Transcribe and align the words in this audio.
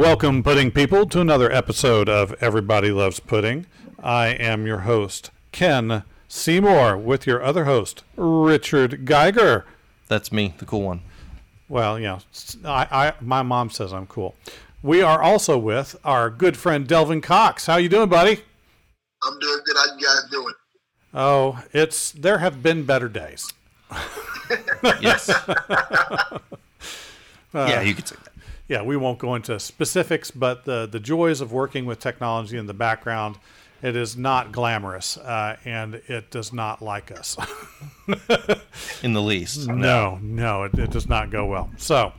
Welcome, 0.00 0.42
pudding 0.42 0.70
people, 0.70 1.04
to 1.04 1.20
another 1.20 1.52
episode 1.52 2.08
of 2.08 2.34
Everybody 2.40 2.90
Loves 2.90 3.20
Pudding. 3.20 3.66
I 4.02 4.28
am 4.28 4.66
your 4.66 4.78
host, 4.78 5.30
Ken 5.52 6.04
Seymour, 6.26 6.96
with 6.96 7.26
your 7.26 7.42
other 7.42 7.66
host, 7.66 8.02
Richard 8.16 9.04
Geiger. 9.04 9.66
That's 10.08 10.32
me, 10.32 10.54
the 10.56 10.64
cool 10.64 10.80
one. 10.84 11.02
Well, 11.68 11.98
you 11.98 12.06
know, 12.06 12.18
I, 12.64 12.86
I, 12.90 13.12
my 13.20 13.42
mom 13.42 13.68
says 13.68 13.92
I'm 13.92 14.06
cool. 14.06 14.34
We 14.82 15.02
are 15.02 15.20
also 15.20 15.58
with 15.58 15.94
our 16.02 16.30
good 16.30 16.56
friend 16.56 16.88
Delvin 16.88 17.20
Cox. 17.20 17.66
How 17.66 17.76
you 17.76 17.90
doing, 17.90 18.08
buddy? 18.08 18.40
I'm 19.22 19.38
doing 19.38 19.60
good. 19.66 19.76
How 19.76 19.94
you 19.94 20.02
guys 20.02 20.30
doing? 20.30 20.54
Oh, 21.12 21.62
it's 21.74 22.12
there 22.12 22.38
have 22.38 22.62
been 22.62 22.84
better 22.84 23.10
days. 23.10 23.52
Yes. 25.02 25.30
Uh, 27.52 27.66
yeah, 27.68 27.80
you 27.80 27.94
could 27.94 28.06
say 28.06 28.14
that. 28.22 28.30
Yeah, 28.70 28.82
we 28.82 28.96
won't 28.96 29.18
go 29.18 29.34
into 29.34 29.58
specifics, 29.58 30.30
but 30.30 30.64
the 30.64 30.86
the 30.86 31.00
joys 31.00 31.40
of 31.40 31.50
working 31.50 31.86
with 31.86 31.98
technology 31.98 32.56
in 32.56 32.66
the 32.66 32.72
background, 32.72 33.34
it 33.82 33.96
is 33.96 34.16
not 34.16 34.52
glamorous, 34.52 35.16
uh, 35.16 35.56
and 35.64 35.96
it 36.06 36.30
does 36.30 36.52
not 36.52 36.80
like 36.80 37.10
us. 37.10 37.36
In 39.02 39.12
the 39.12 39.22
least. 39.22 39.66
no, 39.66 40.20
no, 40.22 40.62
it, 40.62 40.74
it 40.74 40.90
does 40.92 41.08
not 41.08 41.30
go 41.30 41.46
well. 41.46 41.68
So, 41.78 42.12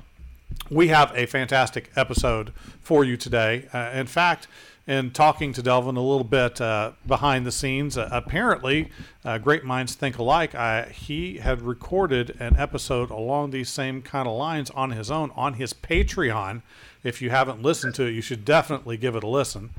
we 0.69 0.89
have 0.89 1.13
a 1.15 1.25
fantastic 1.25 1.89
episode 1.95 2.51
for 2.81 3.05
you 3.05 3.15
today. 3.15 3.69
Uh, 3.73 3.91
in 3.93 4.07
fact, 4.07 4.49
in 4.87 5.11
talking 5.11 5.53
to 5.53 5.61
Delvin 5.61 5.95
a 5.95 6.01
little 6.01 6.23
bit 6.23 6.59
uh, 6.59 6.91
behind 7.05 7.45
the 7.45 7.51
scenes, 7.51 7.97
uh, 7.97 8.09
apparently, 8.11 8.89
uh, 9.23 9.37
great 9.37 9.63
minds 9.63 9.93
think 9.95 10.17
alike. 10.17 10.55
Uh, 10.55 10.85
he 10.85 11.37
had 11.37 11.61
recorded 11.61 12.35
an 12.39 12.55
episode 12.57 13.09
along 13.11 13.51
these 13.51 13.69
same 13.69 14.01
kind 14.01 14.27
of 14.27 14.35
lines 14.35 14.69
on 14.71 14.91
his 14.91 15.11
own 15.11 15.31
on 15.35 15.55
his 15.55 15.73
Patreon. 15.73 16.61
If 17.03 17.21
you 17.21 17.29
haven't 17.29 17.61
listened 17.61 17.95
to 17.95 18.05
it, 18.05 18.11
you 18.11 18.21
should 18.21 18.43
definitely 18.43 18.97
give 18.97 19.15
it 19.15 19.23
a 19.23 19.27
listen. 19.27 19.71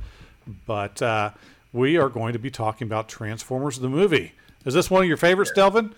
But 0.66 1.02
uh, 1.02 1.30
we 1.72 1.96
are 1.96 2.08
going 2.08 2.32
to 2.32 2.38
be 2.38 2.50
talking 2.50 2.86
about 2.86 3.08
Transformers 3.08 3.78
the 3.78 3.88
movie. 3.88 4.32
Is 4.64 4.74
this 4.74 4.90
one 4.90 5.02
of 5.02 5.08
your 5.08 5.16
favorites, 5.16 5.52
Delvin? 5.54 5.94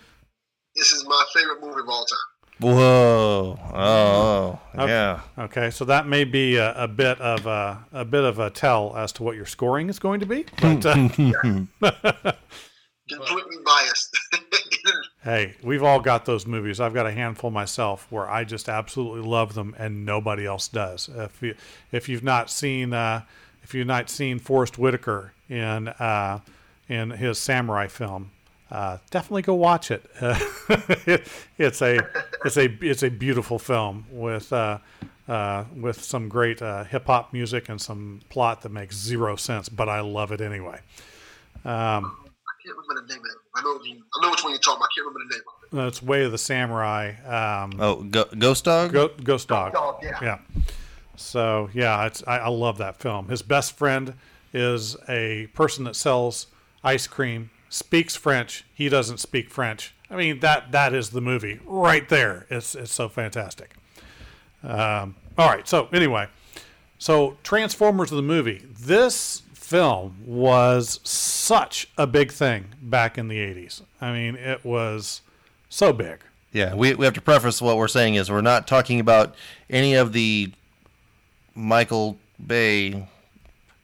This 0.75 0.91
is 0.91 1.05
my 1.05 1.25
favorite 1.33 1.61
movie 1.61 1.79
of 1.79 1.87
all 1.87 2.05
time. 2.05 2.34
Whoa. 2.59 3.59
Oh, 3.73 4.59
yeah. 4.77 5.21
Okay, 5.37 5.69
so 5.71 5.85
that 5.85 6.07
may 6.07 6.23
be 6.23 6.55
a, 6.55 6.73
a 6.75 6.87
bit 6.87 7.19
of 7.19 7.45
a, 7.45 7.85
a 7.91 8.05
bit 8.05 8.23
of 8.23 8.39
a 8.39 8.49
tell 8.49 8.95
as 8.95 9.11
to 9.13 9.23
what 9.23 9.35
your 9.35 9.45
scoring 9.45 9.89
is 9.89 9.99
going 9.99 10.21
to 10.21 10.25
be. 10.25 10.45
But 10.61 10.85
uh, 10.85 10.93
Completely 13.07 13.57
biased. 13.63 14.17
hey, 15.23 15.55
we've 15.61 15.83
all 15.83 15.99
got 15.99 16.25
those 16.25 16.47
movies. 16.47 16.79
I've 16.79 16.93
got 16.93 17.05
a 17.05 17.11
handful 17.11 17.51
myself 17.51 18.07
where 18.09 18.27
I 18.27 18.43
just 18.43 18.67
absolutely 18.67 19.21
love 19.21 19.53
them, 19.53 19.75
and 19.77 20.05
nobody 20.05 20.47
else 20.47 20.67
does. 20.67 21.07
If 21.13 21.39
you 21.43 21.53
if 21.91 22.09
you've 22.09 22.23
not 22.23 22.49
seen 22.49 22.93
uh, 22.93 23.21
if 23.61 23.75
you've 23.75 23.85
not 23.85 24.09
seen 24.09 24.39
Forest 24.39 24.79
Whitaker 24.79 25.33
in 25.49 25.89
uh, 25.89 26.39
in 26.89 27.11
his 27.11 27.37
samurai 27.37 27.85
film, 27.87 28.31
uh, 28.71 28.97
definitely 29.11 29.41
go 29.43 29.53
watch 29.55 29.91
it. 29.91 30.05
it. 30.21 31.27
It's 31.57 31.81
a 31.81 31.99
it's 32.43 32.57
a 32.57 32.65
it's 32.81 33.03
a 33.03 33.09
beautiful 33.09 33.59
film 33.59 34.05
with 34.11 34.51
uh, 34.51 34.79
uh, 35.27 35.63
with 35.75 36.01
some 36.03 36.27
great 36.29 36.61
uh, 36.61 36.83
hip 36.83 37.05
hop 37.07 37.31
music 37.33 37.69
and 37.69 37.79
some 37.81 38.21
plot 38.29 38.61
that 38.63 38.69
makes 38.69 38.95
zero 38.97 39.35
sense, 39.35 39.69
but 39.69 39.87
I 39.89 40.01
love 40.01 40.31
it 40.31 40.41
anyway. 40.41 40.79
Um, 41.63 41.71
I 42.45 42.53
can't 42.63 42.77
remember 42.77 43.01
the 43.07 43.13
name 43.13 43.19
of 43.19 43.25
it. 43.25 43.37
I 43.55 43.61
know, 43.61 43.79
I 43.81 44.21
know 44.25 44.31
which 44.31 44.43
one 44.43 44.51
you're 44.51 44.59
talking 44.59 44.77
about. 44.77 44.89
I 44.91 44.93
can't 44.95 45.07
remember 45.07 45.19
the 45.29 45.35
name 45.35 45.41
of 45.47 45.79
it. 45.79 45.85
That's 45.85 46.03
Way 46.03 46.23
of 46.25 46.31
the 46.31 46.37
Samurai. 46.37 47.13
Um, 47.25 47.73
Oh, 47.79 48.03
Go- 48.03 48.25
Ghost 48.37 48.65
Dog? 48.65 48.91
Go, 48.93 49.07
Ghost 49.23 49.47
Dog. 49.47 49.73
Ghost 49.73 50.01
Dog, 50.01 50.03
yeah. 50.03 50.19
Yeah. 50.21 50.63
So 51.15 51.69
yeah, 51.73 52.05
it's 52.05 52.23
I, 52.27 52.37
I 52.39 52.47
love 52.49 52.77
that 52.79 52.97
film. 52.97 53.29
His 53.29 53.41
best 53.41 53.77
friend 53.77 54.13
is 54.53 54.97
a 55.09 55.47
person 55.53 55.85
that 55.85 55.95
sells 55.95 56.47
ice 56.83 57.07
cream, 57.07 57.49
speaks 57.75 58.15
French. 58.15 58.63
He 58.73 58.87
doesn't 58.87 59.17
speak 59.17 59.49
French. 59.49 59.93
I 60.09 60.15
mean 60.15 60.39
that 60.39 60.71
that 60.71 60.93
is 60.93 61.09
the 61.09 61.21
movie 61.21 61.59
right 61.65 62.07
there. 62.07 62.45
It's 62.49 62.73
it's 62.73 62.93
so 62.93 63.09
fantastic. 63.09 63.75
Um, 64.63 65.15
all 65.37 65.49
right. 65.49 65.67
So 65.67 65.89
anyway, 65.91 66.27
so 66.97 67.37
Transformers 67.43 68.11
of 68.11 68.15
the 68.15 68.23
movie. 68.23 68.65
This 68.79 69.41
film 69.53 70.17
was 70.25 70.99
such 71.03 71.89
a 71.97 72.07
big 72.07 72.31
thing 72.31 72.67
back 72.81 73.17
in 73.17 73.27
the 73.27 73.37
'80s. 73.37 73.81
I 73.99 74.13
mean, 74.13 74.35
it 74.35 74.63
was 74.63 75.21
so 75.69 75.91
big. 75.91 76.19
Yeah, 76.53 76.73
we, 76.75 76.93
we 76.93 77.03
have 77.03 77.15
to 77.15 77.21
preface 77.21 77.61
what 77.61 77.75
we're 77.75 77.89
saying 77.89 78.15
is 78.15 78.31
we're 78.31 78.39
not 78.39 78.65
talking 78.65 79.01
about 79.01 79.35
any 79.69 79.95
of 79.95 80.13
the 80.13 80.53
Michael 81.53 82.17
Bay. 82.45 83.09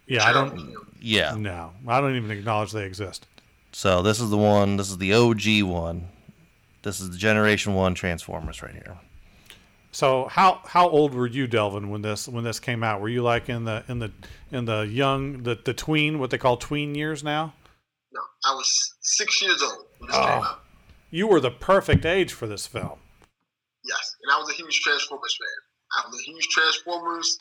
Yeah, 0.08 0.26
I 0.26 0.32
don't. 0.32 0.76
Yeah. 1.02 1.36
No, 1.38 1.72
I 1.86 2.00
don't 2.00 2.16
even 2.16 2.32
acknowledge 2.32 2.72
they 2.72 2.86
exist. 2.86 3.26
So 3.72 4.02
this 4.02 4.20
is 4.20 4.30
the 4.30 4.38
one. 4.38 4.78
This 4.78 4.90
is 4.90 4.98
the 4.98 5.14
OG 5.14 5.64
one. 5.64 6.10
This 6.84 7.00
is 7.00 7.12
the 7.12 7.18
Generation 7.18 7.74
1 7.74 7.94
Transformers 7.94 8.62
right 8.64 8.74
here. 8.74 8.98
So 9.94 10.28
how 10.30 10.62
how 10.66 10.88
old 10.90 11.14
were 11.14 11.28
you, 11.28 11.48
Delvin, 11.48 11.90
when 11.90 12.02
this 12.02 12.28
when 12.28 12.44
this 12.46 12.60
came 12.60 12.82
out? 12.84 13.02
Were 13.02 13.10
you 13.10 13.22
like 13.24 13.50
in 13.50 13.66
the 13.66 13.84
in 13.90 14.00
the 14.00 14.12
in 14.52 14.66
the 14.66 14.82
young 14.82 15.44
the 15.44 15.60
the 15.64 15.74
tween 15.74 16.18
what 16.20 16.30
they 16.30 16.38
call 16.38 16.56
tween 16.58 16.96
years 16.96 17.24
now? 17.24 17.54
No, 18.14 18.22
I 18.46 18.54
was 18.56 18.74
six 19.02 19.42
years 19.42 19.62
old 19.62 19.86
when 20.00 20.08
this 20.10 20.16
came 20.18 20.26
Oh. 20.28 20.44
out. 20.44 20.64
You 21.10 21.28
were 21.28 21.42
the 21.42 21.52
perfect 21.52 22.06
age 22.06 22.32
for 22.32 22.48
this 22.48 22.66
film. 22.66 23.00
Yes, 23.84 24.16
and 24.24 24.32
I 24.34 24.38
was 24.40 24.50
a 24.50 24.54
huge 24.54 24.80
Transformers 24.80 25.38
fan. 25.38 26.04
I 26.06 26.08
was 26.10 26.20
a 26.22 26.24
huge 26.24 26.48
Transformers, 26.48 27.38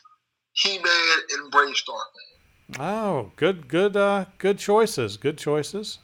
He-Man, 0.51 0.83
and 1.31 1.51
BraveStarr 1.53 1.85
fan. 1.87 2.30
Oh, 2.79 3.31
good 3.35 3.67
good 3.67 3.95
uh, 3.97 4.25
good 4.37 4.57
choices. 4.57 5.17
Good 5.17 5.37
choices. 5.37 5.99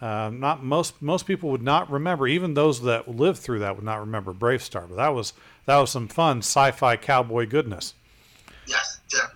Uh, 0.00 0.30
not 0.32 0.62
most 0.62 1.00
most 1.00 1.26
people 1.26 1.50
would 1.50 1.62
not 1.62 1.90
remember. 1.90 2.28
Even 2.28 2.54
those 2.54 2.82
that 2.82 3.08
lived 3.08 3.38
through 3.38 3.60
that 3.60 3.76
would 3.76 3.84
not 3.84 4.00
remember 4.00 4.32
BraveStarr. 4.32 4.88
But 4.88 4.96
that 4.96 5.08
was 5.08 5.32
that 5.64 5.78
was 5.78 5.90
some 5.90 6.08
fun 6.08 6.38
sci-fi 6.38 6.96
cowboy 6.96 7.46
goodness. 7.46 7.94
Yes, 8.66 9.00
yeah. 9.12 9.28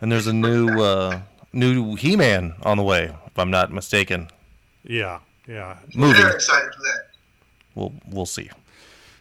And 0.00 0.10
there's 0.10 0.26
a 0.26 0.32
new 0.32 0.80
uh, 0.80 1.20
new 1.52 1.94
He-Man 1.94 2.54
on 2.62 2.76
the 2.76 2.82
way, 2.82 3.14
if 3.26 3.38
I'm 3.38 3.50
not 3.50 3.72
mistaken. 3.72 4.28
Yeah, 4.82 5.20
yeah. 5.46 5.78
Movie. 5.94 6.20
Very 6.20 6.34
excited 6.34 6.74
for 6.74 6.82
that. 6.82 7.06
We'll 7.74 7.92
we'll 8.10 8.26
see. 8.26 8.50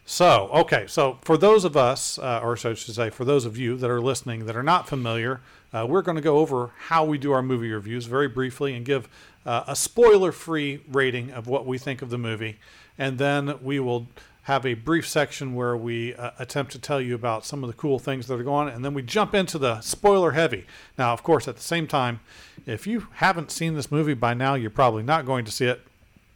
So, 0.05 0.49
okay, 0.53 0.85
so 0.87 1.17
for 1.21 1.37
those 1.37 1.63
of 1.63 1.77
us, 1.77 2.19
uh, 2.19 2.41
or 2.43 2.57
so 2.57 2.71
I 2.71 2.73
should 2.73 2.93
say, 2.93 3.09
for 3.09 3.23
those 3.23 3.45
of 3.45 3.57
you 3.57 3.77
that 3.77 3.89
are 3.89 4.01
listening 4.01 4.45
that 4.45 4.55
are 4.55 4.63
not 4.63 4.87
familiar, 4.87 5.39
uh, 5.73 5.85
we're 5.87 6.01
going 6.01 6.17
to 6.17 6.21
go 6.21 6.39
over 6.39 6.71
how 6.87 7.05
we 7.05 7.17
do 7.17 7.31
our 7.31 7.41
movie 7.41 7.71
reviews 7.71 8.05
very 8.05 8.27
briefly 8.27 8.75
and 8.75 8.85
give 8.85 9.07
uh, 9.45 9.63
a 9.65 9.75
spoiler 9.75 10.33
free 10.33 10.81
rating 10.91 11.31
of 11.31 11.47
what 11.47 11.65
we 11.65 11.77
think 11.77 12.01
of 12.01 12.09
the 12.09 12.17
movie. 12.17 12.59
And 12.97 13.17
then 13.17 13.57
we 13.61 13.79
will 13.79 14.07
have 14.43 14.65
a 14.65 14.73
brief 14.73 15.07
section 15.07 15.55
where 15.55 15.75
we 15.77 16.13
uh, 16.15 16.31
attempt 16.37 16.73
to 16.73 16.79
tell 16.79 16.99
you 16.99 17.15
about 17.15 17.45
some 17.45 17.63
of 17.63 17.69
the 17.69 17.75
cool 17.75 17.97
things 17.97 18.27
that 18.27 18.37
are 18.37 18.43
going 18.43 18.67
on. 18.67 18.73
And 18.73 18.83
then 18.83 18.93
we 18.93 19.01
jump 19.01 19.33
into 19.33 19.57
the 19.57 19.79
spoiler 19.79 20.31
heavy. 20.31 20.65
Now, 20.97 21.13
of 21.13 21.23
course, 21.23 21.47
at 21.47 21.55
the 21.55 21.61
same 21.61 21.87
time, 21.87 22.19
if 22.65 22.85
you 22.85 23.07
haven't 23.13 23.51
seen 23.51 23.73
this 23.75 23.89
movie 23.89 24.15
by 24.15 24.33
now, 24.33 24.55
you're 24.55 24.69
probably 24.69 25.03
not 25.03 25.25
going 25.25 25.45
to 25.45 25.51
see 25.51 25.65
it 25.65 25.81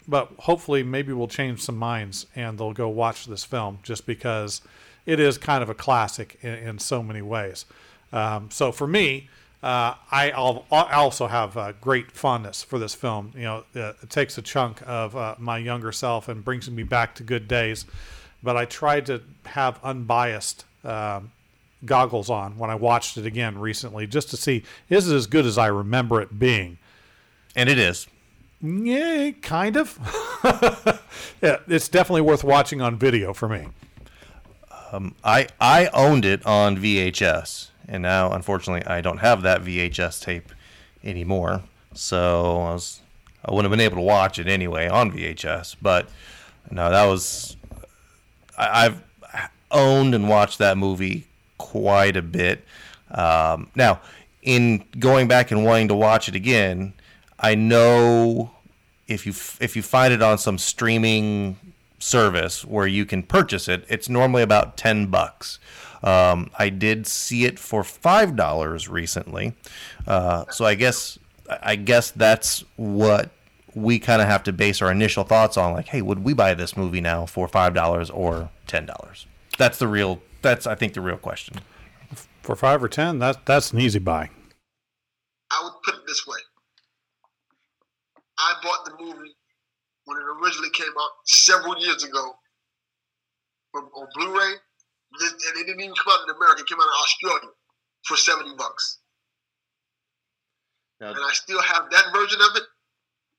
but 0.07 0.31
hopefully 0.39 0.83
maybe 0.83 1.13
we'll 1.13 1.27
change 1.27 1.61
some 1.61 1.77
minds 1.77 2.25
and 2.35 2.57
they'll 2.57 2.73
go 2.73 2.87
watch 2.87 3.25
this 3.25 3.43
film 3.43 3.79
just 3.83 4.05
because 4.05 4.61
it 5.05 5.19
is 5.19 5.37
kind 5.37 5.63
of 5.63 5.69
a 5.69 5.73
classic 5.73 6.37
in, 6.41 6.53
in 6.53 6.79
so 6.79 7.03
many 7.03 7.21
ways. 7.21 7.65
Um, 8.13 8.49
so 8.51 8.71
for 8.71 8.87
me, 8.87 9.29
uh, 9.63 9.95
I 10.11 10.31
al- 10.31 10.65
I 10.71 10.93
also 10.93 11.27
have 11.27 11.57
uh, 11.57 11.73
great 11.81 12.11
fondness 12.11 12.63
for 12.63 12.77
this 12.77 12.93
film. 12.93 13.33
You 13.35 13.41
know, 13.41 13.63
uh, 13.75 13.93
it 14.01 14.09
takes 14.09 14.37
a 14.37 14.41
chunk 14.41 14.81
of 14.85 15.15
uh, 15.15 15.35
my 15.39 15.57
younger 15.57 15.91
self 15.91 16.29
and 16.29 16.45
brings 16.45 16.69
me 16.69 16.83
back 16.83 17.15
to 17.15 17.23
good 17.23 17.47
days. 17.47 17.85
But 18.43 18.55
I 18.55 18.65
tried 18.65 19.07
to 19.07 19.23
have 19.45 19.79
unbiased 19.83 20.65
um, 20.83 21.31
goggles 21.85 22.29
on 22.29 22.57
when 22.57 22.69
I 22.69 22.75
watched 22.75 23.17
it 23.17 23.25
again 23.25 23.57
recently, 23.57 24.05
just 24.05 24.29
to 24.29 24.37
see 24.37 24.63
is 24.89 25.09
it 25.09 25.15
as 25.15 25.25
good 25.25 25.45
as 25.45 25.57
I 25.57 25.67
remember 25.67 26.21
it 26.21 26.37
being. 26.37 26.77
And 27.55 27.67
it 27.67 27.79
is. 27.79 28.07
Yeah, 28.61 29.31
kind 29.41 29.77
of. 29.77 29.97
yeah, 31.41 31.57
it's 31.67 31.89
definitely 31.89 32.21
worth 32.21 32.43
watching 32.43 32.81
on 32.81 32.97
video 32.97 33.33
for 33.33 33.47
me. 33.47 33.67
I 35.23 35.47
I 35.59 35.87
owned 35.93 36.25
it 36.25 36.45
on 36.45 36.77
VHS, 36.77 37.69
and 37.87 38.03
now 38.03 38.31
unfortunately 38.31 38.85
I 38.87 39.01
don't 39.01 39.19
have 39.19 39.41
that 39.43 39.61
VHS 39.61 40.21
tape 40.21 40.51
anymore. 41.03 41.61
So 41.93 42.57
I 42.61 42.73
was 42.73 43.01
I 43.43 43.51
wouldn't 43.51 43.65
have 43.71 43.77
been 43.77 43.85
able 43.85 43.97
to 43.97 44.01
watch 44.01 44.39
it 44.39 44.47
anyway 44.47 44.87
on 44.87 45.11
VHS. 45.11 45.75
But 45.81 46.09
no, 46.71 46.89
that 46.89 47.05
was 47.05 47.57
I, 48.57 48.85
I've 48.85 49.01
owned 49.71 50.15
and 50.15 50.29
watched 50.29 50.57
that 50.59 50.77
movie 50.77 51.27
quite 51.57 52.15
a 52.15 52.21
bit. 52.21 52.63
Um, 53.11 53.69
now, 53.75 54.01
in 54.41 54.83
going 54.99 55.27
back 55.27 55.51
and 55.51 55.65
wanting 55.65 55.89
to 55.89 55.95
watch 55.95 56.27
it 56.29 56.35
again, 56.35 56.93
I 57.39 57.55
know 57.55 58.51
if 59.07 59.25
you 59.25 59.31
f- 59.31 59.57
if 59.61 59.75
you 59.75 59.81
find 59.81 60.13
it 60.13 60.21
on 60.21 60.37
some 60.37 60.57
streaming 60.57 61.57
service 61.99 62.63
where 62.65 62.87
you 62.87 63.05
can 63.05 63.23
purchase 63.23 63.67
it, 63.67 63.85
it's 63.89 64.09
normally 64.09 64.43
about 64.43 64.77
ten 64.77 65.07
bucks. 65.07 65.59
Um, 66.03 66.51
I 66.57 66.69
did 66.69 67.07
see 67.07 67.45
it 67.45 67.57
for 67.59 67.83
five 67.83 68.35
dollars 68.35 68.87
recently, 68.87 69.53
uh, 70.05 70.45
so 70.49 70.65
I 70.65 70.75
guess 70.75 71.17
I 71.61 71.75
guess 71.75 72.11
that's 72.11 72.63
what 72.75 73.31
we 73.73 73.99
kind 73.99 74.21
of 74.21 74.27
have 74.27 74.43
to 74.43 74.51
base 74.53 74.81
our 74.81 74.91
initial 74.91 75.23
thoughts 75.23 75.57
on. 75.57 75.73
Like, 75.73 75.87
hey, 75.87 76.01
would 76.01 76.23
we 76.23 76.33
buy 76.33 76.53
this 76.53 76.75
movie 76.75 77.01
now 77.01 77.25
for 77.25 77.47
five 77.47 77.73
dollars 77.73 78.09
or 78.09 78.49
ten 78.67 78.85
dollars? 78.85 79.25
That's 79.57 79.79
the 79.79 79.87
real. 79.87 80.21
That's 80.41 80.67
I 80.67 80.75
think 80.75 80.93
the 80.93 81.01
real 81.01 81.17
question. 81.17 81.59
For 82.41 82.55
five 82.55 82.83
or 82.83 82.87
ten, 82.89 83.19
that 83.19 83.45
that's 83.45 83.73
an 83.73 83.79
easy 83.79 83.99
buy. 83.99 84.29
I 85.51 85.61
would 85.63 85.73
put 85.83 85.95
it 85.95 86.07
this 86.07 86.25
way. 86.27 86.37
I 88.39 88.53
bought 88.63 88.85
the 88.85 88.91
movie 89.03 89.35
when 90.05 90.17
it 90.17 90.23
originally 90.41 90.69
came 90.71 90.91
out 90.99 91.09
several 91.25 91.77
years 91.79 92.03
ago 92.03 92.33
from, 93.71 93.85
on 93.95 94.07
Blu-ray, 94.15 94.51
and 94.53 95.21
it 95.21 95.65
didn't 95.65 95.79
even 95.81 95.95
come 95.95 96.13
out 96.13 96.27
in 96.29 96.35
America. 96.35 96.61
It 96.61 96.67
came 96.67 96.79
out 96.79 96.85
in 96.87 97.01
Australia 97.03 97.49
for 98.05 98.15
seventy 98.17 98.55
bucks, 98.55 98.99
Now- 100.99 101.09
and 101.09 101.19
I 101.23 101.31
still 101.33 101.61
have 101.61 101.89
that 101.91 102.05
version 102.13 102.39
of 102.41 102.55
it. 102.55 102.63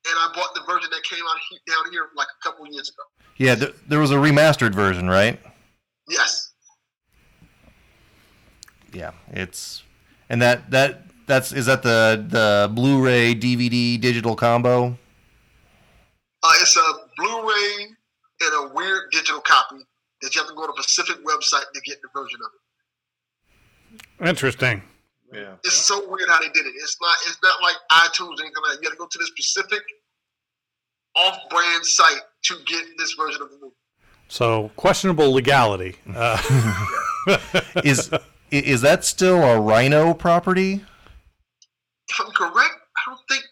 And 0.09 0.17
I 0.17 0.33
bought 0.35 0.55
the 0.55 0.63
version 0.63 0.89
that 0.91 1.03
came 1.03 1.23
out 1.29 1.37
he- 1.51 1.59
down 1.67 1.91
here 1.93 2.09
like 2.15 2.29
a 2.29 2.43
couple 2.43 2.65
years 2.73 2.89
ago. 2.89 3.03
Yeah, 3.37 3.57
th- 3.57 3.75
there 3.89 3.99
was 3.99 4.11
a 4.13 4.15
remastered 4.15 4.73
version, 4.75 5.09
right? 5.09 5.39
Yes, 6.09 6.53
Yeah, 8.93 9.11
it's 9.33 9.83
and 10.31 10.41
that 10.41 10.71
that 10.71 11.03
that's 11.29 11.53
is 11.53 11.67
that 11.67 11.83
the 11.85 12.25
the 12.29 12.69
Blu-ray 12.75 13.35
DVD 13.37 14.01
digital 14.01 14.35
combo. 14.35 14.99
uh, 16.43 16.51
it's 16.61 16.77
a 16.77 16.93
Blu-ray 17.17 17.87
and 18.41 18.71
a 18.71 18.75
weird 18.75 19.11
digital 19.13 19.41
copy 19.41 19.77
that 20.23 20.35
you 20.35 20.41
have 20.41 20.49
to 20.49 20.55
go 20.57 20.67
to 20.67 20.73
a 20.73 20.77
Pacific 20.77 21.17
website 21.25 21.65
to 21.75 21.81
get 21.85 21.99
the 22.03 22.09
version 22.13 22.41
of 22.45 22.51
it. 23.93 24.29
Interesting. 24.29 24.83
Yeah. 25.33 25.55
It's 25.65 25.75
so 25.75 26.09
weird 26.09 26.29
how 26.29 26.41
they 26.41 26.49
did 26.49 26.67
it. 26.67 26.73
It's 26.77 26.97
not. 27.01 27.15
It's 27.27 27.39
not 27.43 27.63
like 27.63 27.77
iTunes 27.93 28.39
or 28.39 28.43
anything 28.43 28.53
like. 28.63 28.73
that. 28.73 28.79
You 28.83 28.89
got 28.89 28.93
to 28.93 28.97
go 28.99 29.07
to 29.07 29.19
this 29.19 29.29
specific 29.29 29.83
off-brand 31.17 31.85
site 31.85 32.21
to 32.45 32.55
get 32.67 32.85
this 32.99 33.13
version 33.13 33.43
of 33.43 33.51
the 33.51 33.59
movie. 33.61 33.75
So 34.29 34.71
questionable 34.77 35.33
legality. 35.33 35.97
Uh, 36.15 36.39
Is 37.85 38.11
is 38.51 38.81
that 38.81 39.05
still 39.05 39.43
a 39.43 39.61
Rhino 39.61 40.15
property? 40.15 40.83
If 42.11 42.21
I'm 42.21 42.33
correct, 42.33 42.75
I 42.97 43.01
don't 43.11 43.21
think 43.29 43.45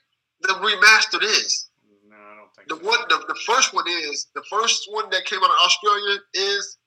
the 0.43 0.55
remastered 0.55 1.23
is. 1.25 1.69
no, 2.09 2.17
I 2.17 2.37
don't 2.37 2.51
think 2.57 2.69
The 2.69 2.77
one, 2.87 2.99
the, 3.09 3.25
the 3.29 3.39
first 3.47 3.75
one 3.75 3.85
is 3.89 4.29
the 4.35 4.43
first 4.51 4.89
one 4.91 5.09
that 5.11 5.25
came 5.27 5.41
out 5.41 5.51
of 5.51 5.57
Australia 5.65 6.19
is, 6.35 6.79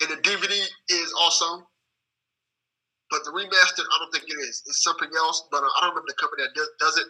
and 0.00 0.10
the 0.10 0.16
DVD 0.22 0.52
is 0.90 1.12
also. 1.20 1.66
But 3.10 3.24
the 3.24 3.30
remastered, 3.30 3.84
I 3.88 3.96
don't 4.00 4.12
think 4.12 4.24
it 4.28 4.34
is. 4.42 4.62
It's 4.66 4.82
something 4.84 5.08
else, 5.16 5.42
but 5.50 5.62
uh, 5.62 5.66
I 5.66 5.80
don't 5.80 5.90
remember 5.90 6.08
the 6.08 6.14
company 6.20 6.42
that 6.44 6.54
does, 6.54 6.68
does 6.78 6.98
it. 6.98 7.06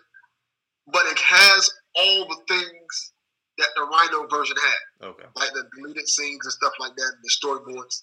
But 0.93 1.07
it 1.07 1.19
has 1.19 1.71
all 1.97 2.29
the 2.29 2.39
things 2.49 3.13
that 3.59 3.67
the 3.75 3.83
Rhino 3.83 4.29
version 4.29 4.57
had, 4.57 5.09
Okay. 5.09 5.25
like 5.35 5.53
the 5.55 5.65
deleted 5.77 6.09
scenes 6.09 6.39
and 6.45 6.53
stuff 6.53 6.73
like 6.79 6.95
that, 6.97 7.13
and 7.17 7.23
the 7.25 7.31
storyboards. 7.31 8.03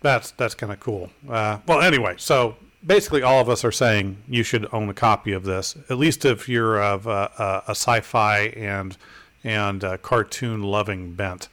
That's 0.00 0.32
that's 0.32 0.54
kind 0.54 0.72
of 0.72 0.80
cool. 0.80 1.10
Uh, 1.28 1.58
well, 1.66 1.80
anyway, 1.82 2.14
so 2.18 2.56
basically, 2.84 3.22
all 3.22 3.40
of 3.40 3.48
us 3.48 3.64
are 3.64 3.72
saying 3.72 4.22
you 4.28 4.42
should 4.42 4.66
own 4.72 4.88
a 4.88 4.94
copy 4.94 5.32
of 5.32 5.44
this, 5.44 5.76
at 5.88 5.98
least 5.98 6.24
if 6.24 6.48
you're 6.48 6.82
of 6.82 7.06
uh, 7.06 7.28
a, 7.38 7.62
a 7.68 7.70
sci-fi 7.70 8.52
and 8.56 8.96
and 9.44 9.82
uh, 9.82 9.96
cartoon 9.98 10.62
loving 10.62 11.14
bent. 11.14 11.48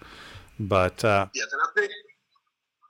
But 0.60 1.04
uh, 1.04 1.28
Yes, 1.34 1.48
and 1.52 1.62
I 1.62 1.82
think 1.82 1.92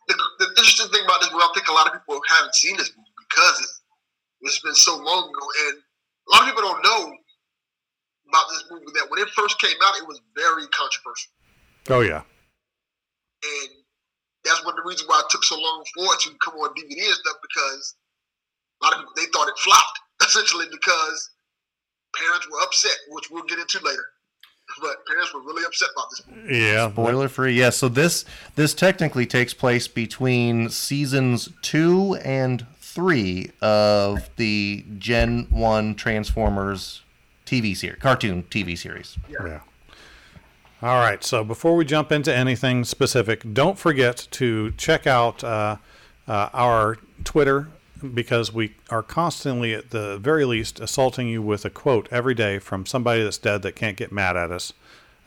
the, 0.07 0.15
the 0.39 0.45
interesting 0.49 0.89
thing 0.91 1.05
about 1.05 1.21
this 1.21 1.31
movie, 1.31 1.43
I 1.43 1.51
think 1.53 1.67
a 1.67 1.73
lot 1.73 1.87
of 1.87 1.93
people 1.93 2.19
haven't 2.27 2.55
seen 2.55 2.77
this 2.77 2.91
movie 2.95 3.09
because 3.29 3.59
it's, 3.61 3.81
it's 4.41 4.59
been 4.59 4.75
so 4.75 4.97
long 4.97 5.29
ago, 5.29 5.45
and 5.67 5.77
a 5.77 6.29
lot 6.31 6.41
of 6.41 6.47
people 6.47 6.63
don't 6.63 6.83
know 6.83 7.13
about 8.27 8.45
this 8.49 8.65
movie 8.69 8.85
that 8.95 9.07
when 9.09 9.21
it 9.21 9.29
first 9.29 9.59
came 9.61 9.77
out, 9.83 9.95
it 9.97 10.07
was 10.07 10.21
very 10.35 10.67
controversial, 10.67 11.31
oh 11.89 12.01
yeah, 12.01 12.21
and 13.43 13.69
that's 14.43 14.63
one 14.65 14.73
of 14.73 14.83
the 14.83 14.87
reasons 14.87 15.07
why 15.07 15.21
it 15.23 15.29
took 15.29 15.43
so 15.43 15.55
long 15.59 15.83
for 15.93 16.05
it 16.13 16.19
to 16.21 16.31
come 16.43 16.55
on 16.55 16.69
DVD 16.73 17.05
and 17.05 17.15
stuff 17.15 17.37
because 17.41 17.95
a 18.81 18.85
lot 18.85 18.93
of 18.93 18.99
people 18.99 19.13
they 19.15 19.25
thought 19.33 19.47
it 19.47 19.57
flopped 19.57 19.99
essentially 20.25 20.65
because 20.71 21.29
parents 22.15 22.47
were 22.51 22.59
upset, 22.61 22.95
which 23.09 23.29
we'll 23.31 23.43
get 23.43 23.59
into 23.59 23.79
later. 23.83 24.03
But 24.81 24.97
parents 25.07 25.33
were 25.33 25.41
really 25.41 25.65
upset 25.65 25.89
about 25.95 26.05
this 26.11 26.23
movie. 26.29 26.57
yeah, 26.59 26.91
Spoiler 26.91 27.27
free. 27.27 27.53
Yeah. 27.53 27.71
So 27.71 27.89
this 27.89 28.23
this 28.55 28.73
technically 28.75 29.25
takes 29.25 29.53
place 29.53 29.87
between 29.87 30.69
seasons 30.69 31.49
two 31.63 32.15
and 32.23 32.67
three 32.79 33.51
of 33.61 34.29
the 34.35 34.85
Gen 34.99 35.47
One 35.49 35.95
Transformers 35.95 37.01
TV 37.47 37.75
series, 37.75 37.99
cartoon 37.99 38.43
TV 38.43 38.77
series. 38.77 39.17
yeah. 39.27 39.61
All 40.83 40.99
right. 40.99 41.23
So 41.23 41.43
before 41.43 41.75
we 41.75 41.83
jump 41.83 42.11
into 42.11 42.33
anything 42.33 42.83
specific, 42.83 43.53
don't 43.53 43.77
forget 43.77 44.27
to 44.31 44.71
check 44.77 45.07
out 45.07 45.43
uh, 45.43 45.77
uh, 46.27 46.49
our 46.53 46.97
Twitter 47.23 47.69
because 48.13 48.53
we 48.53 48.75
are 48.89 49.03
constantly, 49.03 49.73
at 49.73 49.91
the 49.91 50.17
very 50.17 50.45
least, 50.45 50.79
assaulting 50.79 51.27
you 51.27 51.41
with 51.41 51.65
a 51.65 51.69
quote 51.69 52.07
every 52.11 52.33
day 52.33 52.59
from 52.59 52.85
somebody 52.85 53.23
that's 53.23 53.37
dead 53.37 53.61
that 53.63 53.75
can't 53.75 53.97
get 53.97 54.11
mad 54.11 54.37
at 54.37 54.51
us. 54.51 54.73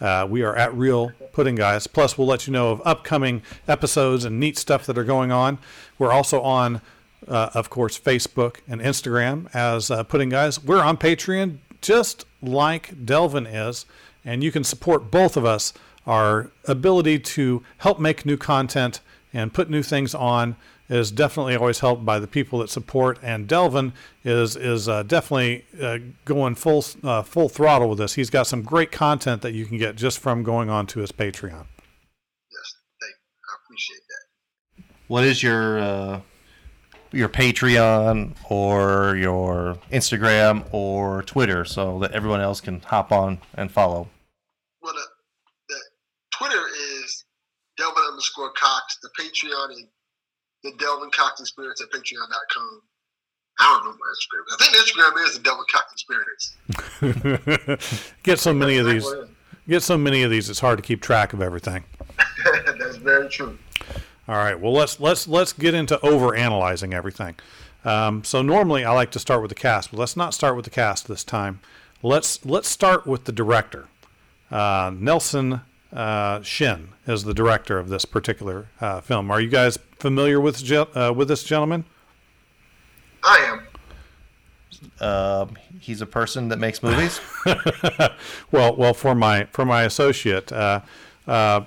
Uh, 0.00 0.26
we 0.28 0.42
are 0.42 0.56
at 0.56 0.74
Real 0.74 1.12
Pudding 1.32 1.54
Guys. 1.54 1.86
Plus, 1.86 2.18
we'll 2.18 2.26
let 2.26 2.46
you 2.46 2.52
know 2.52 2.72
of 2.72 2.82
upcoming 2.84 3.42
episodes 3.68 4.24
and 4.24 4.40
neat 4.40 4.58
stuff 4.58 4.84
that 4.86 4.98
are 4.98 5.04
going 5.04 5.30
on. 5.30 5.58
We're 5.98 6.12
also 6.12 6.40
on, 6.40 6.80
uh, 7.28 7.50
of 7.54 7.70
course, 7.70 7.98
Facebook 7.98 8.56
and 8.66 8.80
Instagram 8.80 9.48
as 9.54 9.90
uh, 9.90 10.02
Pudding 10.02 10.30
Guys. 10.30 10.62
We're 10.62 10.82
on 10.82 10.96
Patreon, 10.96 11.58
just 11.80 12.24
like 12.42 13.06
Delvin 13.06 13.46
is, 13.46 13.86
and 14.24 14.42
you 14.42 14.50
can 14.50 14.64
support 14.64 15.10
both 15.10 15.36
of 15.36 15.44
us. 15.44 15.72
Our 16.04 16.50
ability 16.66 17.20
to 17.20 17.62
help 17.78 18.00
make 18.00 18.26
new 18.26 18.36
content 18.36 19.00
and 19.32 19.54
put 19.54 19.70
new 19.70 19.84
things 19.84 20.16
on 20.16 20.56
is 20.88 21.10
definitely 21.10 21.56
always 21.56 21.80
helped 21.80 22.04
by 22.04 22.18
the 22.18 22.26
people 22.26 22.58
that 22.58 22.68
support. 22.68 23.18
And 23.22 23.48
Delvin 23.48 23.92
is 24.24 24.56
is 24.56 24.88
uh, 24.88 25.02
definitely 25.02 25.64
uh, 25.80 25.98
going 26.24 26.54
full 26.54 26.84
uh, 27.02 27.22
full 27.22 27.48
throttle 27.48 27.88
with 27.88 27.98
this. 27.98 28.14
He's 28.14 28.30
got 28.30 28.46
some 28.46 28.62
great 28.62 28.92
content 28.92 29.42
that 29.42 29.52
you 29.52 29.66
can 29.66 29.78
get 29.78 29.96
just 29.96 30.18
from 30.18 30.42
going 30.42 30.70
on 30.70 30.86
to 30.88 31.00
his 31.00 31.12
Patreon. 31.12 31.66
Yes, 32.50 32.76
thank 33.00 33.14
you. 33.14 33.44
I 33.48 33.54
appreciate 33.64 34.02
that. 34.08 34.84
What 35.08 35.24
is 35.24 35.42
your 35.42 35.78
uh, 35.78 36.20
your 37.12 37.28
Patreon 37.28 38.34
or 38.50 39.16
your 39.16 39.78
Instagram 39.90 40.64
or 40.72 41.22
Twitter 41.22 41.64
so 41.64 41.98
that 42.00 42.12
everyone 42.12 42.40
else 42.40 42.60
can 42.60 42.80
hop 42.80 43.12
on 43.12 43.38
and 43.54 43.70
follow? 43.70 44.08
Well, 44.82 44.94
the, 44.94 45.06
the 45.68 45.80
Twitter 46.36 46.62
is 47.02 47.24
Delvin 47.76 48.02
underscore 48.10 48.52
Cox. 48.52 48.98
The 49.02 49.10
Patreon 49.18 49.72
is 49.72 49.84
the 50.62 50.72
Delvin 50.78 51.10
Cox 51.10 51.40
Experience 51.40 51.82
at 51.82 51.90
Patreon.com. 51.90 52.82
I 53.58 53.64
don't 53.64 53.84
know 53.84 53.92
my 53.92 53.98
Instagram. 54.14 54.44
I 54.50 54.56
think 54.58 54.74
Instagram 54.76 55.12
is 55.26 55.34
the 55.34 55.40
Delvin 55.42 55.66
Cox 55.70 55.92
Experience. 55.92 56.56
get 58.22 58.38
so 58.38 58.54
many 58.54 58.78
of 58.78 58.86
these. 58.86 59.04
Get 59.68 59.82
so 59.82 59.98
many 59.98 60.22
of 60.22 60.30
these. 60.30 60.48
It's 60.50 60.60
hard 60.60 60.78
to 60.78 60.82
keep 60.82 61.02
track 61.02 61.32
of 61.32 61.42
everything. 61.42 61.84
That's 62.78 62.96
very 62.96 63.28
true. 63.28 63.58
All 64.26 64.36
right. 64.36 64.58
Well, 64.58 64.72
let's 64.72 64.98
let's 64.98 65.28
let's 65.28 65.52
get 65.52 65.74
into 65.74 66.00
over 66.00 66.34
analyzing 66.34 66.94
everything. 66.94 67.36
Um, 67.84 68.24
so 68.24 68.42
normally 68.42 68.84
I 68.84 68.92
like 68.92 69.10
to 69.12 69.18
start 69.18 69.42
with 69.42 69.50
the 69.50 69.56
cast, 69.56 69.90
but 69.90 69.98
let's 69.98 70.16
not 70.16 70.34
start 70.34 70.56
with 70.56 70.64
the 70.64 70.70
cast 70.70 71.08
this 71.08 71.24
time. 71.24 71.60
Let's 72.02 72.44
let's 72.44 72.68
start 72.68 73.06
with 73.06 73.24
the 73.24 73.32
director. 73.32 73.88
Uh, 74.50 74.92
Nelson 74.94 75.62
uh, 75.92 76.42
Shin 76.42 76.90
is 77.06 77.24
the 77.24 77.34
director 77.34 77.78
of 77.78 77.88
this 77.88 78.04
particular 78.04 78.68
uh, 78.80 79.00
film. 79.00 79.30
Are 79.30 79.40
you 79.40 79.48
guys 79.48 79.78
familiar 80.02 80.40
with 80.40 80.70
uh, 80.70 81.12
with 81.16 81.28
this 81.28 81.44
gentleman? 81.44 81.84
I 83.22 83.38
am. 83.38 83.62
Um, 85.00 85.58
he's 85.80 86.00
a 86.00 86.06
person 86.06 86.48
that 86.48 86.58
makes 86.58 86.82
movies. 86.82 87.20
well, 88.50 88.74
well, 88.76 88.94
for 88.94 89.14
my 89.14 89.44
for 89.52 89.64
my 89.64 89.84
associate, 89.84 90.52
uh, 90.52 90.80
uh, 91.26 91.62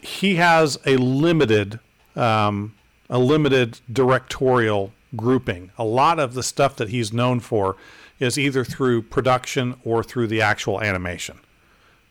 he 0.00 0.36
has 0.36 0.78
a 0.86 0.96
limited 0.96 1.80
um, 2.14 2.74
a 3.10 3.18
limited 3.18 3.80
directorial 3.92 4.92
grouping. 5.16 5.72
A 5.76 5.84
lot 5.84 6.20
of 6.20 6.34
the 6.34 6.42
stuff 6.42 6.76
that 6.76 6.90
he's 6.90 7.12
known 7.12 7.40
for 7.40 7.76
is 8.20 8.38
either 8.38 8.64
through 8.64 9.02
production 9.02 9.74
or 9.84 10.02
through 10.02 10.28
the 10.28 10.40
actual 10.40 10.80
animation. 10.80 11.38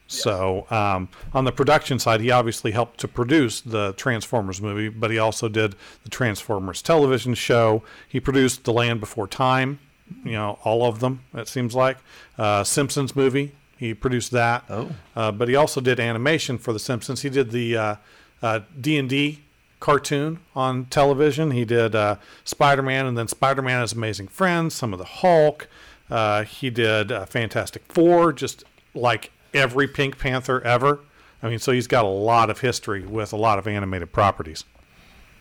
So 0.08 0.68
um, 0.70 1.10
on 1.34 1.46
the 1.46 1.52
production 1.52 1.98
side, 1.98 2.22
he 2.22 2.32
obviously 2.32 2.72
helped 2.72 3.00
to 3.00 3.08
produce 3.08 3.62
the 3.62 3.94
Transformers 3.94 4.62
movie, 4.62 4.90
but 4.90 5.10
he 5.10 5.18
also 5.18 5.50
did 5.50 5.76
the 6.04 6.10
Transformers 6.10 6.82
television 6.82 7.34
show. 7.34 7.84
He 8.08 8.20
produced 8.20 8.66
The 8.66 8.74
Land 8.74 9.00
Before 9.00 9.28
Time, 9.28 9.80
you 10.24 10.34
know, 10.34 10.60
all 10.64 10.86
of 10.86 11.00
them. 11.00 11.24
It 11.34 11.48
seems 11.48 11.74
like 11.74 11.98
uh, 12.38 12.64
Simpsons 12.64 13.16
movie. 13.16 13.54
He 13.78 13.94
produced 13.94 14.32
that. 14.32 14.64
Oh. 14.70 14.92
Uh, 15.16 15.32
but 15.32 15.48
he 15.48 15.56
also 15.56 15.82
did 15.82 16.00
animation 16.00 16.58
for 16.58 16.72
The 16.72 16.80
Simpsons. 16.80 17.24
He 17.24 17.30
did 17.30 17.52
the 17.52 17.76
uh, 17.76 17.96
uh, 18.42 18.60
D&D 18.80 19.42
cartoon 19.80 20.40
on 20.56 20.86
television. 20.86 21.52
He 21.52 21.66
did 21.66 21.96
uh, 21.96 22.16
Spider 22.44 22.82
Man 22.82 23.06
and 23.06 23.18
then 23.18 23.28
Spider 23.28 23.62
Man 23.62 23.82
His 23.82 23.94
Amazing 23.94 24.28
Friends, 24.30 24.74
some 24.74 24.94
of 24.94 25.00
the 25.00 25.06
Hulk. 25.06 25.68
Uh, 26.10 26.44
he 26.44 26.70
did 26.70 27.12
uh, 27.12 27.26
Fantastic 27.26 27.84
Four, 27.92 28.32
just 28.32 28.64
like 28.94 29.32
every 29.56 29.88
Pink 29.88 30.20
Panther 30.20 30.62
ever. 30.62 31.00
I 31.42 31.50
mean, 31.50 31.60
so 31.60 31.72
he's 31.72 31.88
got 31.88 32.06
a 32.06 32.10
lot 32.10 32.50
of 32.50 32.62
history 32.62 33.06
with 33.06 33.34
a 33.34 33.38
lot 33.38 33.60
of 33.60 33.68
animated 33.68 34.12
properties. 34.12 34.64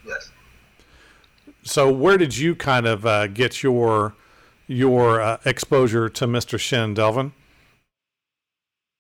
Yes. 0.07 0.31
So, 1.63 1.91
where 1.91 2.19
did 2.19 2.37
you 2.37 2.55
kind 2.55 2.87
of 2.87 3.07
uh, 3.07 3.27
get 3.29 3.63
your 3.63 4.15
your 4.67 5.21
uh, 5.21 5.39
exposure 5.45 6.09
to 6.09 6.27
Mr. 6.27 6.59
Shin, 6.59 6.95
Delvin? 6.95 7.33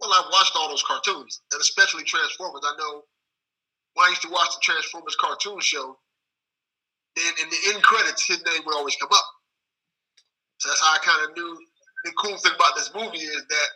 Well, 0.00 0.10
I 0.10 0.28
watched 0.32 0.52
all 0.56 0.68
those 0.68 0.82
cartoons, 0.82 1.40
and 1.52 1.60
especially 1.60 2.04
Transformers. 2.04 2.62
I 2.64 2.76
know 2.78 3.02
when 3.94 4.06
I 4.06 4.08
used 4.10 4.22
to 4.22 4.28
watch 4.28 4.48
the 4.54 4.60
Transformers 4.62 5.16
cartoon 5.20 5.60
show, 5.60 5.98
then 7.16 7.32
in 7.42 7.48
the 7.48 7.74
end 7.74 7.82
credits, 7.82 8.26
his 8.26 8.44
name 8.44 8.62
would 8.66 8.74
always 8.74 8.96
come 8.96 9.10
up. 9.12 9.24
So 10.58 10.68
that's 10.68 10.80
how 10.80 10.94
I 10.94 10.98
kind 10.98 11.30
of 11.30 11.36
knew. 11.36 11.58
The 12.04 12.12
cool 12.18 12.36
thing 12.36 12.52
about 12.54 12.76
this 12.76 12.90
movie 12.94 13.24
is 13.24 13.44
that, 13.48 13.68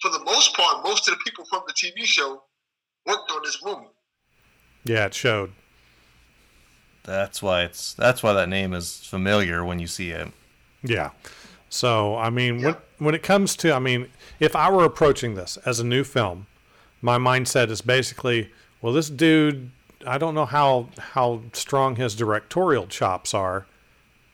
for 0.00 0.10
the 0.10 0.22
most 0.24 0.54
part, 0.54 0.84
most 0.84 1.08
of 1.08 1.14
the 1.14 1.20
people 1.24 1.44
from 1.46 1.62
the 1.66 1.72
TV 1.72 2.04
show 2.04 2.42
worked 3.06 3.30
on 3.30 3.42
this 3.44 3.62
movie. 3.64 3.86
Yeah, 4.84 5.06
it 5.06 5.14
showed. 5.14 5.52
That's 7.04 7.42
why 7.42 7.62
it's 7.62 7.94
that's 7.94 8.22
why 8.22 8.32
that 8.34 8.48
name 8.48 8.74
is 8.74 8.98
familiar 9.04 9.64
when 9.64 9.78
you 9.78 9.86
see 9.86 10.10
it. 10.10 10.28
Yeah. 10.82 11.10
So, 11.70 12.16
I 12.16 12.30
mean, 12.30 12.62
when 12.62 12.76
when 12.98 13.14
it 13.14 13.22
comes 13.22 13.56
to, 13.56 13.72
I 13.72 13.78
mean, 13.78 14.08
if 14.40 14.54
I 14.54 14.70
were 14.70 14.84
approaching 14.84 15.34
this 15.34 15.56
as 15.64 15.80
a 15.80 15.84
new 15.84 16.04
film, 16.04 16.46
my 17.00 17.18
mindset 17.18 17.70
is 17.70 17.80
basically, 17.80 18.50
well, 18.80 18.92
this 18.92 19.10
dude, 19.10 19.70
I 20.06 20.18
don't 20.18 20.34
know 20.34 20.46
how 20.46 20.88
how 20.98 21.42
strong 21.52 21.96
his 21.96 22.14
directorial 22.14 22.86
chops 22.86 23.34
are, 23.34 23.66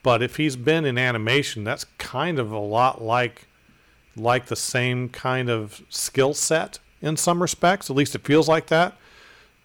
but 0.03 0.23
if 0.23 0.37
he's 0.37 0.57
been 0.57 0.85
in 0.85 0.99
animation, 0.99 1.65
that's 1.65 1.85
kind 1.99 2.39
of 2.39 2.51
a 2.51 2.59
lot 2.59 3.03
like 3.03 3.47
like 4.17 4.47
the 4.47 4.57
same 4.57 5.09
kind 5.09 5.49
of 5.51 5.83
skill 5.89 6.35
set 6.35 6.79
in 7.03 7.17
some 7.17 7.43
respects. 7.43 7.91
At 7.91 7.97
least 7.97 8.15
it 8.15 8.25
feels 8.25 8.49
like 8.49 8.67
that. 8.67 8.97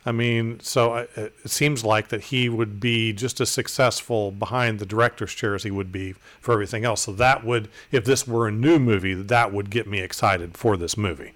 I 0.05 0.11
mean, 0.11 0.59
so 0.61 1.07
it 1.15 1.33
seems 1.45 1.83
like 1.83 2.07
that 2.07 2.25
he 2.25 2.47
would 2.47 2.79
be 2.79 3.11
just 3.11 3.41
as 3.41 3.49
successful 3.49 4.31
behind 4.31 4.79
the 4.79 4.85
director's 4.85 5.33
chair 5.33 5.55
as 5.55 5.63
he 5.63 5.71
would 5.71 5.91
be 5.91 6.13
for 6.39 6.53
everything 6.53 6.85
else. 6.85 7.01
So 7.01 7.11
that 7.13 7.43
would, 7.43 7.69
if 7.91 8.05
this 8.05 8.25
were 8.25 8.47
a 8.47 8.51
new 8.51 8.79
movie, 8.79 9.13
that 9.13 9.53
would 9.53 9.69
get 9.69 9.87
me 9.87 9.99
excited 9.99 10.55
for 10.55 10.77
this 10.77 10.97
movie. 10.97 11.33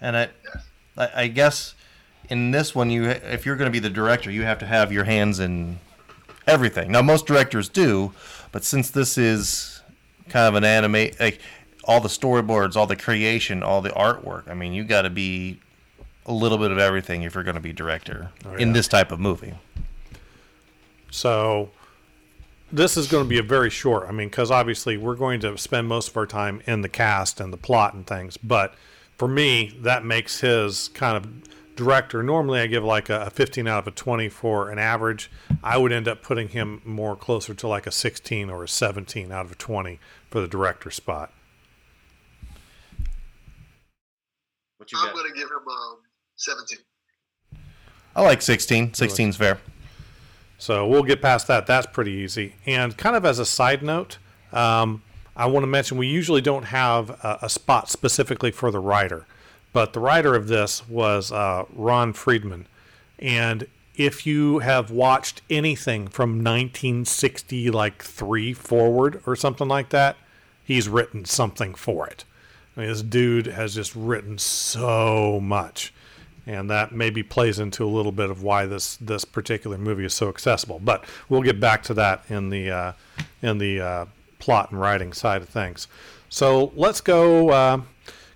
And 0.00 0.16
I, 0.16 0.28
I, 0.96 1.08
I 1.14 1.26
guess 1.28 1.74
in 2.28 2.50
this 2.50 2.74
one, 2.74 2.90
you 2.90 3.04
if 3.04 3.46
you're 3.46 3.56
going 3.56 3.70
to 3.70 3.72
be 3.72 3.78
the 3.78 3.88
director, 3.88 4.30
you 4.32 4.42
have 4.42 4.58
to 4.58 4.66
have 4.66 4.92
your 4.92 5.04
hands 5.04 5.38
in 5.38 5.78
everything. 6.46 6.90
Now, 6.90 7.02
most 7.02 7.24
directors 7.24 7.68
do, 7.68 8.12
but 8.50 8.64
since 8.64 8.90
this 8.90 9.16
is 9.16 9.71
kind 10.32 10.48
of 10.48 10.54
an 10.54 10.64
anime, 10.64 11.10
like 11.20 11.40
all 11.84 12.00
the 12.00 12.08
storyboards, 12.08 12.76
all 12.76 12.86
the 12.86 12.96
creation, 12.96 13.62
all 13.62 13.82
the 13.82 13.90
artwork, 13.90 14.48
I 14.48 14.54
mean, 14.54 14.72
you 14.72 14.84
got 14.84 15.02
to 15.02 15.10
be 15.10 15.60
a 16.26 16.32
little 16.32 16.58
bit 16.58 16.70
of 16.70 16.78
everything 16.78 17.22
if 17.22 17.34
you're 17.34 17.44
going 17.44 17.56
to 17.56 17.60
be 17.60 17.72
director 17.72 18.30
oh, 18.44 18.54
in 18.54 18.68
yeah. 18.68 18.74
this 18.74 18.88
type 18.88 19.12
of 19.12 19.20
movie. 19.20 19.54
So 21.10 21.70
this 22.70 22.96
is 22.96 23.06
going 23.06 23.24
to 23.24 23.28
be 23.28 23.38
a 23.38 23.42
very 23.42 23.70
short. 23.70 24.08
I 24.08 24.12
mean, 24.12 24.28
because 24.28 24.50
obviously 24.50 24.96
we're 24.96 25.16
going 25.16 25.40
to 25.40 25.58
spend 25.58 25.88
most 25.88 26.08
of 26.08 26.16
our 26.16 26.26
time 26.26 26.62
in 26.66 26.82
the 26.82 26.88
cast 26.88 27.40
and 27.40 27.52
the 27.52 27.56
plot 27.56 27.94
and 27.94 28.06
things. 28.06 28.36
But 28.36 28.74
for 29.18 29.28
me, 29.28 29.76
that 29.80 30.04
makes 30.04 30.40
his 30.40 30.88
kind 30.88 31.16
of 31.16 31.76
director. 31.76 32.22
Normally, 32.22 32.60
I 32.60 32.66
give 32.66 32.84
like 32.84 33.10
a, 33.10 33.22
a 33.22 33.30
15 33.30 33.66
out 33.66 33.80
of 33.80 33.88
a 33.88 33.90
20 33.90 34.28
for 34.28 34.70
an 34.70 34.78
average. 34.78 35.30
I 35.62 35.76
would 35.76 35.92
end 35.92 36.08
up 36.08 36.22
putting 36.22 36.48
him 36.48 36.80
more 36.84 37.16
closer 37.16 37.52
to 37.54 37.68
like 37.68 37.86
a 37.86 37.92
16 37.92 38.48
or 38.48 38.64
a 38.64 38.68
17 38.68 39.32
out 39.32 39.46
of 39.46 39.52
a 39.52 39.56
20 39.56 39.98
for 40.32 40.40
the 40.40 40.48
director 40.48 40.90
spot. 40.90 41.30
What 44.78 44.88
I'm 44.96 45.14
going 45.14 45.30
to 45.30 45.38
give 45.38 45.48
him 45.48 45.68
um, 45.68 45.98
17. 46.36 46.78
I 48.16 48.22
like 48.22 48.42
16. 48.42 48.90
16's 48.90 49.36
fair. 49.36 49.58
So 50.58 50.86
we'll 50.86 51.02
get 51.02 51.22
past 51.22 51.46
that. 51.46 51.66
That's 51.66 51.86
pretty 51.86 52.12
easy. 52.12 52.54
And 52.66 52.96
kind 52.96 53.14
of 53.14 53.24
as 53.24 53.38
a 53.38 53.46
side 53.46 53.82
note, 53.82 54.18
um, 54.52 55.02
I 55.36 55.46
want 55.46 55.62
to 55.62 55.68
mention 55.68 55.98
we 55.98 56.08
usually 56.08 56.40
don't 56.40 56.64
have 56.64 57.10
a, 57.10 57.40
a 57.42 57.48
spot 57.48 57.88
specifically 57.90 58.50
for 58.50 58.70
the 58.70 58.80
writer, 58.80 59.26
but 59.72 59.92
the 59.92 60.00
writer 60.00 60.34
of 60.34 60.48
this 60.48 60.88
was 60.88 61.30
uh, 61.30 61.64
Ron 61.72 62.12
Friedman. 62.12 62.66
And 63.18 63.66
if 63.94 64.26
you 64.26 64.60
have 64.60 64.90
watched 64.90 65.42
anything 65.50 66.08
from 66.08 66.30
1960, 66.38 67.70
like 67.70 68.02
three 68.02 68.52
forward 68.52 69.22
or 69.26 69.36
something 69.36 69.68
like 69.68 69.90
that, 69.90 70.16
he's 70.64 70.88
written 70.88 71.24
something 71.24 71.74
for 71.74 72.06
it. 72.06 72.24
I 72.76 72.80
mean, 72.80 72.88
this 72.88 73.02
dude 73.02 73.46
has 73.46 73.74
just 73.74 73.94
written 73.94 74.38
so 74.38 75.40
much, 75.40 75.92
and 76.46 76.70
that 76.70 76.92
maybe 76.92 77.22
plays 77.22 77.58
into 77.58 77.84
a 77.84 77.86
little 77.86 78.12
bit 78.12 78.30
of 78.30 78.42
why 78.42 78.66
this 78.66 78.96
this 78.96 79.24
particular 79.24 79.76
movie 79.76 80.04
is 80.04 80.14
so 80.14 80.28
accessible. 80.28 80.80
But 80.82 81.04
we'll 81.28 81.42
get 81.42 81.60
back 81.60 81.82
to 81.84 81.94
that 81.94 82.24
in 82.28 82.48
the 82.48 82.70
uh, 82.70 82.92
in 83.42 83.58
the 83.58 83.80
uh, 83.80 84.06
plot 84.38 84.70
and 84.70 84.80
writing 84.80 85.12
side 85.12 85.42
of 85.42 85.48
things. 85.48 85.86
So 86.28 86.72
let's 86.74 87.02
go 87.02 87.50
uh, 87.50 87.82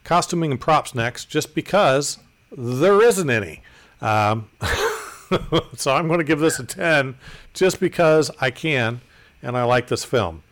costuming 0.05 0.51
and 0.51 0.61
props 0.61 0.95
next, 0.95 1.27
just 1.27 1.55
because 1.55 2.19
there 2.57 3.01
isn't 3.03 3.31
any. 3.31 3.63
Um, 4.03 4.51
so 5.77 5.95
I'm 5.95 6.07
going 6.09 6.19
to 6.19 6.25
give 6.25 6.41
this 6.41 6.59
a 6.59 6.65
ten, 6.65 7.17
just 7.55 7.81
because 7.81 8.31
I 8.39 8.51
can, 8.51 9.01
and 9.43 9.57
I 9.57 9.65
like 9.65 9.89
this 9.89 10.05
film. 10.05 10.43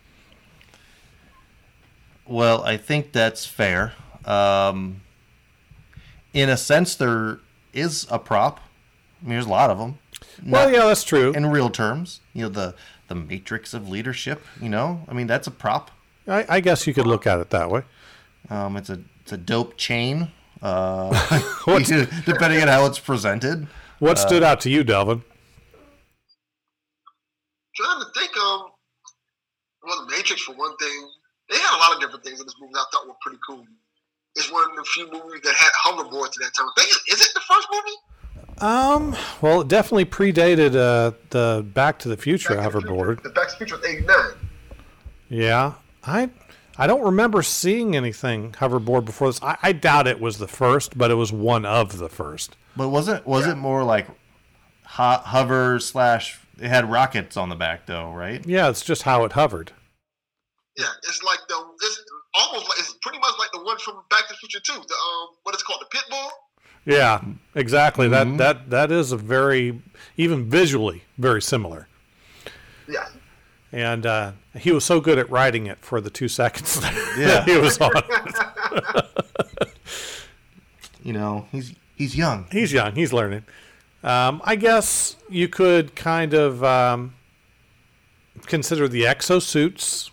Well, 2.26 2.62
I 2.62 2.76
think 2.76 3.12
that's 3.12 3.44
fair. 3.46 3.92
Um, 4.24 5.02
in 6.32 6.48
a 6.48 6.56
sense, 6.56 6.94
there 6.94 7.40
is 7.72 8.06
a 8.10 8.18
prop. 8.18 8.60
I 9.20 9.24
mean, 9.24 9.34
there's 9.34 9.46
a 9.46 9.50
lot 9.50 9.70
of 9.70 9.78
them. 9.78 9.98
Well, 10.44 10.70
yeah, 10.70 10.86
that's 10.86 11.04
true. 11.04 11.32
In 11.32 11.46
real 11.46 11.70
terms, 11.70 12.20
you 12.32 12.42
know 12.42 12.48
the 12.48 12.74
the 13.08 13.14
matrix 13.14 13.74
of 13.74 13.88
leadership. 13.88 14.42
You 14.60 14.68
know, 14.68 15.04
I 15.08 15.12
mean 15.12 15.26
that's 15.26 15.46
a 15.46 15.50
prop. 15.50 15.90
I, 16.26 16.44
I 16.48 16.60
guess 16.60 16.86
you 16.86 16.94
could 16.94 17.06
look 17.06 17.26
at 17.26 17.38
it 17.40 17.50
that 17.50 17.70
way. 17.70 17.82
Um, 18.50 18.76
it's 18.76 18.90
a 18.90 19.00
it's 19.20 19.32
a 19.32 19.36
dope 19.36 19.76
chain. 19.76 20.30
Uh, 20.62 21.10
depending 21.66 22.62
on 22.62 22.68
how 22.68 22.86
it's 22.86 22.98
presented. 22.98 23.68
What 23.98 24.18
stood 24.18 24.42
out 24.42 24.60
to 24.62 24.70
you, 24.70 24.82
Delvin? 24.82 25.22
trying 27.74 28.00
to 28.00 28.06
think 28.14 28.36
um 28.36 28.66
well 29.82 30.06
the 30.06 30.16
Matrix 30.16 30.42
for 30.42 30.54
one 30.54 30.76
thing. 30.76 31.10
They 31.50 31.56
had 31.58 31.76
a 31.76 31.78
lot 31.78 31.94
of 31.94 32.00
different 32.00 32.24
things 32.24 32.40
in 32.40 32.46
this 32.46 32.54
movie 32.60 32.72
that 32.74 32.80
I 32.80 32.84
thought 32.92 33.06
were 33.06 33.14
pretty 33.22 33.38
cool. 33.48 33.64
It's 34.36 34.50
one 34.50 34.68
of 34.70 34.76
the 34.76 34.84
few 34.84 35.04
movies 35.12 35.40
that 35.44 35.54
had 35.54 35.70
hoverboards 35.84 36.26
at 36.28 36.40
that 36.40 36.52
time. 36.56 36.66
I 36.76 36.80
think 36.80 36.90
it- 36.92 37.12
is 37.14 37.20
it 37.20 37.34
the 37.34 37.40
first 37.40 37.68
movie? 37.72 37.96
Um, 38.60 39.16
well, 39.42 39.60
it 39.62 39.68
definitely 39.68 40.04
predated 40.06 40.76
uh, 40.76 41.16
the 41.30 41.64
Back 41.74 41.98
to 42.00 42.08
the 42.08 42.16
Future 42.16 42.54
Back 42.56 42.70
to 42.72 42.78
the 42.80 42.86
hoverboard. 42.86 43.06
Future. 43.16 43.28
The 43.28 43.30
Back 43.30 43.48
to 43.48 43.52
the 43.52 43.56
Future 43.58 43.76
was 43.76 43.84
eighty 43.86 44.06
nine. 44.06 44.32
Yeah, 45.28 45.74
I 46.04 46.30
I 46.78 46.86
don't 46.86 47.02
remember 47.02 47.42
seeing 47.42 47.96
anything 47.96 48.52
hoverboard 48.52 49.04
before 49.06 49.28
this. 49.28 49.42
I, 49.42 49.56
I 49.62 49.72
doubt 49.72 50.06
it 50.06 50.20
was 50.20 50.38
the 50.38 50.46
first, 50.48 50.96
but 50.96 51.10
it 51.10 51.14
was 51.14 51.32
one 51.32 51.64
of 51.64 51.98
the 51.98 52.08
first. 52.08 52.56
But 52.76 52.88
was 52.90 53.08
it 53.08 53.26
was 53.26 53.46
it 53.46 53.56
more 53.56 53.82
like 53.82 54.06
ho- 54.84 55.20
hover 55.24 55.78
slash? 55.80 56.38
It 56.60 56.68
had 56.68 56.88
rockets 56.90 57.36
on 57.36 57.48
the 57.48 57.56
back 57.56 57.86
though, 57.86 58.12
right? 58.12 58.44
Yeah, 58.46 58.68
it's 58.68 58.82
just 58.84 59.02
how 59.02 59.24
it 59.24 59.32
hovered. 59.32 59.72
Yeah, 60.76 60.86
it's 61.04 61.22
like 61.22 61.38
the 61.48 61.54
it's 61.82 62.04
almost 62.34 62.68
like 62.68 62.78
it's 62.78 62.94
pretty 63.02 63.18
much 63.18 63.34
like 63.38 63.50
the 63.52 63.62
one 63.62 63.78
from 63.78 63.94
Back 64.10 64.26
to 64.28 64.32
the 64.34 64.36
Future 64.36 64.60
too. 64.60 64.72
The 64.72 64.94
um 64.94 65.28
what 65.44 65.54
is 65.54 65.60
it 65.60 65.64
called? 65.64 65.80
The 65.82 65.86
pit 65.86 66.02
bull? 66.10 66.30
Yeah, 66.84 67.22
exactly. 67.54 68.08
Mm-hmm. 68.08 68.36
That 68.38 68.68
that 68.68 68.70
that 68.70 68.92
is 68.92 69.12
a 69.12 69.16
very 69.16 69.80
even 70.16 70.50
visually 70.50 71.04
very 71.18 71.40
similar. 71.42 71.86
Yeah. 72.88 73.06
And 73.72 74.06
uh, 74.06 74.32
he 74.56 74.70
was 74.70 74.84
so 74.84 75.00
good 75.00 75.18
at 75.18 75.28
writing 75.30 75.66
it 75.66 75.78
for 75.80 76.00
the 76.00 76.10
two 76.10 76.28
seconds 76.28 76.78
that 76.80 77.14
Yeah. 77.18 77.44
he 77.44 77.56
was 77.58 77.78
on. 77.80 77.90
You 81.02 81.12
know, 81.12 81.46
he's 81.52 81.74
he's 81.96 82.16
young. 82.16 82.46
He's 82.50 82.72
young. 82.72 82.94
He's 82.94 83.12
learning. 83.12 83.44
Um, 84.02 84.40
I 84.44 84.56
guess 84.56 85.16
you 85.28 85.48
could 85.48 85.94
kind 85.94 86.32
of 86.32 86.64
um, 86.64 87.14
consider 88.46 88.88
the 88.88 89.02
exosuits 89.02 90.08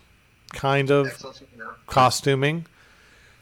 kind 0.52 0.90
of 0.90 1.10
So, 1.12 1.32
costuming. 1.86 2.66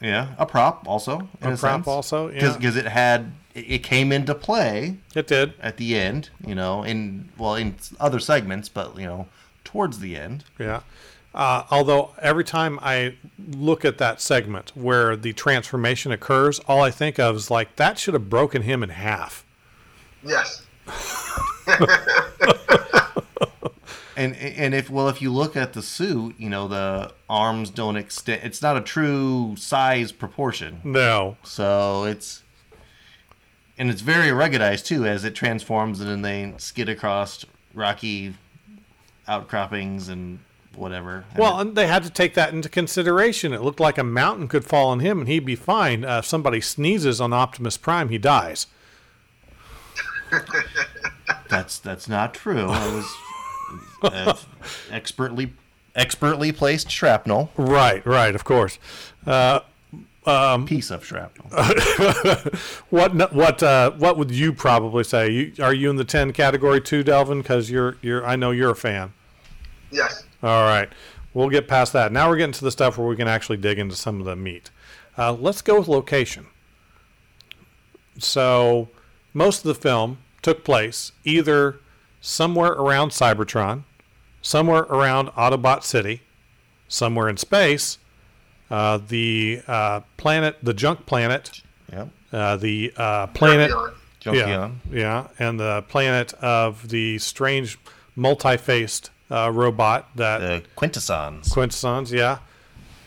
Yeah, 0.00 0.28
a 0.38 0.46
prop 0.46 0.86
also. 0.88 1.28
In 1.42 1.50
A 1.50 1.54
a, 1.54 1.56
prop 1.56 1.58
sense. 1.80 1.86
also, 1.88 2.28
yeah. 2.30 2.54
because 2.56 2.76
it 2.76 2.86
had 2.86 3.32
it 3.54 3.66
it 3.68 3.78
came 3.82 4.12
into 4.12 4.34
play 4.34 4.96
It 5.14 5.26
did. 5.26 5.52
at 5.60 5.76
the 5.76 5.96
end. 5.96 6.30
You 6.46 6.54
know, 6.54 6.82
in 6.82 7.28
well 7.36 7.54
in 7.56 7.76
other 7.98 8.18
segments, 8.18 8.68
but 8.68 8.96
you 8.98 9.06
know 9.06 9.26
towards 9.64 9.98
the 9.98 10.16
end. 10.16 10.44
Yeah. 10.58 10.80
Uh, 11.34 11.62
although 11.70 12.10
every 12.20 12.42
time 12.44 12.78
I 12.82 13.14
look 13.52 13.84
at 13.84 13.98
that 13.98 14.20
segment 14.20 14.72
where 14.74 15.14
the 15.14 15.32
transformation 15.32 16.10
occurs, 16.10 16.58
all 16.60 16.80
I 16.82 16.90
think 16.90 17.18
of 17.20 17.36
is 17.36 17.50
like 17.50 17.76
that 17.76 17.98
should 17.98 18.14
have 18.14 18.28
broken 18.30 18.62
him 18.62 18.82
in 18.82 18.88
half. 18.88 19.44
Yes. 20.24 20.62
And 24.16 24.36
and 24.36 24.74
if 24.74 24.90
well, 24.90 25.08
if 25.08 25.22
you 25.22 25.32
look 25.32 25.56
at 25.56 25.72
the 25.72 25.82
suit, 25.82 26.34
you 26.38 26.48
know 26.48 26.68
the 26.68 27.12
arms 27.28 27.70
don't 27.70 27.96
extend. 27.96 28.42
It's 28.42 28.60
not 28.60 28.76
a 28.76 28.80
true 28.80 29.54
size 29.56 30.12
proportion. 30.12 30.80
No. 30.84 31.36
So 31.42 32.04
it's 32.04 32.42
and 33.78 33.88
it's 33.88 34.02
very 34.02 34.28
ruggedized 34.28 34.84
too, 34.84 35.06
as 35.06 35.24
it 35.24 35.34
transforms 35.34 36.00
and 36.00 36.10
then 36.10 36.22
they 36.22 36.54
skid 36.58 36.88
across 36.88 37.44
rocky 37.72 38.34
outcroppings 39.26 40.08
and 40.08 40.40
whatever. 40.74 41.24
Well, 41.36 41.60
and 41.60 41.74
they 41.76 41.86
had 41.86 42.02
to 42.02 42.10
take 42.10 42.34
that 42.34 42.52
into 42.52 42.68
consideration. 42.68 43.52
It 43.52 43.62
looked 43.62 43.80
like 43.80 43.96
a 43.96 44.04
mountain 44.04 44.48
could 44.48 44.64
fall 44.64 44.88
on 44.88 45.00
him 45.00 45.20
and 45.20 45.28
he'd 45.28 45.46
be 45.46 45.56
fine. 45.56 46.04
Uh, 46.04 46.18
if 46.18 46.26
somebody 46.26 46.60
sneezes 46.60 47.20
on 47.20 47.32
Optimus 47.32 47.76
Prime, 47.76 48.08
he 48.08 48.18
dies. 48.18 48.66
that's 51.48 51.78
that's 51.78 52.08
not 52.08 52.34
true. 52.34 52.64
It 52.64 52.94
was 52.94 53.16
expertly 54.90 55.52
expertly 55.94 56.52
placed 56.52 56.90
shrapnel, 56.90 57.50
Right, 57.56 58.04
right, 58.06 58.34
of 58.34 58.44
course. 58.44 58.78
piece 60.66 60.90
of 60.90 61.04
shrapnel. 61.04 61.48
What 62.90 63.32
what 63.32 63.62
uh, 63.62 63.90
what 63.92 64.16
would 64.16 64.30
you 64.30 64.52
probably 64.52 65.04
say? 65.04 65.30
You, 65.30 65.52
are 65.62 65.74
you 65.74 65.90
in 65.90 65.96
the 65.96 66.04
ten 66.04 66.32
category 66.32 66.80
too, 66.80 67.02
Delvin? 67.02 67.42
Because 67.42 67.70
you're 67.70 67.96
you're 68.02 68.24
I 68.26 68.36
know 68.36 68.50
you're 68.50 68.70
a 68.70 68.76
fan. 68.76 69.12
Yes. 69.90 70.24
All 70.42 70.62
right, 70.64 70.88
we'll 71.34 71.50
get 71.50 71.68
past 71.68 71.92
that. 71.92 72.12
Now 72.12 72.28
we're 72.28 72.36
getting 72.36 72.52
to 72.52 72.64
the 72.64 72.70
stuff 72.70 72.96
where 72.98 73.06
we 73.06 73.16
can 73.16 73.28
actually 73.28 73.58
dig 73.58 73.78
into 73.78 73.94
some 73.96 74.20
of 74.20 74.26
the 74.26 74.36
meat. 74.36 74.70
Uh, 75.18 75.32
let's 75.32 75.60
go 75.62 75.78
with 75.78 75.88
location. 75.88 76.46
So, 78.18 78.88
most 79.34 79.58
of 79.58 79.64
the 79.64 79.74
film 79.74 80.18
took 80.42 80.64
place 80.64 81.12
either 81.24 81.78
somewhere 82.20 82.72
around 82.72 83.10
Cybertron, 83.10 83.84
somewhere 84.42 84.82
around 84.82 85.28
Autobot 85.30 85.82
City, 85.84 86.22
somewhere 86.88 87.28
in 87.28 87.36
space, 87.36 87.98
uh, 88.70 88.98
the 88.98 89.62
uh, 89.66 90.00
planet, 90.16 90.56
the 90.62 90.74
junk 90.74 91.06
planet, 91.06 91.60
Yep. 91.92 92.08
uh, 92.32 92.56
the 92.56 92.92
uh, 92.96 93.26
planet. 93.28 93.68
Beyond. 93.70 93.94
Yeah, 94.22 94.32
Junkion. 94.32 94.74
yeah, 94.92 95.26
and 95.38 95.58
the 95.58 95.82
planet 95.88 96.34
of 96.34 96.90
the 96.90 97.16
strange 97.18 97.78
multi-faced 98.16 99.10
uh, 99.30 99.50
robot 99.50 100.10
that 100.16 100.38
The 100.40 100.62
quintessons. 100.76 101.48
Quintessons, 101.50 102.12
yeah, 102.12 102.38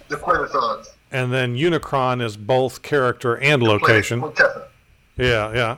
The 0.08 0.18
Quintessons. 0.18 0.88
and 1.12 1.32
then 1.32 1.56
Unicron 1.56 2.20
is 2.20 2.36
both 2.36 2.82
character 2.82 3.38
and 3.38 3.62
location. 3.62 4.22
Quintessa. 4.22 4.64
Yeah, 5.16 5.54
yeah. 5.54 5.78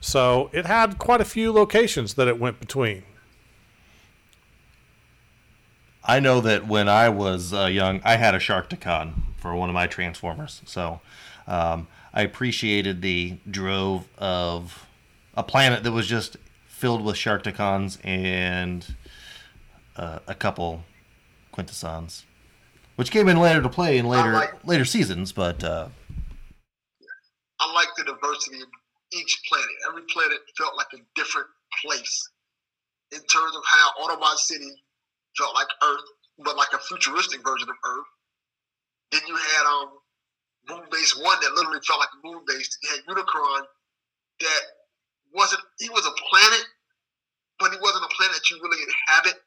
So 0.00 0.48
it 0.54 0.64
had 0.64 0.98
quite 0.98 1.20
a 1.20 1.26
few 1.26 1.52
locations 1.52 2.14
that 2.14 2.26
it 2.26 2.40
went 2.40 2.58
between. 2.58 3.02
I 6.04 6.20
know 6.20 6.40
that 6.40 6.66
when 6.66 6.88
I 6.88 7.08
was 7.08 7.52
uh, 7.52 7.66
young, 7.66 8.00
I 8.04 8.16
had 8.16 8.34
a 8.34 8.38
Sharkticon 8.38 9.14
for 9.36 9.54
one 9.54 9.68
of 9.68 9.74
my 9.74 9.86
Transformers. 9.86 10.62
So 10.64 11.00
um, 11.46 11.88
I 12.12 12.22
appreciated 12.22 13.02
the 13.02 13.38
drove 13.50 14.08
of 14.18 14.86
a 15.34 15.42
planet 15.42 15.82
that 15.84 15.92
was 15.92 16.06
just 16.06 16.36
filled 16.66 17.04
with 17.04 17.16
Sharkticons 17.16 17.98
and 18.04 18.94
uh, 19.96 20.20
a 20.26 20.34
couple 20.34 20.84
Quintessons, 21.52 22.24
which 22.96 23.10
came 23.10 23.28
in 23.28 23.38
later 23.38 23.60
to 23.60 23.68
play 23.68 23.98
in 23.98 24.06
later 24.06 24.32
like- 24.32 24.64
later 24.64 24.84
seasons. 24.84 25.32
But 25.32 25.62
uh, 25.62 25.88
I 27.60 27.72
like 27.74 27.88
the 27.96 28.04
diversity 28.04 28.62
of 28.62 28.68
each 29.12 29.42
planet. 29.48 29.68
Every 29.88 30.02
planet 30.10 30.38
felt 30.56 30.76
like 30.76 30.86
a 30.94 31.02
different 31.14 31.48
place 31.84 32.30
in 33.12 33.18
terms 33.18 33.54
of 33.54 33.62
how 33.66 33.90
Autobot 34.02 34.36
City 34.36 34.70
felt 35.36 35.54
like 35.54 35.68
Earth, 35.82 36.04
but 36.38 36.56
like 36.56 36.72
a 36.74 36.78
futuristic 36.78 37.42
version 37.44 37.68
of 37.68 37.76
Earth. 37.84 38.06
Then 39.12 39.22
you 39.28 39.36
had 39.36 39.64
um 39.66 39.90
Moon 40.68 40.84
Base 40.90 41.16
One 41.18 41.38
that 41.40 41.52
literally 41.54 41.80
felt 41.86 42.00
like 42.00 42.10
a 42.14 42.26
moon 42.26 42.44
base. 42.46 42.78
You 42.82 42.90
had 42.90 43.00
Unicron 43.06 43.62
that 44.40 44.62
wasn't 45.34 45.62
he 45.78 45.88
was 45.90 46.06
a 46.06 46.14
planet, 46.30 46.64
but 47.58 47.72
he 47.72 47.78
wasn't 47.80 48.04
a 48.04 48.12
planet 48.14 48.36
that 48.36 48.50
you 48.50 48.60
really 48.62 48.82
inhabit. 48.82 49.40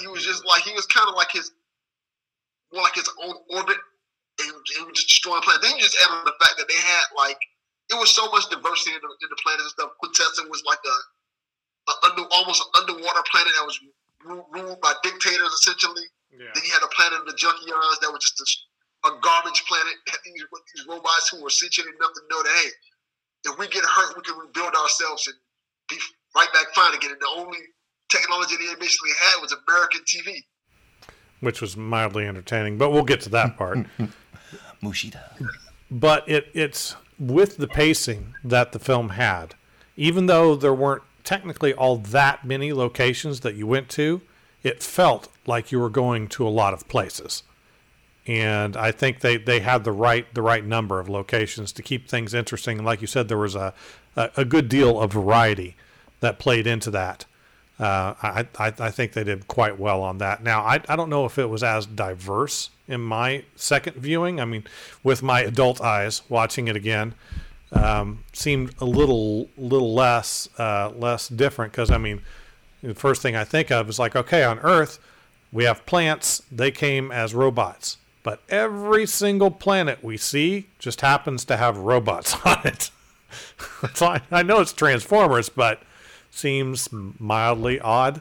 He 0.00 0.06
was 0.08 0.24
just 0.24 0.44
like 0.46 0.62
he 0.62 0.72
was 0.72 0.86
kind 0.86 1.08
of 1.08 1.14
like 1.14 1.30
his 1.32 1.52
more 2.72 2.82
like 2.82 2.94
his 2.96 3.08
own 3.22 3.34
orbit 3.50 3.78
and 4.40 4.52
was- 4.52 4.94
just 4.94 5.08
destroying 5.08 5.42
planets. 5.42 5.66
Then 5.66 5.76
you 5.76 5.82
just 5.82 5.98
add 6.04 6.12
on 6.12 6.24
the 6.24 6.36
fact 6.40 6.58
that 6.58 6.68
they 6.68 6.76
had 6.78 7.04
like 7.16 7.38
it 7.90 7.96
was 7.96 8.10
so 8.10 8.28
much 8.30 8.48
diversity 8.50 8.92
in 8.96 9.00
the, 9.00 9.08
in 9.24 9.28
the 9.30 9.38
planets 9.42 9.64
and 9.64 9.74
stuff. 9.76 9.90
Quintessa 10.02 10.44
was 10.50 10.62
like 10.66 10.80
a, 10.84 10.96
a 11.90 11.94
under 12.10 12.24
almost 12.32 12.62
an 12.62 12.82
underwater 12.82 13.24
planet 13.30 13.52
that 13.56 13.64
was 13.66 13.80
ruled 14.24 14.80
by 14.80 14.94
dictators 15.02 15.52
essentially. 15.52 16.02
Yeah. 16.30 16.46
Then 16.54 16.62
you 16.64 16.72
had 16.72 16.82
a 16.82 16.92
planet 16.94 17.20
of 17.20 17.26
the 17.26 17.32
Junkions 17.32 18.00
that 18.00 18.10
was 18.12 18.20
just 18.20 18.40
a, 18.40 19.08
a 19.08 19.20
garbage 19.20 19.64
planet. 19.66 19.94
These, 20.24 20.44
these 20.74 20.86
robots 20.88 21.28
who 21.30 21.42
were 21.42 21.50
sentient 21.50 21.88
enough 21.88 22.12
to 22.14 22.20
know 22.30 22.42
that 22.42 22.52
hey, 22.62 22.70
if 23.50 23.58
we 23.58 23.66
get 23.68 23.84
hurt, 23.84 24.16
we 24.16 24.22
can 24.22 24.36
rebuild 24.38 24.74
ourselves 24.74 25.26
and 25.26 25.36
be 25.88 25.96
right 26.36 26.48
back 26.52 26.66
fine 26.74 26.94
again. 26.94 27.12
And 27.12 27.20
the 27.20 27.28
only 27.36 27.58
technology 28.10 28.56
they 28.56 28.74
basically 28.78 29.10
had 29.20 29.40
was 29.40 29.54
American 29.66 30.02
TV. 30.02 30.44
Which 31.40 31.60
was 31.60 31.76
mildly 31.76 32.26
entertaining, 32.26 32.78
but 32.78 32.90
we'll 32.90 33.04
get 33.04 33.20
to 33.22 33.28
that 33.30 33.56
part. 33.56 33.78
Mushida. 34.82 35.22
but 35.90 36.28
it 36.28 36.48
it's 36.54 36.94
with 37.18 37.56
the 37.56 37.66
pacing 37.66 38.34
that 38.44 38.70
the 38.70 38.78
film 38.78 39.10
had 39.10 39.56
even 39.98 40.26
though 40.26 40.54
there 40.54 40.72
weren't 40.72 41.02
technically 41.28 41.74
all 41.74 41.98
that 41.98 42.42
many 42.42 42.72
locations 42.72 43.40
that 43.40 43.54
you 43.54 43.66
went 43.66 43.90
to 43.90 44.22
it 44.62 44.82
felt 44.82 45.28
like 45.46 45.70
you 45.70 45.78
were 45.78 45.90
going 45.90 46.26
to 46.26 46.46
a 46.46 46.48
lot 46.48 46.72
of 46.72 46.88
places 46.88 47.42
and 48.26 48.74
i 48.78 48.90
think 48.90 49.20
they 49.20 49.36
they 49.36 49.60
had 49.60 49.84
the 49.84 49.92
right 49.92 50.32
the 50.32 50.40
right 50.40 50.64
number 50.64 50.98
of 50.98 51.06
locations 51.06 51.70
to 51.70 51.82
keep 51.82 52.08
things 52.08 52.32
interesting 52.32 52.78
and 52.78 52.86
like 52.86 53.02
you 53.02 53.06
said 53.06 53.28
there 53.28 53.36
was 53.36 53.54
a 53.54 53.74
a, 54.16 54.30
a 54.38 54.44
good 54.46 54.70
deal 54.70 54.98
of 54.98 55.12
variety 55.12 55.76
that 56.20 56.38
played 56.38 56.66
into 56.66 56.90
that 56.90 57.26
uh, 57.78 58.14
I, 58.22 58.46
I, 58.58 58.72
I 58.80 58.90
think 58.90 59.12
they 59.12 59.22
did 59.22 59.46
quite 59.46 59.78
well 59.78 60.02
on 60.02 60.18
that. 60.18 60.42
Now, 60.42 60.62
I, 60.62 60.80
I 60.88 60.96
don't 60.96 61.08
know 61.08 61.26
if 61.26 61.38
it 61.38 61.48
was 61.48 61.62
as 61.62 61.86
diverse 61.86 62.70
in 62.88 63.00
my 63.00 63.44
second 63.54 63.94
viewing. 63.94 64.40
I 64.40 64.46
mean, 64.46 64.64
with 65.04 65.22
my 65.22 65.42
adult 65.42 65.80
eyes 65.80 66.22
watching 66.28 66.66
it 66.66 66.74
again, 66.74 67.14
um, 67.72 68.24
seemed 68.32 68.74
a 68.78 68.84
little 68.84 69.48
little 69.56 69.94
less 69.94 70.48
uh, 70.58 70.90
less 70.96 71.28
different 71.28 71.72
because 71.72 71.90
I 71.90 71.98
mean, 71.98 72.22
the 72.82 72.94
first 72.94 73.22
thing 73.22 73.36
I 73.36 73.44
think 73.44 73.70
of 73.70 73.88
is 73.88 73.98
like, 73.98 74.16
okay, 74.16 74.44
on 74.44 74.58
Earth, 74.60 74.98
we 75.52 75.64
have 75.64 75.84
plants. 75.86 76.42
They 76.50 76.70
came 76.70 77.10
as 77.10 77.34
robots, 77.34 77.98
but 78.22 78.42
every 78.48 79.06
single 79.06 79.50
planet 79.50 80.02
we 80.02 80.16
see 80.16 80.68
just 80.78 81.00
happens 81.00 81.44
to 81.46 81.56
have 81.56 81.76
robots 81.76 82.36
on 82.44 82.60
it. 82.64 82.90
I, 84.00 84.22
I 84.30 84.42
know 84.42 84.60
it's 84.60 84.72
Transformers, 84.72 85.48
but 85.48 85.82
seems 86.30 86.88
mildly 86.92 87.80
odd. 87.80 88.20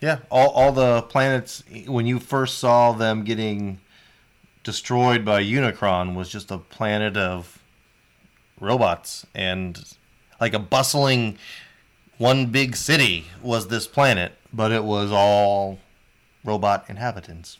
Yeah, 0.00 0.18
all, 0.30 0.50
all 0.50 0.72
the 0.72 1.02
planets 1.02 1.64
when 1.86 2.06
you 2.06 2.18
first 2.18 2.58
saw 2.58 2.92
them 2.92 3.24
getting 3.24 3.80
destroyed 4.62 5.24
by 5.24 5.42
Unicron 5.42 6.14
was 6.14 6.28
just 6.28 6.50
a 6.50 6.58
planet 6.58 7.16
of 7.16 7.55
robots 8.60 9.26
and 9.34 9.96
like 10.40 10.54
a 10.54 10.58
bustling 10.58 11.38
one 12.18 12.46
big 12.46 12.76
city 12.76 13.26
was 13.42 13.68
this 13.68 13.86
planet, 13.86 14.32
but 14.52 14.72
it 14.72 14.84
was 14.84 15.10
all 15.12 15.78
robot 16.44 16.86
inhabitants. 16.88 17.58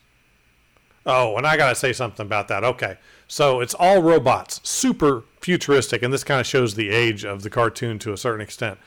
Oh, 1.04 1.36
and 1.36 1.46
I 1.46 1.56
got 1.56 1.68
to 1.68 1.74
say 1.74 1.92
something 1.92 2.24
about 2.24 2.48
that. 2.48 2.64
Okay. 2.64 2.96
So 3.28 3.60
it's 3.60 3.74
all 3.74 4.02
robots, 4.02 4.60
super 4.68 5.24
futuristic, 5.40 6.02
and 6.02 6.12
this 6.12 6.24
kind 6.24 6.40
of 6.40 6.46
shows 6.46 6.74
the 6.74 6.90
age 6.90 7.24
of 7.24 7.42
the 7.42 7.50
cartoon 7.50 7.98
to 8.00 8.12
a 8.12 8.16
certain 8.16 8.40
extent. 8.40 8.78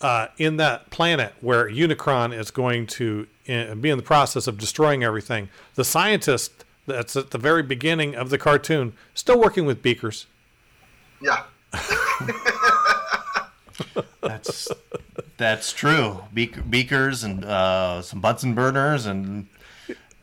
Uh, 0.00 0.26
in 0.38 0.58
that 0.58 0.90
planet 0.90 1.32
where 1.40 1.68
Unicron 1.68 2.36
is 2.36 2.50
going 2.50 2.86
to 2.86 3.26
uh, 3.48 3.74
be 3.74 3.90
in 3.90 3.96
the 3.96 4.02
process 4.02 4.46
of 4.46 4.58
destroying 4.58 5.02
everything, 5.02 5.48
the 5.76 5.84
scientist 5.84 6.64
that's 6.86 7.16
at 7.16 7.30
the 7.30 7.38
very 7.38 7.62
beginning 7.62 8.14
of 8.14 8.28
the 8.30 8.36
cartoon 8.36 8.92
still 9.14 9.40
working 9.40 9.64
with 9.64 9.82
beakers. 9.82 10.26
Yeah. 11.24 11.42
That's 14.20 14.68
that's 15.36 15.72
true. 15.72 16.22
Beak, 16.32 16.70
beakers 16.70 17.24
and 17.24 17.44
uh, 17.44 18.00
some 18.02 18.20
Bunsen 18.20 18.54
burners 18.54 19.06
and 19.06 19.48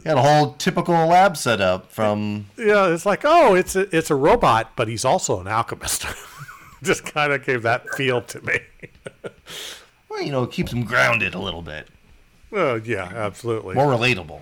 had 0.06 0.18
a 0.18 0.22
whole 0.22 0.54
typical 0.54 0.94
lab 1.06 1.36
setup 1.38 1.92
from 1.92 2.48
Yeah, 2.58 2.88
it's 2.88 3.06
like, 3.06 3.22
oh, 3.26 3.54
it's 3.54 3.76
a, 3.76 3.96
it's 3.96 4.10
a 4.10 4.16
robot, 4.16 4.72
but 4.76 4.88
he's 4.88 5.06
also 5.06 5.40
an 5.40 5.48
alchemist. 5.48 6.06
Just 6.84 7.06
kind 7.06 7.32
of 7.34 7.46
gave 7.46 7.62
that 7.64 7.88
feel 7.90 8.22
to 8.24 8.42
me. 8.42 8.60
well, 10.10 10.22
you 10.22 10.32
know, 10.32 10.44
it 10.44 10.52
keeps 10.52 10.72
him 10.72 10.84
grounded 10.84 11.36
a 11.36 11.40
little 11.40 11.62
bit, 11.62 11.88
Oh, 12.54 12.76
yeah, 12.76 13.12
absolutely. 13.14 13.76
more 13.76 13.88
relatable. 13.88 14.42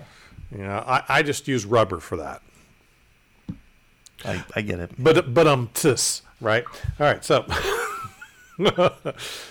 Yeah, 0.56 0.80
I, 0.86 1.18
I 1.18 1.22
just 1.22 1.46
use 1.48 1.66
rubber 1.66 2.00
for 2.00 2.16
that. 2.16 2.42
I, 4.24 4.44
I 4.56 4.62
get 4.62 4.80
it. 4.80 4.90
But 4.98 5.32
but 5.32 5.46
um 5.46 5.70
tis 5.74 6.22
right. 6.40 6.64
All 6.98 7.06
right, 7.06 7.24
so 7.24 7.44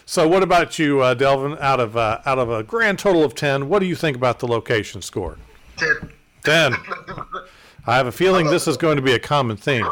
so, 0.05 0.27
what 0.27 0.43
about 0.43 0.77
you, 0.77 1.01
uh, 1.01 1.13
Delvin? 1.13 1.57
Out 1.59 1.79
of 1.79 1.97
uh, 1.97 2.19
out 2.25 2.37
of 2.37 2.49
a 2.51 2.63
grand 2.63 2.99
total 2.99 3.23
of 3.23 3.33
ten, 3.35 3.69
what 3.69 3.79
do 3.79 3.85
you 3.85 3.95
think 3.95 4.15
about 4.15 4.39
the 4.39 4.47
location 4.47 5.01
score? 5.01 5.37
Ten. 5.77 6.11
Ten. 6.43 6.75
I 7.87 7.95
have 7.95 8.07
a 8.07 8.11
feeling 8.11 8.47
this 8.47 8.67
is 8.67 8.77
going 8.77 8.97
to 8.97 9.01
be 9.01 9.13
a 9.13 9.19
common 9.19 9.57
theme. 9.57 9.87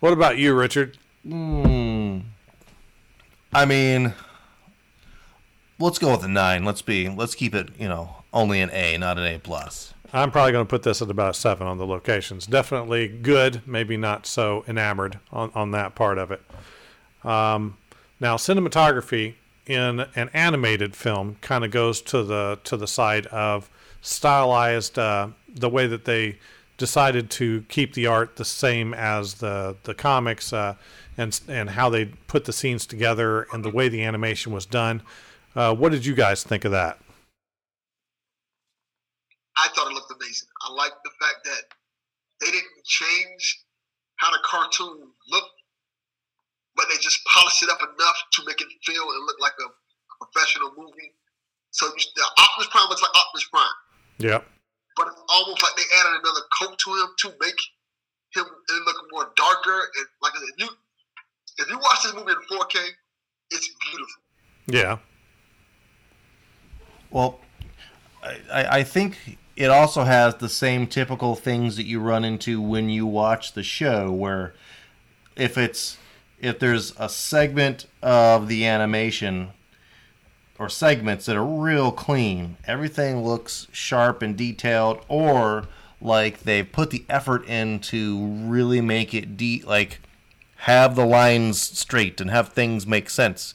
What 0.00 0.12
about 0.12 0.38
you, 0.38 0.54
Richard? 0.54 0.98
I 3.52 3.64
mean, 3.66 4.14
let's 5.78 5.98
go 5.98 6.12
with 6.12 6.24
a 6.24 6.28
nine. 6.28 6.64
Let's 6.64 6.82
be. 6.82 7.08
Let's 7.08 7.34
keep 7.34 7.54
it. 7.54 7.70
You 7.78 7.88
know, 7.88 8.16
only 8.32 8.60
an 8.60 8.70
A, 8.72 8.96
not 8.98 9.18
an 9.18 9.24
A 9.26 9.38
plus. 9.38 9.94
I'm 10.12 10.30
probably 10.30 10.52
going 10.52 10.66
to 10.66 10.70
put 10.70 10.82
this 10.82 11.00
at 11.00 11.10
about 11.10 11.36
seven 11.36 11.66
on 11.66 11.78
the 11.78 11.86
locations. 11.86 12.46
Definitely 12.46 13.06
good, 13.06 13.62
maybe 13.66 13.96
not 13.96 14.26
so 14.26 14.64
enamored 14.66 15.20
on, 15.32 15.52
on 15.54 15.70
that 15.70 15.94
part 15.94 16.18
of 16.18 16.32
it. 16.32 16.42
Um, 17.24 17.76
now, 18.18 18.36
cinematography 18.36 19.34
in 19.66 20.00
an 20.16 20.30
animated 20.32 20.96
film 20.96 21.36
kind 21.40 21.64
of 21.64 21.70
goes 21.70 22.02
to 22.02 22.24
the 22.24 22.58
to 22.64 22.76
the 22.76 22.88
side 22.88 23.26
of 23.26 23.70
stylized, 24.00 24.98
uh, 24.98 25.28
the 25.48 25.68
way 25.68 25.86
that 25.86 26.06
they 26.06 26.38
decided 26.76 27.30
to 27.30 27.64
keep 27.68 27.94
the 27.94 28.06
art 28.06 28.36
the 28.36 28.44
same 28.44 28.92
as 28.94 29.34
the 29.34 29.76
the 29.84 29.94
comics, 29.94 30.52
uh, 30.52 30.74
and 31.16 31.40
and 31.46 31.70
how 31.70 31.88
they 31.88 32.06
put 32.26 32.46
the 32.46 32.52
scenes 32.52 32.84
together 32.84 33.46
and 33.52 33.64
the 33.64 33.70
way 33.70 33.88
the 33.88 34.02
animation 34.02 34.52
was 34.52 34.66
done. 34.66 35.02
Uh, 35.54 35.74
what 35.74 35.92
did 35.92 36.04
you 36.04 36.14
guys 36.14 36.42
think 36.42 36.64
of 36.64 36.72
that? 36.72 36.98
I 39.60 39.68
thought 39.74 39.90
it 39.90 39.94
looked 39.94 40.12
amazing. 40.12 40.48
I 40.66 40.72
like 40.72 40.92
the 41.04 41.10
fact 41.20 41.44
that 41.44 41.62
they 42.40 42.50
didn't 42.50 42.80
change 42.84 43.60
how 44.16 44.30
the 44.32 44.38
cartoon 44.44 45.08
looked, 45.28 45.56
but 46.76 46.86
they 46.88 46.96
just 47.00 47.20
polished 47.26 47.62
it 47.62 47.68
up 47.70 47.80
enough 47.80 48.18
to 48.34 48.44
make 48.46 48.60
it 48.60 48.68
feel 48.84 49.02
and 49.02 49.26
look 49.26 49.36
like 49.40 49.52
a, 49.60 49.68
a 49.68 50.26
professional 50.26 50.72
movie. 50.76 51.12
So 51.72 51.86
you, 51.86 52.04
the 52.16 52.24
Optimus 52.38 52.68
Prime 52.70 52.88
looks 52.88 53.02
like 53.02 53.12
Optimus 53.14 53.48
Prime, 53.52 53.76
Yep. 54.18 54.44
but 54.96 55.06
it's 55.08 55.22
almost 55.28 55.62
like 55.62 55.72
they 55.76 55.88
added 56.00 56.20
another 56.24 56.40
coat 56.60 56.78
to 56.78 56.90
him 56.96 57.08
to 57.18 57.28
make 57.40 57.60
him 58.34 58.44
look 58.86 58.96
more 59.12 59.30
darker. 59.36 59.78
And 59.98 60.06
like 60.22 60.32
I 60.34 60.38
said, 60.40 60.48
if 60.56 60.60
you 60.64 60.68
if 61.58 61.68
you 61.68 61.78
watch 61.78 62.02
this 62.02 62.14
movie 62.14 62.32
in 62.32 62.58
4K, 62.58 62.76
it's 63.50 63.68
beautiful. 63.90 64.22
Yeah. 64.66 64.98
Well, 67.10 67.40
I, 68.22 68.40
I 68.52 68.78
I 68.78 68.82
think 68.84 69.16
it 69.60 69.68
also 69.68 70.04
has 70.04 70.36
the 70.36 70.48
same 70.48 70.86
typical 70.86 71.36
things 71.36 71.76
that 71.76 71.84
you 71.84 72.00
run 72.00 72.24
into 72.24 72.62
when 72.62 72.88
you 72.88 73.04
watch 73.04 73.52
the 73.52 73.62
show, 73.62 74.10
where 74.10 74.54
if 75.36 75.58
it's 75.58 75.98
if 76.40 76.58
there's 76.58 76.94
a 76.98 77.10
segment 77.10 77.84
of 78.00 78.48
the 78.48 78.64
animation 78.64 79.50
or 80.58 80.70
segments 80.70 81.26
that 81.26 81.36
are 81.36 81.44
real 81.44 81.92
clean, 81.92 82.56
everything 82.66 83.22
looks 83.22 83.66
sharp 83.70 84.22
and 84.22 84.34
detailed, 84.34 85.04
or 85.08 85.66
like 86.00 86.40
they've 86.40 86.72
put 86.72 86.88
the 86.88 87.04
effort 87.10 87.46
in 87.46 87.80
to 87.80 88.28
really 88.28 88.80
make 88.80 89.12
it 89.12 89.36
de- 89.36 89.62
like 89.66 90.00
have 90.60 90.96
the 90.96 91.04
lines 91.04 91.60
straight 91.60 92.18
and 92.18 92.30
have 92.30 92.48
things 92.48 92.86
make 92.86 93.10
sense. 93.10 93.52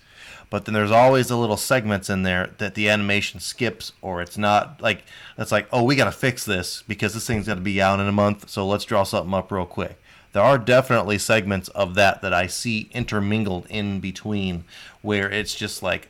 But 0.50 0.66
then 0.66 0.74
there's 0.74 0.92
always 0.92 1.28
the 1.28 1.38
little 1.38 1.58
segments 1.58 2.10
in 2.10 2.24
there 2.24 2.52
that 2.60 2.76
the 2.76 2.90
animation 2.90 3.40
skips 3.40 3.92
or 4.02 4.22
it's 4.22 4.38
not 4.38 4.82
like 4.82 5.04
it's 5.38 5.52
like, 5.52 5.68
oh, 5.72 5.84
we 5.84 5.96
gotta 5.96 6.12
fix 6.12 6.46
this 6.46 6.84
because 6.88 7.14
this 7.14 7.28
thing's 7.28 7.48
gotta 7.48 7.62
be 7.62 7.82
out 7.82 8.00
in 8.00 8.08
a 8.08 8.12
month, 8.12 8.50
so 8.50 8.66
let's 8.66 8.86
draw 8.86 9.04
something 9.04 9.34
up 9.34 9.52
real 9.52 9.66
quick. 9.66 10.00
There 10.34 10.44
are 10.44 10.58
definitely 10.58 11.18
segments 11.18 11.70
of 11.70 11.96
that 11.96 12.22
that 12.22 12.34
I 12.34 12.48
see 12.48 12.90
intermingled 12.92 13.68
in 13.70 14.02
between 14.02 14.66
where 15.02 15.30
it's 15.30 15.56
just 15.56 15.82
like 15.82 16.10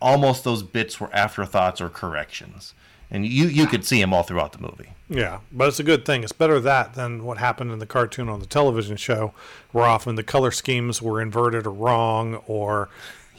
almost 0.00 0.44
those 0.44 0.62
bits 0.62 0.98
were 0.98 1.14
afterthoughts 1.14 1.80
or 1.80 1.88
corrections. 1.88 2.74
And 3.10 3.26
you 3.26 3.46
you 3.48 3.66
could 3.66 3.84
see 3.84 4.00
them 4.00 4.14
all 4.14 4.22
throughout 4.22 4.52
the 4.52 4.60
movie. 4.60 4.92
Yeah, 5.08 5.40
but 5.52 5.66
it's 5.66 5.80
a 5.80 5.84
good 5.84 6.04
thing. 6.04 6.22
It's 6.22 6.32
better 6.32 6.60
that 6.60 6.94
than 6.94 7.24
what 7.24 7.38
happened 7.38 7.72
in 7.72 7.80
the 7.80 7.86
cartoon 7.86 8.28
on 8.28 8.38
the 8.38 8.46
television 8.46 8.96
show, 8.96 9.34
where 9.72 9.84
often 9.84 10.14
the 10.14 10.22
color 10.22 10.52
schemes 10.52 11.02
were 11.02 11.20
inverted 11.20 11.66
or 11.66 11.72
wrong, 11.72 12.36
or 12.46 12.88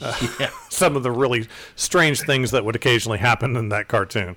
uh, 0.40 0.48
some 0.68 0.96
of 0.96 1.02
the 1.02 1.10
really 1.10 1.48
strange 1.76 2.20
things 2.20 2.50
that 2.50 2.64
would 2.64 2.76
occasionally 2.76 3.18
happen 3.18 3.56
in 3.56 3.68
that 3.70 3.88
cartoon. 3.88 4.36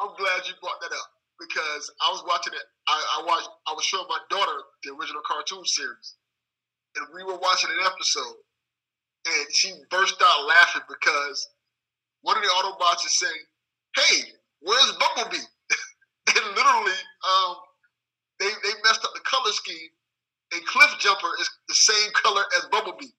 I'm 0.00 0.14
glad 0.16 0.46
you 0.46 0.54
brought 0.62 0.80
that 0.80 0.94
up 0.94 1.10
because 1.40 1.90
I 2.00 2.10
was 2.10 2.22
watching 2.26 2.54
it. 2.54 2.66
I, 2.86 3.18
I 3.18 3.26
watched. 3.26 3.48
I 3.66 3.72
was 3.74 3.84
showing 3.84 4.06
my 4.08 4.18
daughter 4.30 4.62
the 4.84 4.94
original 4.94 5.22
cartoon 5.26 5.64
series, 5.64 6.14
and 6.96 7.06
we 7.14 7.24
were 7.24 7.38
watching 7.38 7.70
an 7.70 7.84
episode, 7.84 8.38
and 9.26 9.46
she 9.52 9.74
burst 9.90 10.22
out 10.22 10.46
laughing 10.46 10.82
because 10.88 11.48
one 12.22 12.36
of 12.36 12.42
the 12.42 12.48
Autobots 12.48 13.06
is 13.06 13.18
saying, 13.18 13.42
"Hey, 13.96 14.32
where's 14.60 14.92
Bumblebee?" 14.98 15.42
and 16.34 16.46
literally, 16.54 16.98
um, 17.26 17.56
they 18.38 18.50
they 18.62 18.74
messed 18.84 19.04
up 19.04 19.14
the 19.14 19.26
color 19.26 19.52
scheme, 19.52 19.90
and 20.54 20.66
Cliffjumper 20.66 21.40
is 21.40 21.50
the 21.68 21.74
same 21.74 22.10
color 22.14 22.44
as 22.56 22.66
Bumblebee. 22.70 23.17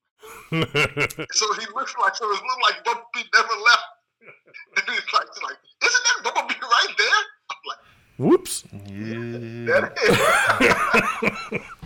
So 1.31 1.53
he 1.53 1.65
looks 1.75 1.93
like 2.01 2.15
so. 2.15 2.25
It 2.25 2.29
looks 2.29 2.43
like 2.63 2.83
Bumblebee 2.83 3.29
never 3.33 3.55
left. 3.65 3.83
And 4.75 4.97
it's 4.97 5.13
like, 5.13 5.25
it's 5.27 5.43
like, 5.43 5.57
isn't 5.83 6.03
that 6.03 6.23
Bumblebee 6.23 6.59
right 6.61 6.95
there? 6.97 7.21
I'm 7.51 7.57
like, 7.67 7.77
Whoops. 8.17 8.63
that 8.71 9.93
is. 11.51 11.61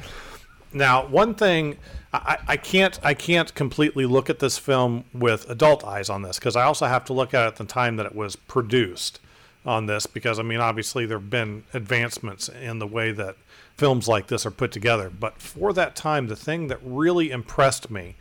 Now, 0.74 1.06
one 1.06 1.36
thing 1.36 1.78
I, 2.12 2.38
I 2.48 2.58
can't 2.58 3.00
I 3.04 3.14
can't 3.14 3.54
completely 3.54 4.06
look 4.06 4.30
at 4.30 4.40
this 4.40 4.58
film 4.58 5.06
with 5.14 5.50
adult 5.50 5.84
eyes 5.84 6.10
on 6.10 6.24
this 6.24 6.40
because 6.40 6.56
I 6.56 6.64
also 6.64 6.88
have 6.88 7.06
to 7.06 7.14
look 7.14 7.34
at 7.34 7.44
it 7.44 7.48
at 7.48 7.56
the 7.58 7.66
time 7.66 7.96
that 7.98 8.06
it 8.06 8.16
was 8.16 8.36
produced 8.36 9.20
on 9.66 9.86
this 9.86 10.06
because 10.08 10.40
I 10.40 10.44
mean 10.44 10.60
obviously 10.60 11.06
there 11.06 11.20
have 11.20 11.30
been 11.30 11.64
advancements 11.74 12.50
in 12.50 12.80
the 12.80 12.88
way 12.88 13.12
that 13.12 13.36
films 13.78 14.08
like 14.08 14.28
this 14.28 14.46
are 14.46 14.52
put 14.52 14.72
together. 14.72 15.10
But 15.10 15.40
for 15.40 15.74
that 15.74 15.96
time, 15.96 16.28
the 16.28 16.36
thing 16.36 16.68
that 16.68 16.80
really 16.84 17.32
impressed 17.32 17.90
me 17.92 18.16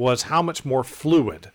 was 0.00 0.22
how 0.22 0.40
much 0.40 0.64
more 0.64 0.82
fluid 0.82 1.50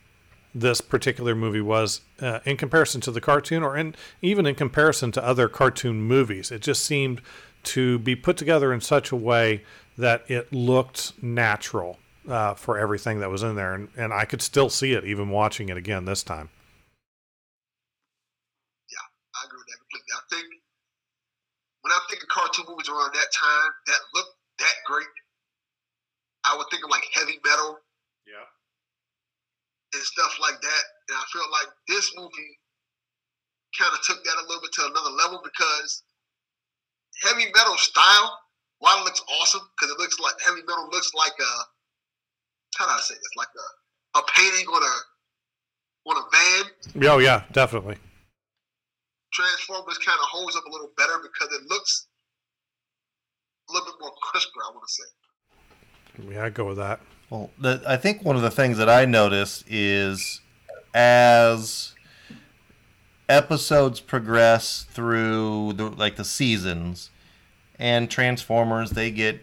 this 0.54 0.80
particular 0.80 1.34
movie 1.34 1.60
was 1.60 2.02
uh, 2.20 2.38
in 2.44 2.56
comparison 2.56 3.00
to 3.00 3.10
the 3.10 3.20
cartoon 3.20 3.64
or 3.64 3.76
in, 3.76 3.92
even 4.22 4.46
in 4.46 4.54
comparison 4.54 5.10
to 5.10 5.22
other 5.24 5.48
cartoon 5.48 6.00
movies. 6.00 6.52
It 6.52 6.62
just 6.62 6.84
seemed 6.84 7.20
to 7.64 7.98
be 7.98 8.14
put 8.14 8.36
together 8.36 8.72
in 8.72 8.80
such 8.80 9.10
a 9.10 9.16
way 9.16 9.64
that 9.98 10.30
it 10.30 10.52
looked 10.52 11.20
natural 11.20 11.98
uh, 12.28 12.54
for 12.54 12.78
everything 12.78 13.18
that 13.18 13.30
was 13.30 13.42
in 13.42 13.56
there. 13.56 13.74
And, 13.74 13.88
and 13.96 14.12
I 14.12 14.24
could 14.24 14.40
still 14.40 14.70
see 14.70 14.92
it 14.92 15.04
even 15.04 15.28
watching 15.30 15.68
it 15.68 15.76
again 15.76 16.04
this 16.04 16.22
time. 16.22 16.48
Yeah, 18.88 19.42
I 19.42 19.46
agree 19.46 19.58
with 19.58 19.66
that. 19.66 20.14
I 20.14 20.36
think 20.36 20.46
when 21.80 21.90
I 21.90 21.98
think 22.08 22.22
of 22.22 22.28
cartoon 22.28 22.66
movies 22.68 22.88
around 22.88 23.12
that 23.12 23.32
time 23.34 23.70
that 23.88 23.98
look 24.14 24.26
that 24.60 24.74
great, 24.86 25.08
I 26.44 26.56
would 26.56 26.66
think 26.70 26.84
of 26.84 26.90
like 26.90 27.02
heavy 27.12 27.40
metal. 27.44 27.80
And 29.96 30.04
stuff 30.04 30.36
like 30.40 30.60
that. 30.60 30.84
And 31.08 31.16
I 31.16 31.24
feel 31.32 31.48
like 31.48 31.72
this 31.88 32.12
movie 32.16 32.54
kind 33.80 33.92
of 33.92 34.00
took 34.04 34.22
that 34.22 34.36
a 34.36 34.46
little 34.46 34.60
bit 34.60 34.72
to 34.76 34.92
another 34.92 35.10
level 35.16 35.40
because 35.42 36.04
heavy 37.24 37.48
metal 37.56 37.76
style, 37.80 38.38
while 38.78 39.00
it 39.00 39.04
looks 39.04 39.24
awesome, 39.40 39.64
because 39.74 39.92
it 39.92 39.98
looks 39.98 40.20
like 40.20 40.36
heavy 40.44 40.60
metal 40.68 40.88
looks 40.92 41.12
like 41.16 41.34
a 41.40 41.52
how 42.76 42.84
do 42.86 42.92
I 42.92 43.00
say 43.00 43.14
this? 43.14 43.36
Like 43.36 43.48
a 43.56 43.66
a 44.18 44.22
painting 44.36 44.66
on 44.68 44.82
a 44.82 44.94
on 46.10 46.16
a 46.16 46.24
van. 46.30 47.08
Oh, 47.10 47.18
yeah, 47.18 47.44
definitely. 47.52 47.96
Transformers 49.32 49.98
kind 49.98 50.18
of 50.20 50.28
holds 50.28 50.56
up 50.56 50.64
a 50.64 50.70
little 50.70 50.90
better 50.96 51.18
because 51.22 51.52
it 51.54 51.66
looks 51.68 52.06
a 53.68 53.72
little 53.72 53.88
bit 53.88 53.96
more 54.00 54.12
crisper. 54.22 54.60
I 54.64 54.70
want 54.72 54.86
to 54.86 54.92
say. 54.92 56.32
Yeah, 56.32 56.44
I'd 56.44 56.54
go 56.54 56.64
with 56.66 56.78
that. 56.78 57.00
Well, 57.30 57.50
the, 57.58 57.82
I 57.86 57.96
think 57.96 58.24
one 58.24 58.36
of 58.36 58.42
the 58.42 58.50
things 58.50 58.78
that 58.78 58.88
I 58.88 59.04
noticed 59.04 59.64
is 59.68 60.40
as 60.94 61.92
episodes 63.28 64.00
progress 64.00 64.86
through 64.90 65.72
the 65.74 65.90
like 65.90 66.16
the 66.16 66.24
seasons 66.24 67.10
and 67.78 68.08
Transformers 68.08 68.90
they 68.90 69.10
get 69.10 69.40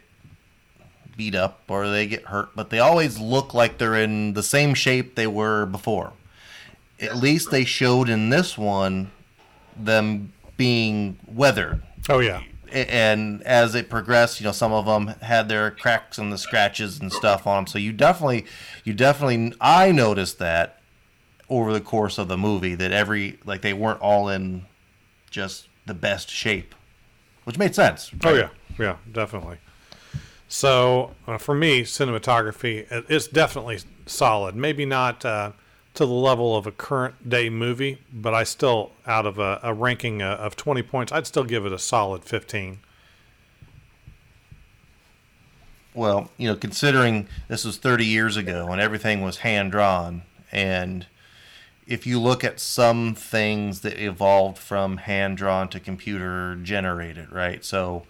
beat 1.17 1.35
up 1.35 1.61
or 1.67 1.89
they 1.89 2.07
get 2.07 2.25
hurt, 2.25 2.49
but 2.55 2.69
they 2.69 2.79
always 2.79 3.19
look 3.19 3.53
like 3.53 3.77
they're 3.77 3.95
in 3.95 4.33
the 4.33 4.43
same 4.43 4.73
shape 4.73 5.15
they 5.15 5.27
were 5.27 5.65
before. 5.65 6.13
At 6.99 7.17
least 7.17 7.51
they 7.51 7.65
showed 7.65 8.09
in 8.09 8.29
this 8.29 8.57
one 8.57 9.11
them 9.75 10.31
being 10.55 11.19
weathered 11.27 11.81
Oh, 12.09 12.19
yeah. 12.19 12.43
And 12.73 13.41
as 13.43 13.75
it 13.75 13.89
progressed, 13.89 14.39
you 14.39 14.45
know, 14.45 14.51
some 14.51 14.71
of 14.73 14.85
them 14.85 15.07
had 15.21 15.47
their 15.49 15.71
cracks 15.71 16.17
and 16.17 16.31
the 16.33 16.37
scratches 16.37 16.99
and 16.99 17.11
stuff 17.13 17.45
on 17.47 17.63
them. 17.63 17.67
So 17.67 17.77
you 17.79 17.91
definitely, 17.93 18.45
you 18.83 18.93
definitely, 18.93 19.53
I 19.61 19.91
noticed 19.91 20.39
that 20.39 20.79
over 21.49 21.71
the 21.73 21.81
course 21.81 22.17
of 22.17 22.27
the 22.27 22.37
movie 22.37 22.73
that 22.75 22.91
every 22.91 23.37
like 23.45 23.61
they 23.61 23.73
weren't 23.73 24.01
all 24.01 24.27
in 24.29 24.65
just 25.29 25.67
the 25.85 25.93
best 25.93 26.29
shape, 26.29 26.73
which 27.43 27.57
made 27.57 27.75
sense. 27.75 28.09
Oh 28.23 28.33
yeah, 28.33 28.49
yeah, 28.79 28.97
definitely. 29.11 29.57
So 30.47 31.11
uh, 31.27 31.37
for 31.37 31.55
me, 31.55 31.81
cinematography 31.81 32.91
it- 32.91 33.05
it's 33.09 33.27
definitely 33.27 33.79
solid. 34.05 34.55
Maybe 34.55 34.85
not 34.85 35.25
uh, 35.25 35.51
to 35.93 36.05
the 36.05 36.13
level 36.13 36.55
of 36.55 36.65
a 36.65 36.71
current 36.71 37.29
day 37.29 37.49
movie, 37.49 37.99
but 38.11 38.33
I 38.33 38.43
still, 38.43 38.91
out 39.05 39.25
of 39.25 39.37
a, 39.37 39.59
a 39.61 39.73
ranking 39.73 40.21
of 40.21 40.55
20 40.55 40.81
points, 40.83 41.11
I'd 41.11 41.27
still 41.27 41.43
give 41.43 41.65
it 41.65 41.71
a 41.71 41.79
solid 41.79 42.23
15. 42.23 42.79
Well, 45.93 46.31
you 46.37 46.47
know, 46.47 46.55
considering 46.55 47.27
this 47.47 47.63
was 47.63 47.77
30 47.77 48.05
years 48.05 48.35
ago 48.35 48.69
and 48.69 48.81
everything 48.81 49.21
was 49.21 49.37
hand 49.37 49.71
drawn, 49.71 50.23
and 50.51 51.05
if 51.85 52.07
you 52.07 52.19
look 52.19 52.43
at 52.43 52.59
some 52.59 53.13
things 53.13 53.81
that 53.81 54.01
evolved 54.01 54.57
from 54.57 54.97
hand 54.97 55.37
drawn 55.37 55.67
to 55.69 55.79
computer 55.79 56.55
generated, 56.55 57.31
right? 57.31 57.63
So, 57.63 58.03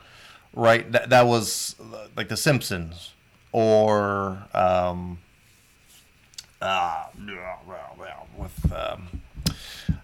right, 0.53 0.89
that, 0.93 1.09
that 1.09 1.25
was 1.25 1.75
like 2.15 2.29
The 2.29 2.37
Simpsons 2.37 3.11
or 3.51 4.45
um, 4.53 5.19
uh, 6.63 7.05
with 8.37 8.73
um, 8.73 9.21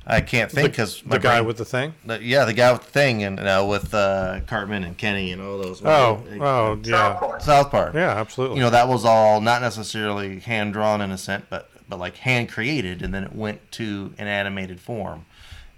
I 0.05 0.21
can't 0.21 0.51
think 0.51 0.71
because 0.71 1.01
The 1.05 1.19
guy 1.19 1.41
with 1.41 1.57
the 1.57 1.65
thing. 1.65 1.93
yeah 2.21 2.45
the 2.45 2.53
guy 2.53 2.71
with 2.71 2.83
the 2.83 2.91
thing 2.91 3.23
and 3.23 3.37
you 3.37 3.45
know, 3.45 3.65
with 3.67 3.93
uh, 3.93 4.41
Cartman 4.47 4.83
and 4.83 4.97
Kenny 4.97 5.31
and 5.31 5.41
all 5.41 5.57
those 5.57 5.81
Oh, 5.83 6.23
uh, 6.39 6.43
oh, 6.43 6.79
yeah, 6.83 6.91
South 6.91 7.19
Park. 7.19 7.41
South 7.41 7.71
Park 7.71 7.93
yeah, 7.93 8.11
absolutely. 8.11 8.57
you 8.57 8.63
know 8.63 8.69
that 8.69 8.87
was 8.87 9.05
all 9.05 9.39
not 9.41 9.61
necessarily 9.61 10.39
hand 10.39 10.73
drawn 10.73 11.01
in 11.01 11.11
a 11.11 11.17
sense 11.17 11.45
but 11.49 11.69
but 11.87 11.99
like 11.99 12.17
hand 12.17 12.49
created 12.49 13.01
and 13.01 13.13
then 13.13 13.23
it 13.23 13.33
went 13.35 13.71
to 13.73 14.13
an 14.17 14.27
animated 14.27 14.79
form 14.79 15.25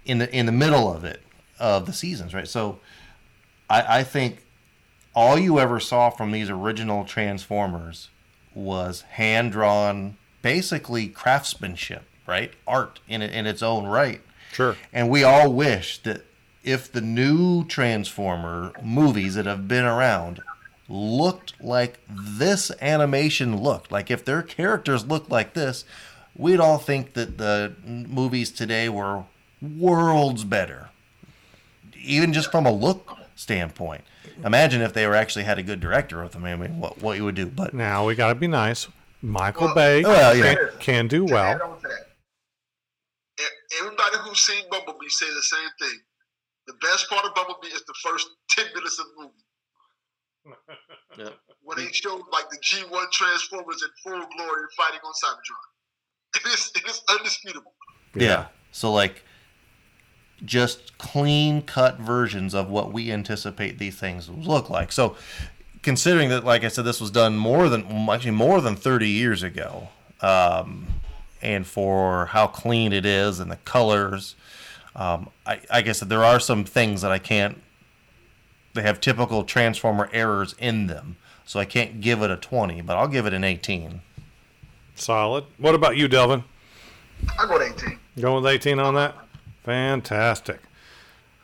in 0.04 0.18
the 0.18 0.34
in 0.34 0.46
the 0.46 0.52
middle 0.52 0.92
of 0.92 1.04
it 1.04 1.22
of 1.58 1.86
the 1.86 1.92
seasons 1.92 2.34
right 2.34 2.48
so 2.48 2.80
i 3.70 3.98
i 3.98 4.02
think 4.02 4.44
all 5.14 5.38
you 5.38 5.58
ever 5.60 5.78
saw 5.78 6.10
from 6.10 6.32
these 6.32 6.50
original 6.50 7.04
transformers 7.04 8.08
was 8.54 9.02
hand 9.02 9.52
drawn 9.52 10.16
basically 10.42 11.08
craftsmanship 11.08 12.02
right 12.26 12.52
art 12.66 13.00
in 13.08 13.22
in 13.22 13.46
its 13.46 13.62
own 13.62 13.86
right 13.86 14.20
Sure. 14.52 14.76
and 14.92 15.08
we 15.08 15.24
all 15.24 15.52
wish 15.52 15.98
that 16.02 16.24
if 16.62 16.92
the 16.92 17.00
new 17.00 17.64
Transformer 17.64 18.72
movies 18.82 19.34
that 19.34 19.46
have 19.46 19.66
been 19.66 19.84
around 19.84 20.40
looked 20.88 21.54
like 21.60 21.98
this 22.08 22.70
animation 22.80 23.56
looked, 23.60 23.90
like 23.90 24.10
if 24.12 24.24
their 24.24 24.42
characters 24.42 25.04
looked 25.06 25.28
like 25.30 25.54
this, 25.54 25.84
we'd 26.36 26.60
all 26.60 26.78
think 26.78 27.14
that 27.14 27.38
the 27.38 27.72
movies 27.84 28.50
today 28.52 28.88
were 28.88 29.24
worlds 29.60 30.44
better. 30.44 30.90
Even 32.00 32.32
just 32.32 32.50
from 32.52 32.66
a 32.66 32.72
look 32.72 33.16
standpoint. 33.34 34.02
Imagine 34.44 34.82
if 34.82 34.92
they 34.92 35.06
were 35.06 35.14
actually 35.16 35.44
had 35.44 35.58
a 35.58 35.62
good 35.64 35.80
director 35.80 36.22
with 36.22 36.32
them. 36.32 36.44
I 36.44 36.54
mean, 36.56 36.78
what, 36.78 37.00
what 37.02 37.16
you 37.16 37.24
would 37.24 37.34
do. 37.34 37.46
But 37.46 37.74
Now 37.74 38.06
we 38.06 38.14
got 38.14 38.28
to 38.28 38.34
be 38.36 38.46
nice. 38.46 38.86
Michael 39.22 39.66
Well- 39.66 39.74
Bay 39.74 40.02
Well, 40.02 40.36
yeah. 40.36 40.54
can, 40.54 40.68
can 40.80 41.08
do 41.08 41.26
To 41.26 41.32
well. 41.32 41.62
on 41.62 41.80
that, 41.82 42.06
Everybody 43.80 44.18
who's 44.18 44.40
seen 44.40 44.64
Bumblebee 44.70 45.08
say 45.08 45.26
the 45.32 45.42
same 45.42 45.68
thing. 45.80 45.98
The 46.66 46.74
best 46.74 47.08
part 47.08 47.24
of 47.24 47.34
Bumblebee 47.34 47.68
is 47.68 47.82
the 47.86 47.94
first 48.04 48.28
ten 48.50 48.66
minutes 48.74 48.98
of 48.98 49.06
the 49.06 49.14
movie. 49.22 49.44
When 51.64 51.78
they 51.78 51.90
showed 51.92 52.22
like 52.32 52.50
the 52.50 52.58
G1 52.58 53.10
Transformers 53.12 53.82
in 53.82 53.88
full 54.02 54.26
glory 54.36 54.62
fighting 54.76 55.00
on 55.04 55.12
Cybertron. 55.24 55.64
It 56.36 56.46
is, 56.52 56.72
it 56.74 56.84
is 56.88 57.02
undisputable. 57.10 57.72
Yeah. 58.14 58.46
So 58.72 58.92
like 58.92 59.24
just 60.44 60.98
clean 60.98 61.62
cut 61.62 61.98
versions 62.00 62.52
of 62.54 62.68
what 62.68 62.92
we 62.92 63.10
anticipate 63.12 63.78
these 63.78 63.96
things 63.98 64.28
look 64.28 64.68
like. 64.70 64.90
So 64.92 65.16
considering 65.82 66.28
that 66.30 66.44
like 66.44 66.64
I 66.64 66.68
said 66.68 66.84
this 66.84 67.00
was 67.00 67.10
done 67.10 67.36
more 67.36 67.68
than 67.68 68.08
actually 68.08 68.32
more 68.32 68.60
than 68.60 68.76
30 68.76 69.08
years 69.08 69.42
ago. 69.42 69.88
Um, 70.20 70.86
and 71.40 71.66
for 71.66 72.26
how 72.26 72.46
clean 72.46 72.92
it 72.92 73.04
is 73.04 73.40
and 73.40 73.50
the 73.50 73.56
colors 73.56 74.36
um, 74.94 75.30
I, 75.44 75.58
I 75.68 75.82
guess 75.82 75.98
that 75.98 76.08
there 76.08 76.22
are 76.22 76.38
some 76.38 76.64
things 76.64 77.02
that 77.02 77.10
I 77.10 77.18
can't 77.18 77.60
they 78.74 78.82
have 78.82 79.00
typical 79.00 79.42
transformer 79.42 80.08
errors 80.12 80.54
in 80.60 80.86
them 80.86 81.16
so 81.44 81.58
I 81.58 81.64
can't 81.64 82.00
give 82.00 82.22
it 82.22 82.30
a 82.30 82.36
20 82.36 82.82
but 82.82 82.96
I'll 82.96 83.08
give 83.08 83.26
it 83.26 83.34
an 83.34 83.42
18 83.42 84.02
Solid. 84.94 85.44
What 85.58 85.74
about 85.74 85.96
you, 85.96 86.08
Delvin? 86.08 86.44
I 87.38 87.46
go 87.46 87.58
to 87.58 87.64
18. 87.64 87.98
Going 88.20 88.42
with 88.42 88.52
18 88.52 88.78
on 88.78 88.94
that? 88.94 89.16
Fantastic. 89.64 90.60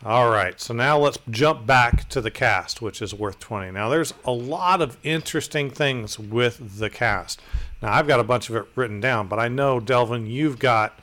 All 0.05 0.31
right, 0.31 0.61
so 0.61 0.73
now 0.73 0.97
let's 0.97 1.19
jump 1.29 1.67
back 1.67 2.09
to 2.11 2.21
the 2.21 2.31
cast, 2.31 2.81
which 2.81 3.03
is 3.03 3.13
worth 3.13 3.41
20. 3.41 3.73
Now, 3.73 3.89
there's 3.89 4.15
a 4.25 4.31
lot 4.31 4.81
of 4.81 4.97
interesting 5.03 5.71
things 5.71 6.21
with 6.21 6.79
the 6.79 6.89
cast. 6.89 7.43
Now, 7.83 7.93
I've 7.93 8.07
got 8.07 8.21
a 8.21 8.25
bunch 8.25 8.49
of 8.49 8.55
it 8.55 8.67
written 8.77 9.01
down, 9.01 9.27
but 9.27 9.41
I 9.41 9.49
know, 9.49 9.81
Delvin, 9.81 10.29
you've 10.29 10.61
got 10.61 11.01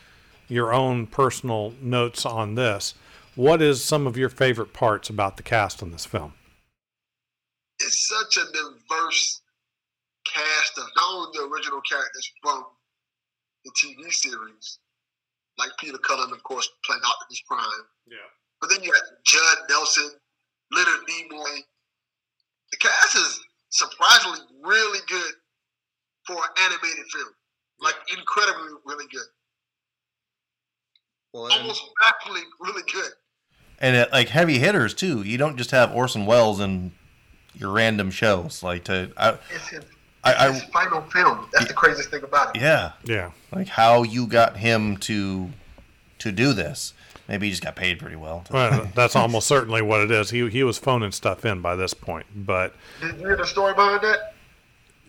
your 0.47 0.73
own 0.73 1.07
personal 1.07 1.73
notes 1.81 2.25
on 2.25 2.55
this. 2.55 2.93
What 3.35 3.61
is 3.61 3.83
some 3.83 4.07
of 4.07 4.15
your 4.15 4.29
favorite 4.29 4.71
parts 4.71 5.09
about 5.09 5.35
the 5.35 5.43
cast 5.43 5.81
in 5.81 5.91
this 5.91 6.05
film? 6.05 6.33
It's 7.79 8.07
such 8.07 8.37
a 8.37 8.45
diverse 8.53 9.41
cast 10.25 10.77
of 10.77 10.85
not 10.95 11.15
only 11.15 11.31
the 11.33 11.53
original 11.53 11.81
characters 11.81 12.31
from 12.41 12.63
the 13.65 13.71
TV 13.71 14.09
series, 14.13 14.79
like 15.57 15.71
Peter 15.79 15.97
Cullen, 15.97 16.31
of 16.31 16.41
course, 16.43 16.69
playing 16.85 17.01
Optimus 17.05 17.41
Prime. 17.45 17.65
Yeah. 18.07 18.17
But 18.67 18.73
then 18.73 18.83
you 18.83 18.91
got 18.91 19.03
Judd 19.23 19.57
Nelson, 19.69 20.09
Leonard 20.71 21.01
Nimoy. 21.07 21.59
The 22.71 22.77
cast 22.79 23.15
is 23.15 23.39
surprisingly 23.69 24.39
really 24.63 24.99
good 25.07 25.33
for 26.25 26.33
an 26.35 26.49
animated 26.63 27.05
film. 27.13 27.27
Like 27.79 27.93
incredibly 28.17 28.69
really 28.87 29.05
good. 29.11 29.21
Well, 31.31 31.51
Almost 31.51 31.83
baffling 32.01 32.45
really 32.59 32.81
good. 32.91 33.11
and 33.79 33.95
it, 33.95 34.11
like 34.11 34.29
heavy 34.29 34.57
hitters 34.57 34.95
too. 34.95 35.21
You 35.21 35.37
don't 35.37 35.57
just 35.57 35.69
have 35.69 35.93
Orson 35.93 36.25
Welles 36.25 36.59
in 36.59 36.91
your 37.53 37.71
random 37.71 38.09
shows. 38.09 38.63
Like 38.63 38.85
to, 38.85 39.11
I, 39.15 39.37
It's 39.53 39.67
his, 39.67 39.83
I- 40.23 40.47
I- 40.47 40.51
his 40.53 40.63
final 40.63 41.01
film. 41.11 41.47
That's 41.53 41.67
the 41.67 41.73
craziest 41.75 42.09
thing 42.09 42.23
about 42.23 42.55
it. 42.55 42.61
yeah, 42.63 42.93
Yeah. 43.03 43.29
like 43.53 43.67
how 43.67 44.01
you 44.01 44.25
got 44.25 44.57
him 44.57 44.97
to 45.01 45.51
to 46.17 46.31
do 46.31 46.53
this. 46.53 46.93
Maybe 47.27 47.47
he 47.47 47.51
just 47.51 47.63
got 47.63 47.75
paid 47.75 47.99
pretty 47.99 48.15
well. 48.15 48.43
Well, 48.51 48.89
that's 48.95 49.15
almost 49.15 49.47
certainly 49.47 49.81
what 49.81 50.01
it 50.01 50.11
is. 50.11 50.29
He, 50.29 50.47
he 50.49 50.63
was 50.63 50.77
phoning 50.77 51.11
stuff 51.11 51.43
in 51.45 51.61
by 51.61 51.75
this 51.75 51.93
point. 51.93 52.27
But 52.35 52.75
Did 53.01 53.15
you 53.15 53.27
hear 53.27 53.37
the 53.37 53.45
story 53.45 53.73
behind 53.73 54.01
that? 54.03 54.33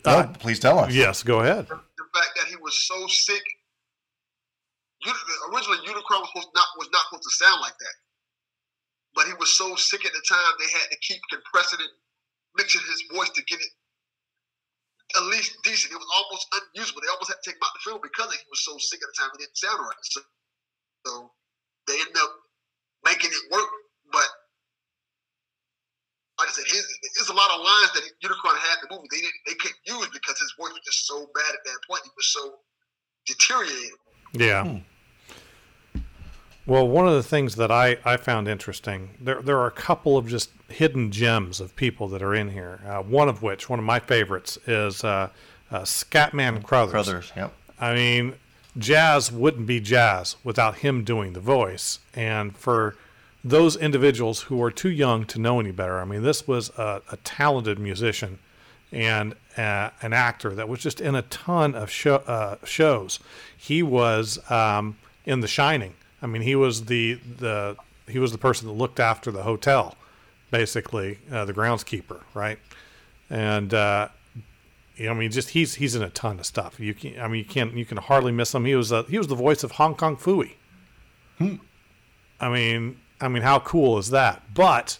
No, 0.05 0.13
uh, 0.13 0.27
please 0.35 0.59
tell 0.59 0.79
us. 0.79 0.95
yes, 0.95 1.23
go 1.23 1.41
ahead. 1.41 1.69
The, 1.69 1.75
the 1.75 2.09
fact 2.15 2.31
that 2.37 2.47
he 2.49 2.57
was 2.57 2.87
so 2.87 3.07
sick. 3.09 3.43
Originally, 5.53 5.79
Unicron 5.87 6.25
was, 6.25 6.31
supposed 6.33 6.49
not, 6.55 6.67
was 6.79 6.89
not 6.93 7.05
supposed 7.07 7.25
to 7.25 7.45
sound 7.45 7.61
like 7.61 7.77
that. 7.79 7.97
But 9.15 9.27
he 9.27 9.35
was 9.39 9.51
so 9.51 9.77
sick 9.77 10.05
at 10.05 10.13
the 10.13 10.23
time, 10.29 10.53
they 10.59 10.71
had 10.73 10.91
to 10.91 10.99
keep 10.99 11.21
compressing 11.31 11.81
it, 11.81 11.91
mixing 12.57 12.81
his 12.89 13.05
voice 13.13 13.31
to 13.31 13.43
get 13.45 13.61
it 13.61 13.73
at 15.15 15.23
least 15.31 15.57
decent. 15.63 15.93
It 15.93 16.01
was 16.01 16.11
almost 16.11 16.47
unusable. 16.51 17.01
They 17.03 17.13
almost 17.13 17.31
had 17.31 17.39
to 17.39 17.47
take 17.47 17.57
him 17.57 17.65
out 17.65 17.75
the 17.79 17.85
film 17.87 18.01
because 18.03 18.33
he 18.35 18.43
was 18.51 18.65
so 18.65 18.75
sick 18.79 18.99
at 18.99 19.07
the 19.07 19.17
time 19.17 19.31
it 19.35 19.47
didn't 19.47 19.57
sound 19.57 19.79
right. 19.79 20.03
So, 20.03 20.21
so 21.07 21.13
they 21.87 21.95
end 21.95 22.17
up 22.17 22.31
making 23.05 23.31
it 23.31 23.53
work. 23.53 23.69
But 24.13 24.29
like 26.39 26.49
I 26.49 26.53
said, 26.53 26.65
his, 26.69 26.87
there's 27.17 27.31
a 27.31 27.35
lot 27.35 27.51
of 27.55 27.61
lines 27.61 27.93
that 27.95 28.03
Unicron 28.23 28.57
had 28.59 28.83
in 28.83 28.89
the 28.89 28.97
movie 28.97 29.09
they 29.11 29.19
didn't 29.19 29.41
they 29.47 29.55
couldn't 29.55 29.81
use 29.87 30.09
because 30.13 30.39
his 30.39 30.53
voice 30.59 30.73
was 30.73 30.83
just 30.85 31.07
so 31.07 31.27
bad 31.35 31.53
at 31.55 31.65
that 31.65 31.79
point. 31.89 32.03
He 32.05 32.11
was 32.17 32.27
so 32.27 32.55
deteriorated. 33.27 33.99
Yeah. 34.33 34.81
Well, 36.67 36.89
one 36.89 37.07
of 37.07 37.15
the 37.15 37.23
things 37.23 37.55
that 37.57 37.71
I, 37.71 37.97
I 38.05 38.17
found 38.17 38.49
interesting, 38.49 39.11
there, 39.21 39.41
there 39.41 39.57
are 39.59 39.69
a 39.69 39.73
couple 39.73 40.19
of 40.19 40.27
just 40.27 40.51
hidden 40.69 41.13
gems 41.13 41.61
of 41.61 41.77
people 41.77 42.09
that 42.09 42.23
are 42.23 42.35
in 42.35 42.51
here. 42.51 42.81
Uh, 42.85 43.03
one 43.03 43.29
of 43.29 43.41
which, 43.41 43.69
one 43.71 43.79
of 43.79 43.85
my 43.85 44.01
favorites, 44.01 44.59
is 44.67 45.05
uh, 45.05 45.29
uh, 45.71 45.81
Scatman 45.83 46.65
Crothers. 46.65 46.93
Brothers. 46.93 47.33
Yep. 47.37 47.55
I 47.79 47.95
mean, 47.95 48.35
jazz 48.79 49.33
wouldn't 49.33 49.67
be 49.67 49.81
jazz 49.81 50.37
without 50.45 50.79
him 50.79 51.05
doing 51.05 51.33
the 51.33 51.41
voice. 51.41 52.01
And 52.15 52.57
for 52.57 52.97
those 53.43 53.77
individuals 53.77 54.43
who 54.43 54.63
are 54.63 54.71
too 54.71 54.91
young 54.91 55.25
to 55.27 55.41
know 55.41 55.61
any 55.61 55.73
better, 55.73 56.01
I 56.01 56.05
mean, 56.05 56.23
this 56.23 56.47
was 56.49 56.71
a, 56.71 57.03
a 57.11 57.17
talented 57.19 57.79
musician 57.79 58.39
and 58.93 59.35
uh, 59.57 59.91
an 60.03 60.13
actor 60.13 60.55
that 60.55 60.69
was 60.69 60.81
just 60.81 61.01
in 61.01 61.15
a 61.15 61.23
ton 61.23 61.75
of 61.75 61.91
show, 61.91 62.17
uh, 62.17 62.57
shows. 62.65 63.19
He 63.57 63.83
was 63.83 64.39
um, 64.51 64.97
in 65.25 65.41
The 65.41 65.49
Shining. 65.49 65.95
I 66.23 66.27
mean, 66.27 66.43
he 66.43 66.57
was 66.57 66.87
the 66.87 67.15
the 67.39 67.77
he 68.09 68.19
was 68.19 68.33
the 68.33 68.39
person 68.39 68.69
that 68.69 68.75
looked 68.75 69.01
after 69.01 69.31
the 69.31 69.43
hotel, 69.43 69.97
basically 70.51 71.19
uh, 71.31 71.45
the 71.45 71.53
groundskeeper, 71.53 72.21
right? 72.35 72.59
And 73.29 73.75
uh, 73.75 74.09
I 74.99 75.13
mean, 75.13 75.31
just 75.31 75.51
he's 75.51 75.75
he's 75.75 75.95
in 75.95 76.03
a 76.03 76.09
ton 76.09 76.39
of 76.39 76.47
stuff. 76.47 76.81
You 76.81 76.95
can, 76.95 77.21
I 77.21 77.29
mean, 77.29 77.39
you 77.39 77.45
can't 77.45 77.75
you 77.75 77.85
can 77.85 77.99
hardly 77.99 78.33
miss 78.33 78.55
him. 78.55 78.65
He 78.65 78.75
was 78.75 78.93
uh, 78.93 79.03
he 79.05 79.19
was 79.19 79.27
the 79.27 79.35
voice 79.35 79.63
of 79.63 79.73
Hong 79.73 79.95
Kong 79.95 80.17
Phooey. 80.17 80.53
I 82.41 82.49
mean, 82.49 82.99
I 83.21 83.29
mean, 83.29 83.43
how 83.43 83.59
cool 83.59 83.99
is 83.99 84.11
that? 84.11 84.55
But 84.55 84.99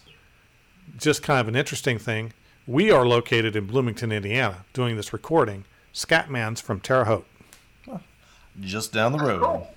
just 0.97 1.23
kind 1.23 1.39
of 1.39 1.47
an 1.47 1.55
interesting 1.55 1.97
thing. 1.97 2.33
We 2.67 2.91
are 2.91 3.07
located 3.07 3.55
in 3.55 3.65
Bloomington, 3.65 4.11
Indiana, 4.11 4.65
doing 4.73 4.97
this 4.97 5.13
recording. 5.13 5.65
Scatman's 5.93 6.61
from 6.61 6.79
Terre 6.79 7.05
Haute. 7.05 7.25
Just 8.59 8.91
down 8.91 9.13
the 9.13 9.19
road. 9.19 9.67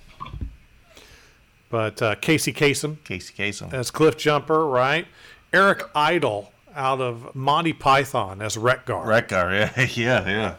But 1.69 2.01
uh, 2.01 2.15
Casey 2.15 2.51
Kasem 2.51 3.03
Casey 3.03 3.33
Kasem. 3.33 3.73
as 3.73 3.89
Cliffjumper, 3.91 4.71
right? 4.71 5.07
Eric 5.53 5.83
Idle 5.95 6.51
out 6.75 7.01
of 7.01 7.35
Monty 7.35 7.73
Python 7.73 8.41
as 8.41 8.55
Retgar. 8.55 9.05
Wreck-Gar, 9.05 9.53
yeah, 9.53 9.71
yeah, 9.93 10.27
yeah. 10.29 10.55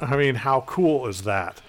I 0.00 0.16
mean, 0.16 0.34
how 0.36 0.62
cool 0.62 1.06
is 1.06 1.22
that? 1.22 1.60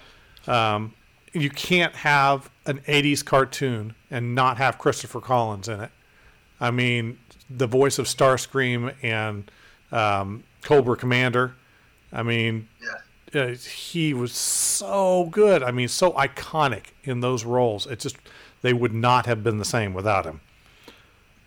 Um, 0.46 0.94
you 1.32 1.50
can't 1.50 1.94
have 1.96 2.50
an 2.66 2.78
80s 2.80 3.24
cartoon 3.24 3.94
and 4.10 4.34
not 4.34 4.56
have 4.58 4.78
Christopher 4.78 5.20
Collins 5.20 5.68
in 5.68 5.80
it. 5.80 5.90
I 6.60 6.70
mean, 6.70 7.18
the 7.50 7.66
voice 7.66 7.98
of 7.98 8.06
Starscream 8.06 8.94
and 9.02 9.50
um, 9.92 10.42
Cobra 10.62 10.96
Commander. 10.96 11.54
I 12.12 12.22
mean, 12.22 12.68
Yeah. 13.32 13.40
uh, 13.42 13.48
he 13.56 14.14
was 14.14 14.32
so 14.32 15.28
good. 15.30 15.62
I 15.62 15.70
mean, 15.70 15.88
so 15.88 16.12
iconic 16.12 16.86
in 17.04 17.20
those 17.20 17.44
roles. 17.44 17.86
It 17.86 18.00
just 18.00 18.16
they 18.62 18.72
would 18.72 18.94
not 18.94 19.26
have 19.26 19.44
been 19.44 19.58
the 19.58 19.64
same 19.64 19.92
without 19.94 20.24
him. 20.24 20.40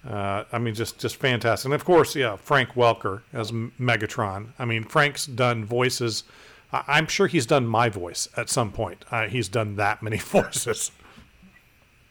Uh, 0.07 0.45
I 0.51 0.59
mean, 0.59 0.73
just 0.75 0.97
just 0.99 1.17
fantastic. 1.17 1.65
And 1.65 1.73
of 1.73 1.83
course, 1.83 2.15
yeah, 2.15 2.35
Frank 2.37 2.69
Welker 2.73 3.21
as 3.33 3.51
Megatron. 3.51 4.49
I 4.57 4.65
mean, 4.65 4.83
Frank's 4.85 5.25
done 5.25 5.65
voices. 5.65 6.23
I- 6.71 6.83
I'm 6.87 7.07
sure 7.07 7.27
he's 7.27 7.45
done 7.45 7.67
my 7.67 7.89
voice 7.89 8.29
at 8.37 8.49
some 8.49 8.71
point. 8.71 9.03
Uh, 9.11 9.27
he's 9.27 9.49
done 9.49 9.75
that 9.75 10.01
many 10.01 10.17
voices. 10.35 10.91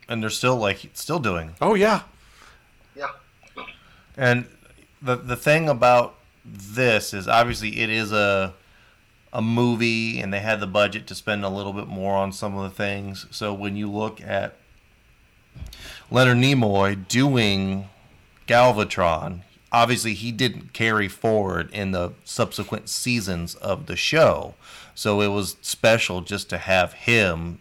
And 0.09 0.23
they're 0.23 0.31
still 0.31 0.57
like 0.57 0.91
still 0.95 1.19
doing. 1.19 1.55
Oh 1.61 1.75
yeah, 1.75 2.03
Yeah. 2.97 3.09
And 4.17 4.47
the 5.01 5.17
the 5.17 5.37
thing 5.37 5.69
about 5.69 6.15
this 6.45 7.13
is 7.15 7.29
obviously 7.29 7.81
it 7.81 7.89
is 7.91 8.11
a 8.13 8.55
a 9.33 9.43
movie 9.43 10.19
and 10.21 10.33
they 10.33 10.41
had 10.41 10.61
the 10.61 10.67
budget 10.67 11.07
to 11.07 11.15
spend 11.15 11.45
a 11.45 11.49
little 11.51 11.75
bit 11.75 11.87
more 11.87 12.17
on 12.17 12.33
some 12.33 12.57
of 12.57 12.63
the 12.69 12.75
things. 12.75 13.27
So 13.31 13.53
when 13.53 13.77
you 13.77 13.91
look 13.91 14.21
at 14.23 14.57
Leonard 16.11 16.39
Nimoy 16.39 17.07
doing 17.09 17.89
Galvatron, 18.47 19.43
obviously 19.71 20.15
he 20.15 20.33
didn't 20.33 20.73
carry 20.73 21.09
forward 21.09 21.71
in 21.73 21.93
the 21.93 22.13
subsequent 22.25 22.89
seasons 22.89 23.55
of 23.57 23.87
the 23.87 23.97
show. 23.97 24.55
So 24.95 25.21
it 25.21 25.29
was 25.29 25.57
special 25.61 26.23
just 26.23 26.49
to 26.51 26.59
have 26.59 26.93
him 26.93 27.61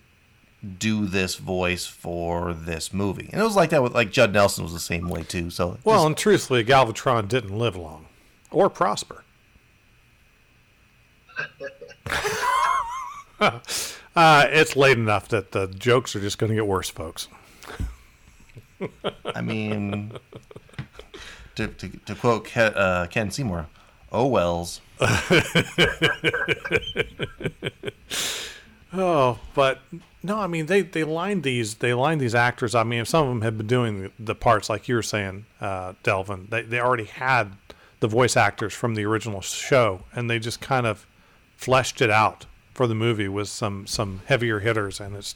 do 0.79 1.05
this 1.05 1.35
voice 1.35 1.85
for 1.85 2.53
this 2.53 2.91
movie. 2.91 3.29
And 3.31 3.39
it 3.41 3.43
was 3.43 3.55
like 3.55 3.69
that 3.69 3.83
with 3.83 3.93
like 3.93 4.11
Judd 4.11 4.33
Nelson 4.33 4.63
was 4.63 4.73
the 4.73 4.79
same 4.79 5.07
way 5.07 5.23
too. 5.23 5.49
So 5.49 5.77
well, 5.83 6.05
and 6.07 6.17
truthfully, 6.17 6.63
Galvatron 6.63 7.27
didn't 7.27 7.57
live 7.57 7.75
long 7.75 8.07
or 8.49 8.69
prosper. 8.69 9.23
uh, 13.39 13.59
it's 14.15 14.75
late 14.75 14.97
enough 14.97 15.27
that 15.27 15.51
the 15.51 15.67
jokes 15.67 16.15
are 16.15 16.21
just 16.21 16.39
going 16.39 16.49
to 16.49 16.55
get 16.55 16.65
worse, 16.65 16.89
folks. 16.89 17.27
I 19.35 19.41
mean, 19.41 20.11
to, 21.55 21.67
to, 21.67 21.89
to 21.89 22.15
quote 22.15 22.45
Ken, 22.45 22.73
uh, 22.75 23.07
Ken 23.09 23.31
Seymour, 23.31 23.67
oh 24.11 24.27
wells. 24.27 24.81
Oh, 28.93 29.37
but 29.53 29.79
no, 30.23 30.39
I 30.39 30.47
mean 30.47 30.67
they 30.67 30.81
they 30.81 31.03
lined 31.03 31.43
these 31.43 31.75
they 31.75 31.93
lined 31.93 32.21
these 32.21 32.35
actors. 32.35 32.73
I 32.73 32.83
mean, 32.83 33.01
if 33.01 33.07
some 33.07 33.23
of 33.23 33.29
them 33.29 33.41
had 33.41 33.57
been 33.57 33.67
doing 33.67 34.11
the, 34.17 34.33
parts 34.33 34.69
like 34.69 34.87
you 34.87 34.95
were 34.95 35.03
saying, 35.03 35.45
uh, 35.59 35.93
Delvin. 36.03 36.47
They 36.49 36.61
they 36.63 36.79
already 36.79 37.05
had 37.05 37.51
the 37.99 38.07
voice 38.07 38.37
actors 38.37 38.73
from 38.73 38.95
the 38.95 39.05
original 39.05 39.41
show, 39.41 40.03
and 40.13 40.29
they 40.29 40.39
just 40.39 40.61
kind 40.61 40.87
of 40.87 41.05
fleshed 41.57 42.01
it 42.01 42.09
out 42.09 42.45
for 42.73 42.87
the 42.87 42.95
movie 42.95 43.27
with 43.27 43.49
some 43.49 43.85
some 43.87 44.21
heavier 44.25 44.59
hitters, 44.59 44.99
and 45.01 45.15
it's 45.15 45.35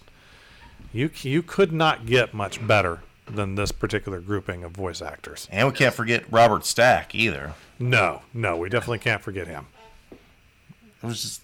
you 0.93 1.09
you 1.21 1.43
could 1.43 1.73
not 1.73 2.05
get 2.05 2.33
much 2.33 2.65
better 2.65 3.01
than 3.35 3.55
this 3.55 3.71
particular 3.71 4.19
grouping 4.19 4.63
of 4.63 4.71
voice 4.71 5.01
actors. 5.01 5.47
And 5.51 5.67
we 5.67 5.73
can't 5.73 5.93
forget 5.93 6.23
Robert 6.31 6.65
Stack 6.65 7.15
either. 7.15 7.53
No, 7.79 8.21
no, 8.33 8.57
we 8.57 8.69
definitely 8.69 8.99
can't 8.99 9.21
forget 9.21 9.47
him. 9.47 9.67
It 10.11 11.05
was 11.05 11.21
just 11.21 11.41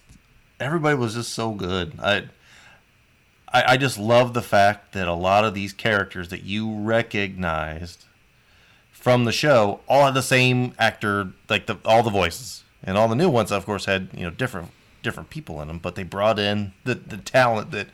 everybody 0.60 0.96
was 0.96 1.14
just 1.14 1.32
so 1.32 1.52
good. 1.52 1.94
I, 2.00 2.24
I 3.52 3.72
I 3.72 3.76
just 3.76 3.98
love 3.98 4.34
the 4.34 4.42
fact 4.42 4.92
that 4.92 5.08
a 5.08 5.14
lot 5.14 5.44
of 5.44 5.54
these 5.54 5.72
characters 5.72 6.28
that 6.28 6.44
you 6.44 6.72
recognized 6.72 8.04
from 8.90 9.24
the 9.24 9.32
show 9.32 9.80
all 9.88 10.04
had 10.04 10.14
the 10.14 10.22
same 10.22 10.74
actor, 10.78 11.30
like 11.48 11.66
the 11.66 11.76
all 11.84 12.02
the 12.02 12.10
voices, 12.10 12.64
and 12.82 12.96
all 12.96 13.08
the 13.08 13.16
new 13.16 13.30
ones, 13.30 13.50
of 13.50 13.64
course, 13.64 13.86
had 13.86 14.08
you 14.12 14.24
know 14.24 14.30
different 14.30 14.70
different 15.02 15.30
people 15.30 15.60
in 15.62 15.68
them. 15.68 15.78
But 15.78 15.94
they 15.94 16.02
brought 16.02 16.38
in 16.38 16.72
the 16.84 16.94
the 16.94 17.16
talent 17.16 17.70
that 17.72 17.88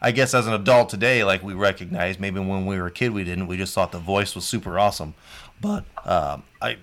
I 0.00 0.12
guess 0.12 0.34
as 0.34 0.46
an 0.46 0.52
adult 0.52 0.88
today, 0.88 1.24
like 1.24 1.42
we 1.42 1.54
recognize. 1.54 2.18
Maybe 2.18 2.40
when 2.40 2.66
we 2.66 2.78
were 2.78 2.86
a 2.86 2.90
kid, 2.90 3.12
we 3.12 3.24
didn't. 3.24 3.46
We 3.46 3.56
just 3.56 3.74
thought 3.74 3.92
the 3.92 3.98
voice 3.98 4.34
was 4.34 4.44
super 4.44 4.78
awesome. 4.78 5.14
But 5.60 5.84
um, 6.04 6.42
I 6.60 6.76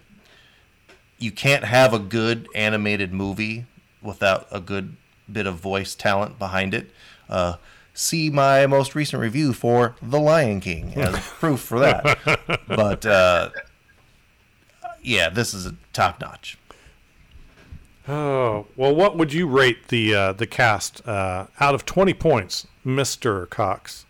you 1.20 1.32
can't 1.32 1.64
have 1.64 1.94
a 1.94 2.00
good 2.00 2.48
animated 2.56 3.14
movie 3.14 3.66
without 4.02 4.48
a 4.52 4.60
good 4.60 4.96
bit 5.32 5.48
of 5.48 5.56
voice 5.56 5.96
talent 5.96 6.38
behind 6.38 6.74
it. 6.74 6.92
Uh, 7.30 7.56
see 7.94 8.30
my 8.30 8.68
most 8.68 8.96
recent 8.96 9.22
review 9.22 9.54
for 9.54 9.96
The 10.02 10.20
Lion 10.20 10.60
King 10.60 10.94
as 10.96 11.18
proof 11.20 11.62
for 11.62 11.80
that. 11.80 12.60
But 12.68 13.06
uh, 13.06 13.50
yeah, 15.02 15.30
this 15.30 15.54
is 15.54 15.66
a 15.66 15.76
top 15.94 16.20
notch. 16.20 16.58
Oh 18.08 18.68
well, 18.76 18.94
what 18.94 19.18
would 19.18 19.32
you 19.32 19.48
rate 19.48 19.88
the 19.88 20.14
uh, 20.14 20.34
the 20.34 20.48
cast 20.48 21.08
uh, 21.08 21.48
out 21.60 21.74
of 21.74 21.86
twenty 21.86 22.14
points, 22.14 22.68
Mister 22.84 23.46
Cox? 23.48 24.06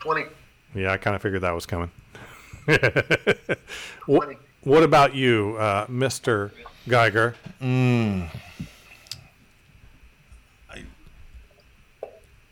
20. 0.00 0.24
Yeah, 0.74 0.92
I 0.92 0.96
kind 0.96 1.16
of 1.16 1.22
figured 1.22 1.42
that 1.42 1.54
was 1.54 1.66
coming. 1.66 1.90
what, 4.06 4.24
20. 4.24 4.36
what 4.62 4.82
about 4.82 5.14
you, 5.14 5.56
uh, 5.58 5.86
Mr. 5.86 6.50
Geiger? 6.88 7.34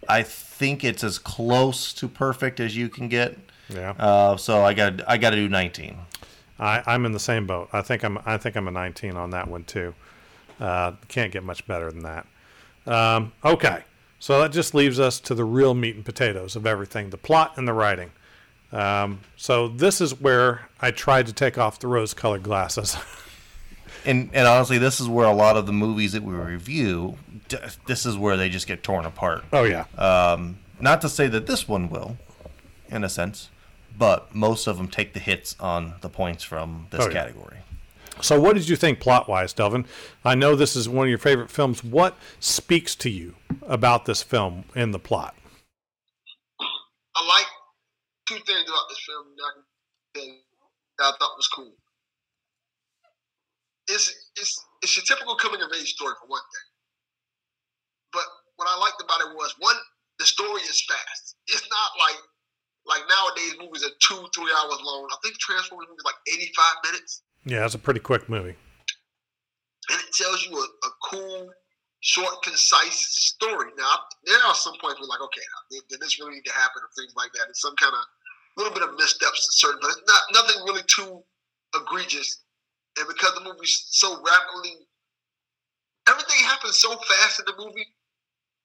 I 0.09 0.23
think 0.23 0.85
it's 0.85 1.03
as 1.03 1.19
close 1.19 1.93
to 1.95 2.09
perfect 2.09 2.61
as 2.61 2.77
you 2.77 2.89
can 2.89 3.09
get. 3.09 3.37
Yeah, 3.69 3.95
Uh, 3.99 4.37
so 4.37 4.63
I 4.63 4.75
got 4.75 5.09
I 5.09 5.17
got 5.17 5.31
to 5.31 5.37
do 5.37 5.49
19. 5.49 5.97
I, 6.59 6.83
I'm 6.87 7.07
in 7.07 7.13
the 7.13 7.19
same 7.19 7.47
boat. 7.47 7.69
I 7.73 7.81
think 7.83 8.05
I'm 8.05 8.19
I 8.27 8.37
think 8.37 8.57
I'm 8.57 8.69
a 8.69 8.71
19 8.71 9.17
on 9.17 9.31
that 9.31 9.49
one 9.49 9.65
too. 9.65 9.95
Uh, 10.61 10.93
can't 11.09 11.33
get 11.33 11.43
much 11.43 11.67
better 11.67 11.91
than 11.91 12.03
that. 12.03 12.27
Um, 12.87 13.33
okay, 13.45 13.83
so 14.25 14.41
that 14.41 14.53
just 14.53 14.75
leaves 14.75 14.99
us 14.99 15.21
to 15.21 15.35
the 15.35 15.45
real 15.45 15.75
meat 15.75 15.97
and 15.97 16.05
potatoes 16.05 16.57
of 16.57 16.67
everything: 16.67 17.11
the 17.11 17.19
plot 17.19 17.53
and 17.59 17.69
the 17.69 17.73
writing. 17.75 18.11
Um, 18.73 19.21
so 19.37 19.69
this 19.69 20.01
is 20.01 20.19
where 20.21 20.63
I 20.81 20.91
tried 20.93 21.27
to 21.27 21.33
take 21.33 21.59
off 21.59 21.79
the 21.79 21.89
rose-colored 21.89 22.43
glasses. 22.43 22.97
And 24.07 24.29
and 24.35 24.47
honestly, 24.47 24.77
this 24.77 25.01
is 25.01 25.09
where 25.09 25.25
a 25.27 25.33
lot 25.33 25.57
of 25.57 25.65
the 25.65 25.73
movies 25.73 26.13
that 26.13 26.23
we 26.23 26.35
review, 26.35 27.17
this 27.87 28.05
is 28.05 28.19
where 28.19 28.37
they 28.37 28.51
just 28.51 28.67
get 28.67 28.83
torn 28.83 29.07
apart. 29.07 29.45
oh 29.51 29.65
yeah, 29.65 29.85
Um, 29.97 30.59
not 30.79 31.01
to 31.01 31.09
say 31.09 31.27
that 31.29 31.47
this 31.47 31.67
one 31.67 31.89
will, 31.89 32.19
in 32.91 33.03
a 33.03 33.09
sense, 33.09 33.49
but 33.97 34.35
most 34.35 34.67
of 34.67 34.77
them 34.77 34.89
take 34.89 35.15
the 35.15 35.21
hits 35.21 35.57
on 35.59 35.95
the 36.03 36.11
points 36.11 36.45
from 36.45 36.87
this 36.91 37.01
Oh, 37.01 37.07
yeah. 37.07 37.13
category. 37.15 37.57
So, 38.21 38.41
what 38.41 38.55
did 38.55 38.69
you 38.69 38.77
think 38.77 39.01
plot 39.01 39.29
wise, 39.29 39.53
Delvin? 39.53 39.87
I 40.25 40.35
know 40.35 40.55
this 40.55 40.77
is 40.77 40.89
one 40.89 41.07
of 41.07 41.11
your 41.11 41.19
favorite 41.19 41.51
films. 41.51 41.83
What 41.83 42.17
speaks 42.41 42.95
to 42.97 43.11
you 43.11 43.35
about 43.63 44.05
this 44.05 44.23
film 44.23 44.65
in 44.75 44.93
the 44.93 44.99
plot? 44.99 45.35
I 47.17 47.27
like 47.27 47.47
two 48.29 48.37
things 48.47 48.69
about 48.69 48.89
this 48.89 48.99
film 49.07 49.27
that 49.37 50.25
I, 51.01 51.13
thought 51.19 51.37
was 51.37 51.49
cool. 51.55 51.73
It's, 53.89 54.31
it's, 54.37 54.65
it's 54.83 54.97
your 54.97 55.05
typical 55.05 55.37
coming 55.37 55.61
of 55.61 55.69
age 55.79 55.93
story 55.95 56.15
for 56.21 56.29
one 56.29 56.41
thing. 56.41 56.69
But 58.13 58.25
what 58.57 58.69
I 58.69 58.79
liked 58.79 59.03
about 59.03 59.21
it 59.21 59.35
was 59.35 59.55
one, 59.59 59.77
the 60.19 60.25
story 60.25 60.63
is 60.63 60.83
fast. 60.89 61.37
It's 61.49 61.69
not 61.69 61.91
like 61.99 62.23
like 62.87 63.03
nowadays 63.09 63.57
movies 63.59 63.85
are 63.85 63.97
two, 64.01 64.29
three 64.35 64.53
hours 64.61 64.81
long. 64.85 65.09
I 65.11 65.17
think 65.25 65.39
Transformers 65.39 65.89
movie 65.89 65.99
is 65.99 66.05
like 66.05 66.21
85 66.29 66.93
minutes. 66.93 67.23
Yeah, 67.45 67.65
it's 67.65 67.75
a 67.75 67.79
pretty 67.79 68.01
quick 68.01 68.29
movie. 68.29 68.57
and 69.91 69.99
it 70.01 70.15
tells 70.15 70.47
you 70.47 70.57
a, 70.57 70.67
a 70.87 70.91
cool, 71.11 71.51
short, 72.01 72.43
concise 72.43 73.05
story. 73.37 73.71
Now, 73.77 74.01
there 74.25 74.39
are 74.47 74.55
some 74.55 74.75
points 74.81 75.01
where, 75.01 75.09
like, 75.09 75.21
okay, 75.21 75.43
did, 75.71 75.83
did 75.89 76.01
this 76.01 76.19
really 76.19 76.37
need 76.37 76.45
to 76.47 76.53
happen, 76.53 76.81
or 76.83 76.89
things 76.97 77.13
like 77.17 77.33
that. 77.35 77.47
It's 77.51 77.61
some 77.61 77.77
kind 77.77 77.93
of 77.93 78.01
little 78.57 78.73
bit 78.73 78.83
of 78.83 78.97
missteps, 78.97 79.49
certain, 79.61 79.79
but 79.83 79.91
it's 79.91 80.03
not 80.07 80.23
nothing 80.33 80.63
really 80.65 80.83
too 80.87 81.23
egregious. 81.77 82.41
And 82.99 83.09
because 83.09 83.35
the 83.35 83.43
movie's 83.45 83.89
so 83.91 84.23
rapidly, 84.23 84.87
everything 86.09 86.39
happens 86.47 86.79
so 86.79 86.97
fast 86.97 87.41
in 87.41 87.47
the 87.47 87.57
movie, 87.59 87.85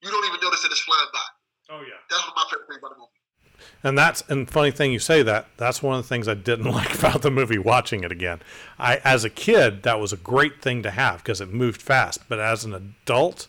you 0.01 0.09
don't 0.11 0.25
even 0.29 0.39
notice 0.39 0.61
that 0.63 0.71
it's 0.71 0.81
flying 0.81 1.09
by. 1.11 1.27
Oh 1.75 1.81
yeah. 1.81 1.99
That's 2.09 2.21
one 2.23 2.31
of 2.31 2.37
my 2.37 2.45
favorite 2.47 2.67
things 2.69 2.79
about 2.79 2.93
the 2.95 3.01
movie. 3.01 3.18
And 3.83 3.97
that's 3.97 4.23
and 4.29 4.49
funny 4.49 4.71
thing 4.71 4.91
you 4.91 4.99
say 4.99 5.23
that. 5.23 5.47
That's 5.57 5.81
one 5.81 5.97
of 5.97 6.03
the 6.03 6.07
things 6.07 6.27
I 6.27 6.33
didn't 6.33 6.65
like 6.71 6.97
about 6.97 7.21
the 7.21 7.31
movie. 7.31 7.57
Watching 7.57 8.03
it 8.03 8.11
again, 8.11 8.39
I 8.77 8.97
as 8.97 9.23
a 9.23 9.29
kid 9.29 9.83
that 9.83 9.99
was 9.99 10.13
a 10.13 10.17
great 10.17 10.61
thing 10.61 10.83
to 10.83 10.91
have 10.91 11.17
because 11.19 11.41
it 11.41 11.51
moved 11.53 11.81
fast. 11.81 12.27
But 12.27 12.39
as 12.39 12.65
an 12.65 12.73
adult, 12.73 13.47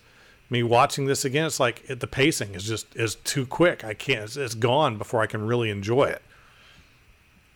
me 0.48 0.62
watching 0.62 1.06
this 1.06 1.24
again, 1.24 1.46
it's 1.46 1.60
like 1.60 1.82
it, 1.88 2.00
the 2.00 2.06
pacing 2.06 2.54
is 2.54 2.64
just 2.64 2.94
is 2.96 3.14
too 3.16 3.46
quick. 3.46 3.84
I 3.84 3.94
can't. 3.94 4.24
It's, 4.24 4.36
it's 4.36 4.54
gone 4.54 4.98
before 4.98 5.20
I 5.20 5.26
can 5.26 5.46
really 5.46 5.70
enjoy 5.70 6.04
it. 6.04 6.22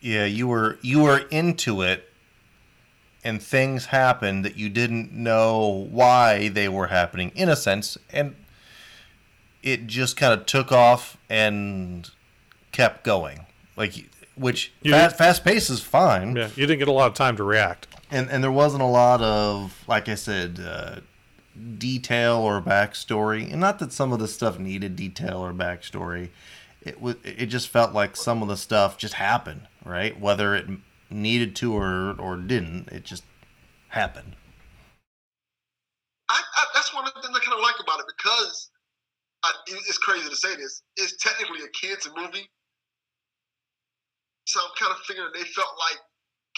Yeah, 0.01 0.25
you 0.27 0.47
were 0.47 0.79
you 0.83 1.03
were 1.03 1.19
into 1.31 1.83
it, 1.83 2.09
and 3.25 3.43
things 3.43 3.87
happened 3.87 4.45
that 4.45 4.57
you 4.57 4.69
didn't 4.69 5.13
know 5.13 5.89
why 5.91 6.49
they 6.49 6.69
were 6.69 6.89
happening. 6.89 7.33
In 7.35 7.49
a 7.49 7.57
sense, 7.57 7.97
and 8.11 8.37
it 9.65 9.87
just 9.87 10.17
kind 10.17 10.39
of 10.39 10.47
took 10.47 10.71
off 10.71 11.17
and 11.29 12.11
kept 12.75 13.05
going. 13.05 13.47
Like 13.77 13.95
which 14.37 14.73
You- 14.83 14.93
fast, 14.93 15.17
fast 15.17 15.45
pace 15.45 15.71
is 15.71 15.81
fine. 15.81 16.37
Yeah, 16.37 16.49
you 16.57 16.67
didn't 16.67 16.81
get 16.81 16.89
a 16.89 16.93
lot 16.93 17.07
of 17.07 17.15
time 17.15 17.37
to 17.37 17.45
react. 17.45 17.87
and 18.11 18.29
and 18.31 18.43
there 18.45 18.53
wasn't 18.53 18.83
a 18.83 18.87
lot 18.87 19.23
of 19.23 19.83
like 19.89 20.09
I 20.09 20.15
said 20.17 20.61
uh, 20.61 21.01
detail 21.79 22.37
or 22.37 22.61
backstory, 22.61 23.51
and 23.51 23.61
not 23.61 23.79
that 23.79 23.93
some 23.93 24.13
of 24.13 24.19
the 24.19 24.29
stuff 24.29 24.59
needed 24.59 24.97
detail 24.97 25.39
or 25.39 25.53
backstory. 25.55 26.31
It 26.83 27.01
was 27.01 27.17
it 27.25 27.47
just 27.47 27.69
felt 27.69 27.93
like 27.95 28.17
some 28.17 28.43
of 28.43 28.49
the 28.49 28.57
stuff 28.57 28.99
just 28.99 29.15
happened, 29.15 29.63
right? 29.85 30.19
Whether 30.21 30.55
it 30.55 30.67
needed 31.11 31.57
to 31.57 31.75
or 31.75 32.15
or 32.19 32.37
didn't, 32.37 32.89
it 32.89 33.05
just 33.05 33.23
happened. 33.89 34.37
I, 36.29 36.41
I, 36.57 36.65
that's 36.75 36.93
one 36.95 37.07
of 37.07 37.15
the 37.15 37.21
things 37.23 37.37
I 37.37 37.41
kind 37.45 37.57
of 37.57 37.63
like 37.63 37.77
about 37.81 38.01
it 38.01 38.07
because 38.17 38.71
I, 39.45 39.53
it's 39.69 39.99
crazy 39.99 40.29
to 40.29 40.37
say 40.37 40.57
this. 40.57 40.83
It's 40.97 41.17
technically 41.23 41.61
a 41.65 41.69
kids' 41.69 42.09
movie, 42.17 42.49
so 44.45 44.61
I'm 44.61 44.75
kind 44.77 44.93
of 44.93 45.01
figuring 45.09 45.33
they 45.33 45.49
felt 45.53 45.73
like 45.79 46.01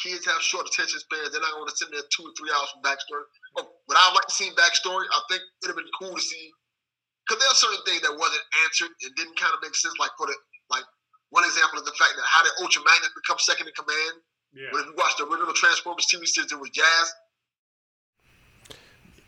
kids 0.03 0.26
have 0.26 0.43
short 0.43 0.66
attention 0.68 1.01
spans. 1.01 1.32
They're 1.32 1.41
not 1.41 1.57
going 1.57 1.70
to 1.70 1.76
sit 1.76 1.89
there 1.91 2.05
two 2.12 2.26
or 2.28 2.34
three 2.37 2.53
hours 2.53 2.68
for 2.74 2.82
backstory. 2.84 3.24
But 3.57 3.64
would 3.89 3.99
I 3.99 4.12
like 4.12 4.28
to 4.28 4.37
see 4.37 4.51
backstory? 4.53 5.09
I 5.09 5.20
think 5.30 5.41
it'd 5.62 5.72
have 5.72 5.80
been 5.80 5.95
cool 5.97 6.14
to 6.14 6.20
see 6.20 6.53
because 7.24 7.43
there 7.43 7.51
are 7.51 7.59
certain 7.59 7.82
things 7.87 8.03
that 8.07 8.14
wasn't 8.14 8.45
answered 8.66 8.93
and 9.03 9.11
didn't 9.16 9.39
kind 9.39 9.51
of 9.55 9.61
make 9.62 9.74
sense. 9.74 9.95
Like 9.99 10.12
for 10.18 10.26
the 10.26 10.37
like 10.70 10.84
one 11.30 11.45
example 11.45 11.78
is 11.78 11.84
the 11.84 11.97
fact 11.97 12.14
that 12.16 12.26
how 12.26 12.43
did 12.45 12.53
Ultra 12.62 12.82
Magnus 12.84 13.11
become 13.16 13.39
second 13.41 13.66
in 13.66 13.74
command? 13.74 14.14
Yeah. 14.55 14.68
But 14.70 14.80
if 14.80 14.87
you 14.87 14.95
watch 14.97 15.16
the 15.18 15.26
original 15.26 15.53
Transformers 15.55 16.07
TV 16.07 16.26
series, 16.26 16.53
it 16.53 16.61
was 16.61 16.70
Jazz. 16.70 17.07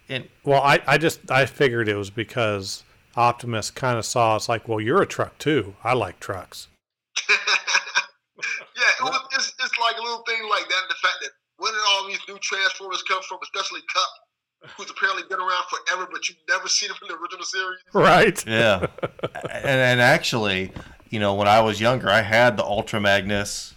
And 0.09 0.29
Well, 0.45 0.63
I, 0.63 0.81
I 0.87 0.99
just 0.99 1.31
I 1.31 1.45
figured 1.47 1.89
it 1.89 1.97
was 1.97 2.11
because 2.11 2.85
Optimus 3.17 3.71
kind 3.71 3.99
of 3.99 4.07
saw 4.07 4.37
it's 4.37 4.49
like, 4.49 4.69
well, 4.69 4.81
you're 4.81 5.03
a 5.03 5.07
truck 5.07 5.39
too. 5.39 5.75
I 5.85 5.95
like 5.95 6.21
trucks. 6.21 6.69
yeah, 8.79 9.01
it 9.01 9.05
was, 9.05 9.21
it's, 9.35 9.53
it's 9.63 9.79
like 9.79 9.99
a 9.99 10.03
little 10.03 10.23
thing 10.27 10.49
like 10.49 10.69
that. 10.69 10.81
And 10.83 10.91
the 10.91 11.01
fact 11.03 11.19
that 11.23 11.31
where 11.59 11.73
did 11.73 11.81
all 11.93 12.07
these 12.07 12.21
new 12.29 12.39
Transformers 12.39 13.03
come 13.03 13.23
from, 13.23 13.39
especially 13.43 13.81
Kup, 13.93 14.71
who's 14.77 14.91
apparently 14.91 15.25
been 15.29 15.41
around 15.41 15.65
forever, 15.69 16.09
but 16.11 16.29
you've 16.29 16.39
never 16.49 16.69
seen 16.69 16.91
him 16.91 16.97
in 17.03 17.09
the 17.09 17.15
original 17.15 17.45
series. 17.45 17.79
Right. 17.93 18.45
yeah, 18.47 18.87
and, 19.53 19.67
and 19.67 20.01
actually, 20.01 20.73
you 21.11 21.21
know, 21.21 21.35
when 21.35 21.49
I 21.49 21.61
was 21.61 21.81
younger, 21.81 22.09
I 22.09 22.23
had 22.23 22.57
the 22.57 22.65
Ultra 22.65 23.01
Magnus, 23.01 23.75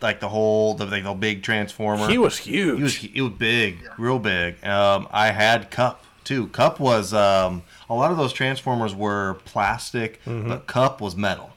like 0.00 0.20
the 0.20 0.28
whole 0.28 0.74
the, 0.74 0.86
the 0.86 1.14
big 1.14 1.42
Transformer. 1.42 2.08
He 2.08 2.18
was 2.18 2.38
huge. 2.38 2.76
He 2.76 2.82
was 2.82 2.96
he 2.96 3.20
was 3.20 3.32
big, 3.32 3.78
real 3.98 4.18
big. 4.18 4.64
Um, 4.64 5.08
I 5.10 5.30
had 5.30 5.70
Kup 5.70 6.04
too. 6.24 6.48
Kup 6.48 6.80
was 6.80 7.12
um, 7.14 7.62
a 7.88 7.94
lot 7.94 8.10
of 8.10 8.16
those 8.16 8.32
Transformers 8.32 8.94
were 8.94 9.34
plastic, 9.44 10.20
but 10.48 10.66
Kup 10.66 11.00
was 11.00 11.16
metal, 11.16 11.52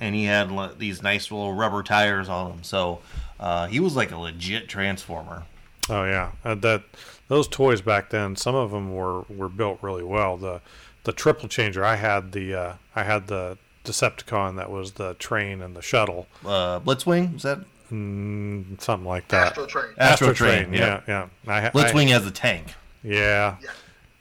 and 0.00 0.14
he 0.14 0.24
had 0.24 0.50
li- 0.50 0.70
these 0.78 1.02
nice 1.02 1.30
little 1.30 1.54
rubber 1.54 1.82
tires 1.82 2.28
on 2.28 2.52
him. 2.52 2.62
So 2.64 3.00
uh, 3.40 3.66
he 3.66 3.80
was 3.80 3.96
like 3.96 4.10
a 4.10 4.16
legit 4.18 4.68
Transformer. 4.68 5.44
Oh 5.88 6.04
yeah, 6.04 6.32
uh, 6.44 6.54
that 6.56 6.82
those 7.28 7.46
toys 7.48 7.80
back 7.80 8.10
then. 8.10 8.36
Some 8.36 8.54
of 8.54 8.70
them 8.70 8.94
were, 8.94 9.22
were 9.22 9.48
built 9.48 9.78
really 9.82 10.02
well. 10.04 10.36
The 10.36 10.60
the 11.04 11.12
triple 11.12 11.48
changer. 11.48 11.84
I 11.84 11.96
had 11.96 12.32
the 12.32 12.54
uh, 12.54 12.72
I 12.94 13.04
had 13.04 13.26
the 13.28 13.58
Decepticon 13.84 14.56
that 14.56 14.68
was 14.70 14.92
the 14.92 15.14
train 15.14 15.62
and 15.62 15.76
the 15.76 15.80
shuttle, 15.82 16.26
Uh, 16.44 16.80
Blitzwing 16.80 17.34
was 17.34 17.44
that 17.44 17.60
mm, 17.92 18.80
something 18.80 19.06
like 19.06 19.28
that. 19.28 19.54
Astrotrain. 19.54 19.94
Astro 19.96 20.32
Train, 20.32 20.64
Train? 20.64 20.72
yeah, 20.74 21.00
yeah. 21.06 21.28
I, 21.46 21.60
ha- 21.60 21.66
I- 21.68 21.70
Blitzwing 21.70 22.08
has 22.08 22.26
a 22.26 22.32
tank. 22.32 22.74
Yeah. 23.04 23.56
Yeah. 23.62 23.70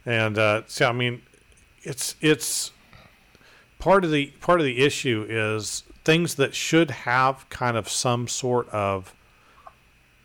And 0.05 0.38
uh, 0.38 0.61
so 0.67 0.88
I 0.88 0.91
mean, 0.91 1.23
it's 1.82 2.15
it's 2.21 2.71
part 3.80 4.03
of 4.03 4.11
the 4.11 4.28
part 4.41 4.59
of 4.59 4.65
the 4.65 4.84
issue 4.84 5.26
is 5.30 5.84
things 6.03 6.36
that 6.36 6.53
should 6.53 6.91
have 6.91 7.47
kind 7.49 7.76
of 7.76 7.89
some 7.89 8.28
sort 8.28 8.69
of 8.69 9.13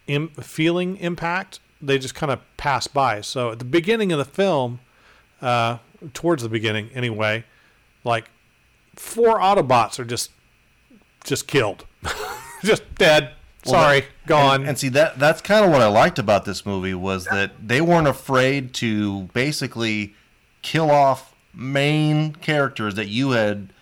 Im- 0.06 0.28
feeling 0.28 0.96
impact. 0.96 1.60
They 1.80 1.98
just 1.98 2.14
kind 2.14 2.30
of 2.32 2.40
pass 2.56 2.86
by. 2.86 3.20
So 3.20 3.52
at 3.52 3.58
the 3.58 3.64
beginning 3.64 4.12
of 4.12 4.18
the 4.18 4.24
film, 4.24 4.80
uh, 5.40 5.78
towards 6.12 6.42
the 6.42 6.48
beginning 6.48 6.90
anyway, 6.94 7.44
like 8.04 8.30
four 8.96 9.38
Autobots 9.38 9.98
are 9.98 10.04
just 10.04 10.30
just 11.24 11.46
killed, 11.46 11.86
just 12.64 12.82
dead. 12.96 13.32
Sorry, 13.62 14.04
gone. 14.26 14.60
And, 14.60 14.70
and 14.70 14.78
see 14.78 14.88
that 14.90 15.18
that's 15.18 15.40
kind 15.42 15.64
of 15.64 15.70
what 15.70 15.82
I 15.82 15.86
liked 15.86 16.18
about 16.18 16.44
this 16.44 16.64
movie 16.64 16.94
was 16.94 17.26
that 17.26 17.52
they 17.68 17.80
weren't 17.80 18.08
afraid 18.08 18.72
to 18.74 19.24
basically 19.34 20.14
kill 20.62 20.90
off 20.90 21.29
main 21.54 22.32
characters 22.34 22.94
that 22.94 23.08
you 23.08 23.30
had 23.30 23.72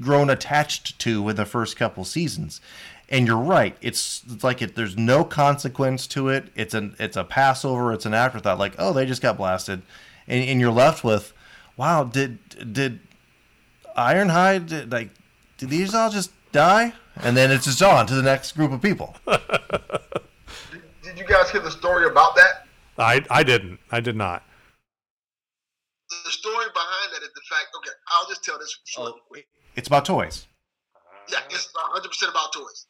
grown 0.00 0.30
attached 0.30 0.98
to 1.00 1.28
in 1.28 1.36
the 1.36 1.44
first 1.44 1.76
couple 1.76 2.04
seasons. 2.04 2.60
And 3.08 3.26
you're 3.26 3.36
right. 3.36 3.76
It's, 3.82 4.22
it's 4.30 4.42
like 4.42 4.62
it, 4.62 4.74
there's 4.74 4.96
no 4.96 5.24
consequence 5.24 6.06
to 6.08 6.28
it. 6.28 6.46
It's 6.54 6.72
an 6.72 6.96
it's 6.98 7.16
a 7.16 7.24
passover. 7.24 7.92
It's 7.92 8.06
an 8.06 8.14
afterthought. 8.14 8.58
Like 8.58 8.74
oh, 8.78 8.92
they 8.94 9.04
just 9.04 9.20
got 9.20 9.36
blasted, 9.36 9.82
and, 10.26 10.42
and 10.42 10.60
you're 10.60 10.72
left 10.72 11.04
with, 11.04 11.34
wow, 11.76 12.04
did 12.04 12.38
did 12.72 13.00
Ironhide 13.96 14.66
did, 14.68 14.90
like 14.90 15.10
did 15.58 15.68
these 15.68 15.94
all 15.94 16.08
just 16.10 16.30
die? 16.52 16.94
And 17.16 17.36
then 17.36 17.50
it's 17.50 17.66
just 17.66 17.82
on 17.82 18.06
to 18.06 18.14
the 18.14 18.22
next 18.22 18.52
group 18.52 18.72
of 18.72 18.80
people. 18.80 19.14
Did 21.02 21.18
you 21.18 21.26
guys 21.26 21.50
hear 21.50 21.60
the 21.60 21.70
story 21.70 22.06
about 22.06 22.34
that? 22.36 22.66
I 22.98 23.22
I 23.28 23.42
didn't. 23.42 23.80
I 23.90 24.00
did 24.00 24.16
not. 24.16 24.42
The 26.24 26.30
story 26.30 26.66
behind 26.74 27.14
that 27.14 27.22
is 27.22 27.32
the 27.32 27.40
fact. 27.48 27.72
Okay, 27.76 27.94
I'll 28.12 28.28
just 28.28 28.44
tell 28.44 28.58
this 28.58 28.76
short. 28.84 29.14
Oh, 29.16 29.40
it's 29.76 29.88
about 29.88 30.04
toys. 30.04 30.46
Yeah, 31.30 31.40
it's 31.48 31.72
100 31.72 32.08
percent 32.08 32.30
about 32.30 32.52
toys. 32.52 32.86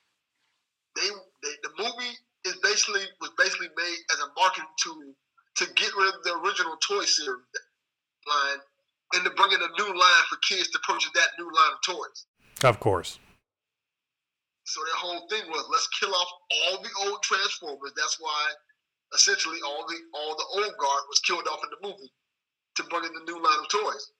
They, 0.97 1.09
they, 1.43 1.55
the 1.62 1.70
movie 1.79 2.18
is 2.45 2.57
basically 2.62 3.07
was 3.20 3.31
basically 3.39 3.70
made 3.77 4.01
as 4.12 4.18
a 4.20 4.29
marketing 4.35 4.75
tool 4.83 5.14
to 5.57 5.64
get 5.75 5.95
rid 5.95 6.14
of 6.14 6.23
the 6.25 6.35
original 6.43 6.77
toy 6.83 7.05
series 7.05 7.47
line 8.27 8.61
and 9.14 9.25
to 9.25 9.31
bring 9.31 9.53
in 9.53 9.61
a 9.62 9.70
new 9.79 9.91
line 9.95 10.25
for 10.29 10.37
kids 10.43 10.68
to 10.70 10.79
purchase 10.81 11.11
that 11.14 11.31
new 11.39 11.47
line 11.47 11.73
of 11.73 11.81
toys. 11.87 12.27
Of 12.64 12.81
course. 12.81 13.18
So 14.64 14.81
their 14.87 14.99
whole 14.99 15.29
thing 15.29 15.47
was 15.51 15.66
let's 15.70 15.87
kill 15.95 16.14
off 16.14 16.31
all 16.51 16.83
the 16.83 16.91
old 17.07 17.23
Transformers. 17.23 17.93
That's 17.97 18.18
why 18.18 18.51
essentially 19.14 19.59
all 19.64 19.87
the 19.87 19.99
all 20.14 20.35
the 20.35 20.49
old 20.59 20.75
guard 20.79 21.03
was 21.09 21.20
killed 21.20 21.47
off 21.47 21.61
in 21.62 21.70
the 21.70 21.87
movie 21.87 22.11
to 22.77 22.83
bring 22.85 23.05
in 23.05 23.12
the 23.14 23.33
new 23.33 23.43
line 23.43 23.59
of 23.61 23.68
toys. 23.68 24.11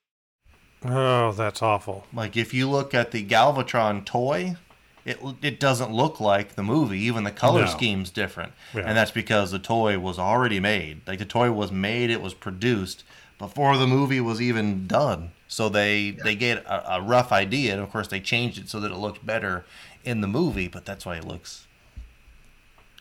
Oh, 0.84 1.32
that's 1.32 1.62
awful. 1.62 2.07
Like 2.12 2.36
if 2.36 2.53
you 2.53 2.68
look 2.68 2.92
at 2.94 3.11
the 3.12 3.24
Galvatron 3.24 4.05
toy, 4.05 4.57
it 5.05 5.18
it 5.40 5.61
doesn't 5.61 5.92
look 5.92 6.18
like 6.20 6.55
the 6.55 6.62
movie. 6.62 6.98
Even 7.00 7.24
the 7.24 7.30
color 7.30 7.62
No. 7.62 7.66
scheme's 7.70 8.11
different, 8.11 8.53
Yeah. 8.74 8.82
and 8.86 8.96
that's 8.96 9.11
because 9.12 9.50
the 9.53 9.59
toy 9.59 9.98
was 9.98 10.18
already 10.18 10.59
made. 10.61 11.03
Like 11.07 11.18
the 11.18 11.24
toy 11.24 11.53
was 11.53 11.70
made, 11.70 12.11
it 12.11 12.20
was 12.20 12.34
produced 12.34 13.05
before 13.38 13.76
the 13.76 13.86
movie 13.86 14.20
was 14.20 14.40
even 14.40 14.86
done. 14.86 15.32
So 15.48 15.68
they 15.68 16.11
they 16.24 16.34
get 16.34 16.64
a, 16.66 16.94
a 16.96 17.00
rough 17.03 17.30
idea, 17.30 17.74
and 17.74 17.82
of 17.82 17.90
course 17.90 18.09
they 18.09 18.20
changed 18.20 18.59
it 18.59 18.68
so 18.68 18.80
that 18.80 18.90
it 18.90 18.96
looked 18.96 19.24
better 19.24 19.64
in 20.05 20.20
the 20.20 20.28
movie. 20.28 20.66
But 20.68 20.84
that's 20.84 21.07
why 21.07 21.16
it 21.16 21.24
looks 21.26 21.66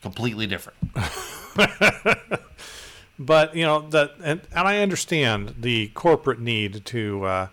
completely 0.02 0.45
different. 0.47 0.78
But 3.20 3.55
you 3.55 3.64
know 3.64 3.88
that, 3.89 4.14
and, 4.24 4.41
and 4.53 4.68
I 4.68 4.80
understand 4.80 5.55
the 5.59 5.89
corporate 5.89 6.39
need 6.39 6.86
to 6.86 7.24
uh, 7.26 7.47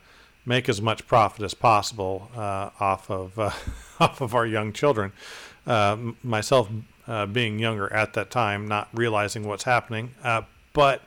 make 0.46 0.68
as 0.68 0.80
much 0.80 1.06
profit 1.06 1.42
as 1.42 1.54
possible 1.54 2.30
uh, 2.34 2.70
off 2.80 3.10
of 3.10 3.38
uh, 3.38 3.50
off 4.00 4.20
of 4.20 4.34
our 4.34 4.46
young 4.46 4.72
children. 4.72 5.12
Uh, 5.66 5.96
myself 6.22 6.70
uh, 7.06 7.26
being 7.26 7.58
younger 7.58 7.92
at 7.92 8.14
that 8.14 8.30
time, 8.30 8.66
not 8.66 8.88
realizing 8.94 9.46
what's 9.46 9.64
happening, 9.64 10.14
uh, 10.22 10.42
but 10.72 11.02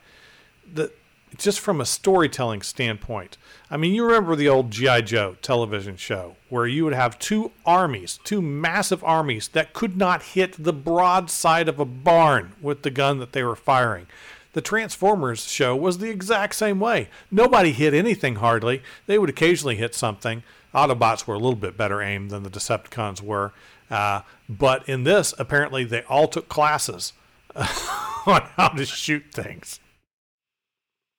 the 0.71 0.91
just 1.37 1.59
from 1.59 1.79
a 1.79 1.85
storytelling 1.85 2.61
standpoint. 2.61 3.37
I 3.69 3.77
mean, 3.77 3.93
you 3.93 4.03
remember 4.05 4.35
the 4.35 4.49
old 4.49 4.69
GI 4.69 5.03
Joe 5.03 5.37
television 5.41 5.95
show 5.95 6.35
where 6.49 6.67
you 6.67 6.83
would 6.83 6.93
have 6.93 7.17
two 7.19 7.51
armies, 7.65 8.19
two 8.23 8.41
massive 8.41 9.03
armies 9.03 9.47
that 9.49 9.73
could 9.73 9.95
not 9.95 10.23
hit 10.23 10.61
the 10.61 10.73
broadside 10.73 11.69
of 11.69 11.79
a 11.79 11.85
barn 11.85 12.53
with 12.61 12.83
the 12.83 12.91
gun 12.91 13.19
that 13.19 13.31
they 13.31 13.43
were 13.43 13.55
firing. 13.55 14.07
The 14.53 14.61
Transformers 14.61 15.45
show 15.45 15.75
was 15.75 15.97
the 15.99 16.09
exact 16.09 16.55
same 16.55 16.79
way. 16.79 17.09
Nobody 17.29 17.71
hit 17.71 17.93
anything 17.93 18.35
hardly. 18.35 18.81
They 19.07 19.17
would 19.17 19.29
occasionally 19.29 19.77
hit 19.77 19.95
something, 19.95 20.43
Autobots 20.73 21.27
were 21.27 21.35
a 21.35 21.39
little 21.39 21.55
bit 21.55 21.75
better 21.75 22.01
aimed 22.01 22.31
than 22.31 22.43
the 22.43 22.49
Decepticons 22.49 23.21
were. 23.21 23.51
Uh, 23.89 24.21
but 24.47 24.87
in 24.87 25.03
this, 25.03 25.33
apparently, 25.37 25.83
they 25.83 26.03
all 26.03 26.27
took 26.27 26.47
classes 26.47 27.13
on 27.55 28.41
how 28.55 28.69
to 28.69 28.85
shoot 28.85 29.23
things. 29.33 29.79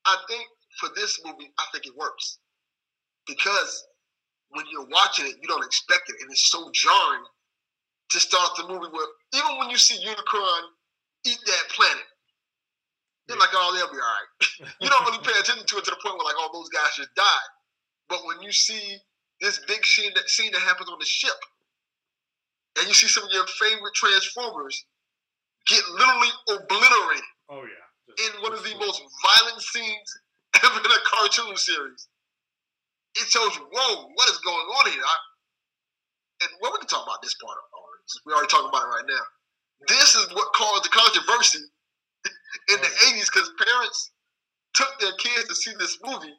I 0.07 0.17
think 0.29 0.45
for 0.81 0.89
this 0.97 1.21
movie, 1.25 1.53
I 1.59 1.65
think 1.71 1.87
it 1.87 1.95
works 1.97 2.39
because 3.27 3.85
when 4.51 4.65
you're 4.73 4.87
watching 4.87 5.27
it, 5.27 5.37
you 5.43 5.49
don't 5.49 5.65
expect 5.65 6.09
it, 6.09 6.17
and 6.21 6.31
it's 6.31 6.51
so 6.51 6.71
jarring 6.73 7.25
to 8.11 8.21
start 8.21 8.51
the 8.57 8.67
movie 8.67 8.91
with. 8.91 9.09
Even 9.35 9.59
when 9.59 9.69
you 9.69 9.77
see 9.77 10.03
Unicron 10.05 10.61
eat 11.27 11.39
that 11.47 11.69
planet, 11.69 12.05
you're 13.29 13.39
like, 13.39 13.55
oh, 13.55 13.71
they'll 13.75 13.93
be 13.93 14.03
all 14.03 14.17
right. 14.19 14.31
you 14.81 14.89
don't 14.89 15.05
really 15.07 15.23
pay 15.23 15.37
attention 15.39 15.67
to 15.67 15.77
it 15.79 15.85
to 15.85 15.93
the 15.95 16.01
point 16.03 16.19
where 16.19 16.27
like, 16.27 16.39
oh, 16.39 16.51
those 16.53 16.69
guys 16.69 16.97
just 16.97 17.15
died. 17.15 17.51
But 18.09 18.27
when 18.27 18.43
you 18.43 18.51
see 18.51 18.99
this 19.41 19.61
big 19.67 19.85
scene 19.87 20.11
that 20.15 20.29
scene 20.29 20.51
that 20.53 20.63
happens 20.63 20.91
on 20.91 20.99
the 20.99 21.07
ship, 21.07 21.39
and 22.79 22.89
you 22.89 22.95
see 22.95 23.07
some 23.07 23.25
of 23.25 23.33
your 23.33 23.47
favorite 23.47 23.95
Transformers 23.95 24.85
get 25.69 25.83
literally 25.93 26.33
obliterated. 26.51 27.31
Oh 27.51 27.63
yeah. 27.63 28.27
In 28.27 28.43
one 28.43 28.53
of 28.53 28.65
the 28.65 28.75
most 28.79 29.03
violent 29.23 29.61
scenes 29.63 30.09
ever 30.65 30.81
in 30.81 30.91
a 30.91 31.03
cartoon 31.07 31.57
series. 31.57 32.09
It 33.15 33.29
shows 33.29 33.55
you, 33.57 33.69
whoa, 33.69 34.09
what 34.15 34.29
is 34.31 34.41
going 34.41 34.67
on 34.81 34.91
here? 34.91 35.05
I, 35.05 35.17
and 36.45 36.51
well, 36.61 36.73
we 36.73 36.79
can 36.81 36.89
talk 36.89 37.05
about 37.05 37.21
this 37.21 37.37
part 37.37 37.57
of 37.61 37.65
it. 37.69 37.73
We 38.27 38.33
already 38.33 38.49
talking 38.49 38.69
about 38.69 38.89
it 38.89 38.93
right 38.99 39.09
now. 39.09 39.25
This 39.87 40.17
is 40.17 40.33
what 40.33 40.53
caused 40.57 40.85
the 40.85 40.89
controversy 40.89 41.61
in 42.69 42.81
the 42.81 42.87
80s 42.87 43.27
because 43.33 43.51
parents 43.59 44.11
took 44.75 44.99
their 45.01 45.13
kids 45.19 45.49
to 45.49 45.55
see 45.55 45.73
this 45.79 45.99
movie 46.05 46.35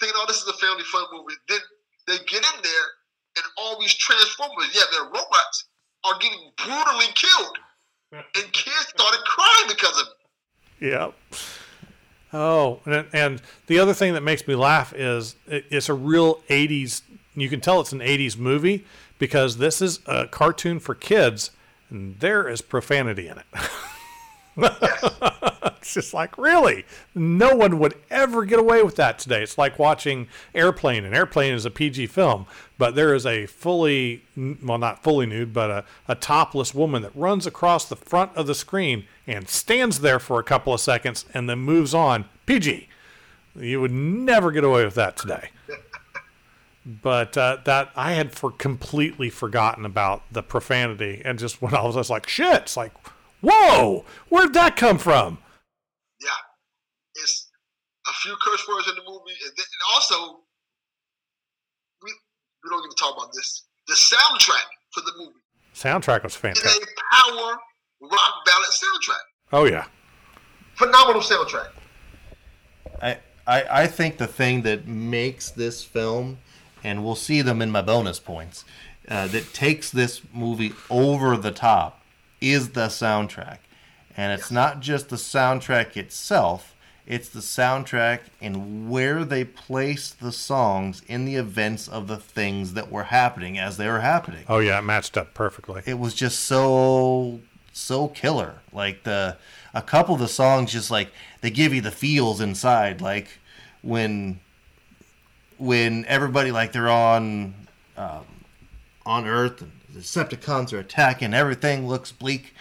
thinking, 0.00 0.18
oh, 0.20 0.24
this 0.26 0.42
is 0.42 0.48
a 0.48 0.54
family 0.54 0.84
fun 0.84 1.04
movie. 1.12 1.34
Then 1.48 1.58
they 2.06 2.16
get 2.26 2.44
in 2.54 2.62
there 2.62 2.88
and 3.36 3.44
all 3.56 3.80
these 3.80 3.94
Transformers, 3.94 4.70
yeah, 4.74 4.82
they're 4.90 5.04
robots, 5.04 5.68
are 6.04 6.18
getting 6.18 6.50
brutally 6.56 7.06
killed. 7.14 7.58
and 8.12 8.52
kids 8.52 8.86
started 8.88 9.20
crying 9.24 9.68
because 9.68 10.00
of 10.00 10.06
it. 10.08 10.86
Yep. 10.90 11.14
Oh, 12.34 12.80
and, 12.84 13.06
and 13.12 13.42
the 13.66 13.78
other 13.78 13.94
thing 13.94 14.14
that 14.14 14.22
makes 14.22 14.46
me 14.46 14.54
laugh 14.54 14.92
is 14.94 15.36
it, 15.46 15.66
it's 15.70 15.88
a 15.88 15.94
real 15.94 16.36
80s, 16.48 17.02
you 17.34 17.48
can 17.48 17.60
tell 17.60 17.80
it's 17.80 17.92
an 17.92 18.00
80s 18.00 18.36
movie 18.36 18.84
because 19.18 19.58
this 19.58 19.80
is 19.80 20.00
a 20.06 20.26
cartoon 20.26 20.80
for 20.80 20.94
kids 20.94 21.50
and 21.90 22.18
there 22.20 22.48
is 22.48 22.60
profanity 22.62 23.28
in 23.28 23.38
it. 23.38 23.46
it's 25.82 25.94
just 25.94 26.12
like, 26.14 26.36
really? 26.36 26.84
No 27.14 27.54
one 27.54 27.78
would 27.78 27.94
ever 28.10 28.44
get 28.44 28.58
away 28.58 28.82
with 28.82 28.96
that 28.96 29.18
today. 29.18 29.42
It's 29.42 29.58
like 29.58 29.78
watching 29.78 30.28
Airplane, 30.54 31.04
and 31.04 31.14
Airplane 31.14 31.54
is 31.54 31.64
a 31.64 31.70
PG 31.70 32.08
film, 32.08 32.46
but 32.78 32.94
there 32.94 33.14
is 33.14 33.24
a 33.24 33.46
fully, 33.46 34.24
well, 34.36 34.78
not 34.78 35.02
fully 35.02 35.26
nude, 35.26 35.52
but 35.52 35.70
a, 35.70 35.84
a 36.08 36.14
topless 36.14 36.74
woman 36.74 37.02
that 37.02 37.14
runs 37.14 37.46
across 37.46 37.88
the 37.88 37.96
front 37.96 38.34
of 38.36 38.46
the 38.46 38.54
screen 38.54 39.04
and 39.26 39.48
stands 39.48 40.00
there 40.00 40.18
for 40.18 40.38
a 40.38 40.44
couple 40.44 40.74
of 40.74 40.80
seconds 40.80 41.24
and 41.32 41.48
then 41.48 41.58
moves 41.58 41.94
on. 41.94 42.26
PG. 42.46 42.88
You 43.54 43.80
would 43.80 43.92
never 43.92 44.50
get 44.50 44.64
away 44.64 44.84
with 44.84 44.94
that 44.94 45.16
today. 45.16 45.50
But 46.84 47.36
uh, 47.36 47.58
that 47.64 47.92
I 47.94 48.12
had 48.14 48.32
for 48.32 48.50
completely 48.50 49.30
forgotten 49.30 49.84
about 49.84 50.24
the 50.32 50.42
profanity, 50.42 51.22
and 51.24 51.38
just 51.38 51.62
when 51.62 51.74
I 51.74 51.82
was 51.82 51.94
just 51.94 52.10
like, 52.10 52.28
"Shit!" 52.28 52.62
It's 52.62 52.76
like, 52.76 52.90
Whoa! 53.42 54.04
Where'd 54.28 54.54
that 54.54 54.76
come 54.76 54.98
from? 54.98 55.38
Yeah, 56.20 56.30
it's 57.16 57.50
a 58.08 58.12
few 58.22 58.36
curse 58.40 58.66
words 58.68 58.88
in 58.88 58.94
the 58.94 59.02
movie, 59.02 59.32
and, 59.44 59.52
then, 59.56 59.66
and 59.66 59.94
also 59.94 60.40
we 62.02 62.12
we 62.64 62.70
don't 62.70 62.78
even 62.78 62.96
talk 62.96 63.16
about 63.16 63.32
this. 63.34 63.64
The 63.88 63.94
soundtrack 63.94 64.66
for 64.92 65.00
the 65.00 65.12
movie. 65.18 65.40
Soundtrack 65.74 66.22
was 66.22 66.36
fantastic. 66.36 66.82
It's 66.82 66.92
a 66.92 67.32
power 67.32 67.58
rock 68.00 68.34
ballad 68.46 68.68
soundtrack. 68.70 69.24
Oh 69.52 69.64
yeah, 69.64 69.86
phenomenal 70.76 71.20
soundtrack. 71.20 71.70
I, 73.02 73.18
I 73.46 73.82
I 73.82 73.86
think 73.88 74.18
the 74.18 74.28
thing 74.28 74.62
that 74.62 74.86
makes 74.86 75.50
this 75.50 75.82
film, 75.82 76.38
and 76.84 77.04
we'll 77.04 77.16
see 77.16 77.42
them 77.42 77.60
in 77.60 77.72
my 77.72 77.82
bonus 77.82 78.20
points, 78.20 78.64
uh, 79.08 79.26
that 79.26 79.52
takes 79.52 79.90
this 79.90 80.22
movie 80.32 80.74
over 80.88 81.36
the 81.36 81.50
top 81.50 82.01
is 82.42 82.70
the 82.70 82.88
soundtrack. 82.88 83.58
And 84.16 84.38
it's 84.38 84.50
not 84.50 84.80
just 84.80 85.08
the 85.08 85.16
soundtrack 85.16 85.96
itself, 85.96 86.74
it's 87.06 87.28
the 87.28 87.40
soundtrack 87.40 88.20
and 88.40 88.88
where 88.90 89.24
they 89.24 89.44
placed 89.44 90.20
the 90.20 90.32
songs 90.32 91.02
in 91.08 91.24
the 91.24 91.36
events 91.36 91.88
of 91.88 92.06
the 92.06 92.16
things 92.16 92.74
that 92.74 92.90
were 92.90 93.04
happening 93.04 93.58
as 93.58 93.76
they 93.76 93.88
were 93.88 94.00
happening. 94.00 94.44
Oh 94.48 94.58
yeah, 94.58 94.78
it 94.78 94.82
matched 94.82 95.16
up 95.16 95.34
perfectly. 95.34 95.82
It 95.86 95.98
was 95.98 96.14
just 96.14 96.40
so 96.40 97.40
so 97.72 98.08
killer. 98.08 98.56
Like 98.72 99.02
the 99.02 99.36
a 99.74 99.82
couple 99.82 100.14
of 100.14 100.20
the 100.20 100.28
songs 100.28 100.72
just 100.72 100.90
like 100.90 101.08
they 101.40 101.50
give 101.50 101.74
you 101.74 101.80
the 101.80 101.90
feels 101.90 102.40
inside 102.40 103.00
like 103.00 103.28
when 103.80 104.38
when 105.58 106.04
everybody 106.06 106.52
like 106.52 106.72
they're 106.72 106.90
on 106.90 107.54
um, 107.96 108.24
on 109.04 109.26
earth 109.26 109.62
and 109.62 109.72
the 109.92 110.00
Decepticons 110.00 110.72
are 110.72 110.78
attacking, 110.78 111.34
everything 111.34 111.88
looks 111.88 112.12
bleak. 112.12 112.54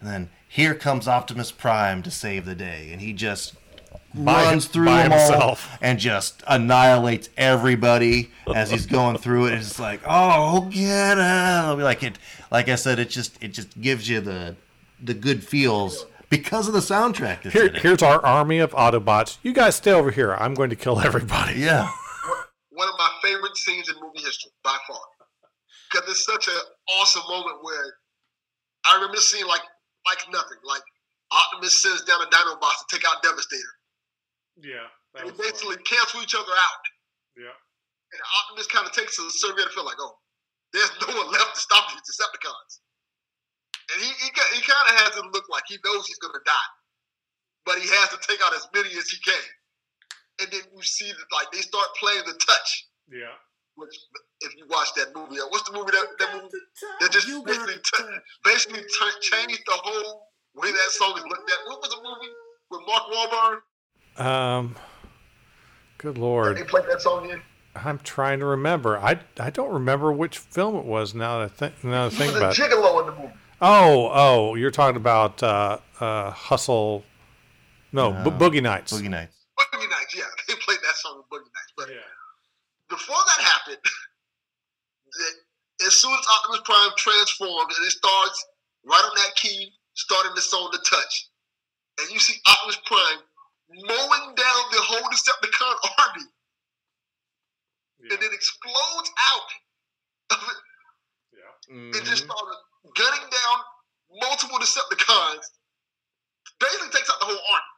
And 0.00 0.08
then 0.08 0.30
here 0.48 0.74
comes 0.74 1.08
Optimus 1.08 1.50
Prime 1.50 2.02
to 2.02 2.10
save 2.10 2.44
the 2.44 2.54
day, 2.54 2.90
and 2.92 3.00
he 3.00 3.12
just 3.12 3.54
by 4.14 4.44
runs 4.44 4.66
through 4.66 4.84
them 4.84 5.10
himself. 5.10 5.68
all 5.72 5.78
and 5.80 5.98
just 5.98 6.42
annihilates 6.46 7.28
everybody 7.36 8.30
as 8.54 8.70
he's 8.70 8.86
going 8.86 9.18
through 9.18 9.46
it. 9.46 9.52
And 9.54 9.62
It's 9.62 9.80
like, 9.80 10.00
oh, 10.06 10.68
get 10.70 11.18
out! 11.18 11.78
Like 11.78 12.02
it, 12.02 12.18
like 12.50 12.68
I 12.68 12.76
said, 12.76 12.98
it 12.98 13.10
just 13.10 13.42
it 13.42 13.48
just 13.48 13.80
gives 13.80 14.08
you 14.08 14.20
the 14.20 14.56
the 15.02 15.14
good 15.14 15.42
feels 15.42 16.06
because 16.30 16.68
of 16.68 16.74
the 16.74 16.80
soundtrack. 16.80 17.50
Here, 17.50 17.68
here's 17.70 18.02
our 18.02 18.24
army 18.24 18.58
of 18.58 18.72
Autobots. 18.72 19.38
You 19.42 19.52
guys 19.52 19.76
stay 19.76 19.92
over 19.92 20.10
here. 20.10 20.34
I'm 20.34 20.54
going 20.54 20.70
to 20.70 20.76
kill 20.76 21.00
everybody. 21.00 21.60
Yeah. 21.60 21.90
One 22.70 22.88
of 22.88 22.94
my 22.98 23.10
favorite 23.22 23.56
scenes 23.56 23.88
in 23.88 23.94
movie 24.00 24.18
history, 24.24 24.50
by 24.62 24.76
far 24.88 24.98
because 25.94 26.10
it's 26.10 26.26
such 26.26 26.50
an 26.50 26.58
awesome 26.98 27.22
moment 27.30 27.62
where 27.62 27.86
I 28.90 28.98
remember 28.98 29.22
seeing 29.22 29.46
like 29.46 29.62
like 30.02 30.26
nothing. 30.34 30.58
Like 30.66 30.82
Optimus 31.30 31.78
sends 31.78 32.02
down 32.02 32.18
a 32.18 32.26
Dinobots 32.26 32.82
to 32.82 32.86
take 32.90 33.06
out 33.06 33.22
Devastator. 33.22 33.74
Yeah. 34.58 34.90
They 35.14 35.30
basically 35.30 35.78
fun. 35.78 35.86
cancel 35.86 36.22
each 36.26 36.34
other 36.34 36.50
out. 36.50 36.82
Yeah. 37.38 37.54
And 38.10 38.20
Optimus 38.42 38.66
kind 38.66 38.86
of 38.86 38.92
takes 38.92 39.14
a 39.18 39.30
survey 39.30 39.62
and 39.62 39.70
feel 39.70 39.86
like, 39.86 39.98
oh, 40.02 40.18
there's 40.74 40.90
no 41.06 41.14
one 41.14 41.30
left 41.30 41.54
to 41.54 41.60
stop 41.62 41.86
these 41.94 42.02
Decepticons. 42.02 42.82
And 43.94 43.98
he 44.02 44.10
he, 44.18 44.28
he 44.58 44.60
kind 44.66 44.86
of 44.90 44.94
has 45.06 45.14
it 45.14 45.26
look 45.30 45.46
like 45.46 45.62
he 45.70 45.78
knows 45.86 46.06
he's 46.10 46.18
gonna 46.18 46.42
die, 46.42 46.70
but 47.62 47.78
he 47.78 47.86
has 48.02 48.10
to 48.10 48.18
take 48.26 48.42
out 48.42 48.50
as 48.54 48.66
many 48.74 48.90
as 48.98 49.06
he 49.06 49.18
can. 49.22 49.46
And 50.42 50.50
then 50.50 50.66
you 50.74 50.82
see 50.82 51.06
that 51.06 51.28
like 51.30 51.54
they 51.54 51.62
start 51.62 51.86
playing 52.02 52.26
the 52.26 52.34
touch. 52.34 52.70
Yeah. 53.06 53.38
Which 53.76 53.94
if 54.40 54.56
you 54.56 54.66
watch 54.68 54.88
that 54.96 55.08
movie. 55.14 55.40
Uh, 55.40 55.46
what's 55.48 55.68
the 55.68 55.76
movie 55.76 55.90
that 55.90 56.06
that 56.18 56.34
movie 56.34 56.48
that 57.00 57.10
just 57.10 57.26
basically 57.44 57.74
t- 57.74 58.04
basically 58.44 58.80
t- 58.80 59.20
changed 59.20 59.62
the 59.66 59.72
whole 59.72 60.28
way 60.54 60.70
that 60.70 60.90
song 60.90 61.16
is 61.16 61.24
looked 61.24 61.50
at? 61.50 61.58
What 61.66 61.80
was 61.80 61.90
the 61.90 61.96
movie 61.96 62.32
with 62.70 62.80
Mark 62.86 63.02
Wahlberg? 63.12 64.24
Um, 64.24 64.76
good 65.98 66.18
lord. 66.18 66.56
They 66.56 66.62
played 66.62 66.84
that 66.88 67.00
song 67.00 67.28
in. 67.30 67.42
I'm 67.74 67.98
trying 67.98 68.38
to 68.38 68.46
remember. 68.46 68.96
I, 68.96 69.18
I 69.40 69.50
don't 69.50 69.72
remember 69.72 70.12
which 70.12 70.38
film 70.38 70.76
it 70.76 70.84
was 70.84 71.12
now 71.12 71.40
that 71.40 71.44
I 71.44 71.48
think 71.48 71.82
now 71.82 72.08
that 72.08 72.14
I 72.14 72.16
think 72.16 72.36
about 72.36 72.56
it. 72.56 72.62
Gigolo 72.62 73.00
in 73.00 73.06
the 73.06 73.20
movie. 73.22 73.34
Oh, 73.60 74.10
oh, 74.12 74.54
you're 74.54 74.70
talking 74.70 74.96
about 74.96 75.42
uh, 75.42 75.78
uh, 75.98 76.30
Hustle. 76.30 77.04
No, 77.92 78.12
no. 78.12 78.30
Bo- 78.30 78.50
Boogie 78.50 78.62
Nights. 78.62 78.92
Boogie 78.92 79.10
Nights. 79.10 79.34
Yeah, 80.16 80.22
they 80.46 80.54
played 80.54 80.78
that 80.78 80.94
song 80.94 81.16
with 81.18 81.26
Boogie 81.40 81.46
Nights. 81.46 81.72
But 81.76 81.88
yeah. 81.88 81.96
Before 82.94 83.18
that 83.18 83.42
happened, 83.42 83.82
as 85.86 85.94
soon 85.94 86.14
as 86.14 86.26
Optimus 86.38 86.62
Prime 86.64 86.90
transforms 86.96 87.76
and 87.76 87.86
it 87.86 87.90
starts 87.90 88.46
right 88.86 89.02
on 89.02 89.14
that 89.16 89.34
key, 89.34 89.72
starting 89.94 90.32
the 90.34 90.40
song 90.40 90.70
The 90.70 90.78
touch, 90.78 91.28
and 91.98 92.10
you 92.10 92.18
see 92.18 92.34
Optimus 92.46 92.78
Prime 92.86 93.22
mowing 93.74 94.34
down 94.38 94.60
the 94.70 94.82
whole 94.86 95.02
Decepticon 95.10 95.74
army, 95.98 96.30
yeah. 97.98 98.14
and 98.14 98.22
then 98.22 98.30
explodes 98.32 99.10
out 99.34 99.50
of 100.30 100.38
it, 100.46 100.58
yeah. 101.34 101.74
mm-hmm. 101.74 101.98
and 101.98 102.06
just 102.06 102.22
started 102.24 102.58
gunning 102.94 103.26
down 103.26 103.58
multiple 104.22 104.58
Decepticons. 104.58 105.42
Basically, 106.60 106.90
takes 106.92 107.10
out 107.10 107.18
the 107.18 107.26
whole 107.26 107.34
army. 107.34 107.74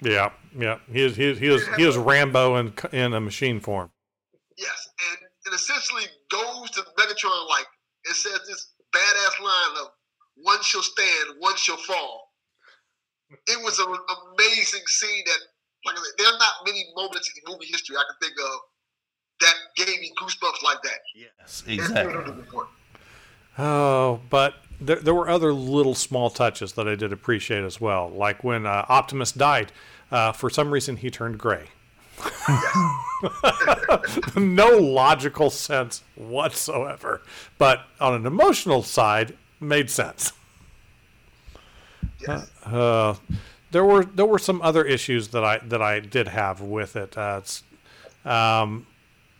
Yeah, 0.00 0.30
yeah. 0.58 0.78
He 0.92 1.02
is 1.02 1.14
he 1.16 1.24
is 1.24 1.38
he 1.38 1.46
is, 1.46 1.66
he 1.76 1.84
is 1.84 1.96
Rambo 1.96 2.56
in 2.56 2.74
in 2.92 3.14
a 3.14 3.20
machine 3.20 3.60
form. 3.60 3.92
Yes, 4.58 4.88
and 5.10 5.18
it 5.46 5.54
essentially 5.54 6.04
goes 6.30 6.70
to 6.72 6.82
Megatron 6.98 7.48
like 7.48 7.66
it 8.04 8.16
says 8.16 8.40
this 8.46 8.74
badass 8.94 9.40
line 9.40 9.82
of 9.82 9.92
"One 10.42 10.62
shall 10.62 10.82
stand, 10.82 11.36
one 11.38 11.56
shall 11.56 11.76
fall." 11.76 12.32
It 13.46 13.62
was 13.62 13.78
an 13.78 13.86
amazing 13.86 14.82
scene 14.86 15.22
that, 15.26 15.38
like 15.86 15.96
I 15.96 16.02
said, 16.02 16.12
there 16.18 16.26
are 16.26 16.38
not 16.38 16.54
many 16.66 16.86
moments 16.96 17.30
in 17.36 17.52
movie 17.52 17.66
history 17.66 17.96
I 17.96 18.02
can 18.08 18.28
think 18.28 18.38
of 18.40 18.60
that 19.40 19.54
gave 19.76 20.00
me 20.00 20.12
goosebumps 20.20 20.62
like 20.64 20.82
that. 20.82 20.98
Yes, 21.14 21.62
exactly. 21.66 22.32
Oh, 23.58 24.20
but 24.30 24.54
there, 24.80 24.96
there 24.96 25.14
were 25.14 25.28
other 25.28 25.52
little 25.52 25.94
small 25.94 26.30
touches 26.30 26.72
that 26.72 26.88
I 26.88 26.94
did 26.94 27.12
appreciate 27.12 27.64
as 27.64 27.80
well. 27.80 28.08
Like 28.08 28.42
when 28.42 28.66
uh, 28.66 28.86
Optimus 28.88 29.32
died, 29.32 29.72
uh, 30.10 30.32
for 30.32 30.48
some 30.50 30.70
reason 30.70 30.96
he 30.96 31.10
turned 31.10 31.38
gray. 31.38 31.68
no 34.36 34.78
logical 34.78 35.50
sense 35.50 36.02
whatsoever. 36.14 37.22
But 37.58 37.82
on 38.00 38.14
an 38.14 38.26
emotional 38.26 38.82
side, 38.82 39.36
made 39.60 39.90
sense. 39.90 40.32
Yes. 42.26 42.50
Uh, 42.64 43.14
there 43.70 43.84
were 43.84 44.04
there 44.04 44.26
were 44.26 44.38
some 44.38 44.62
other 44.62 44.84
issues 44.84 45.28
that 45.28 45.44
I 45.44 45.58
that 45.58 45.82
I 45.82 46.00
did 46.00 46.28
have 46.28 46.60
with 46.60 46.96
it. 46.96 47.16
Uh, 47.16 47.40
um, 48.24 48.86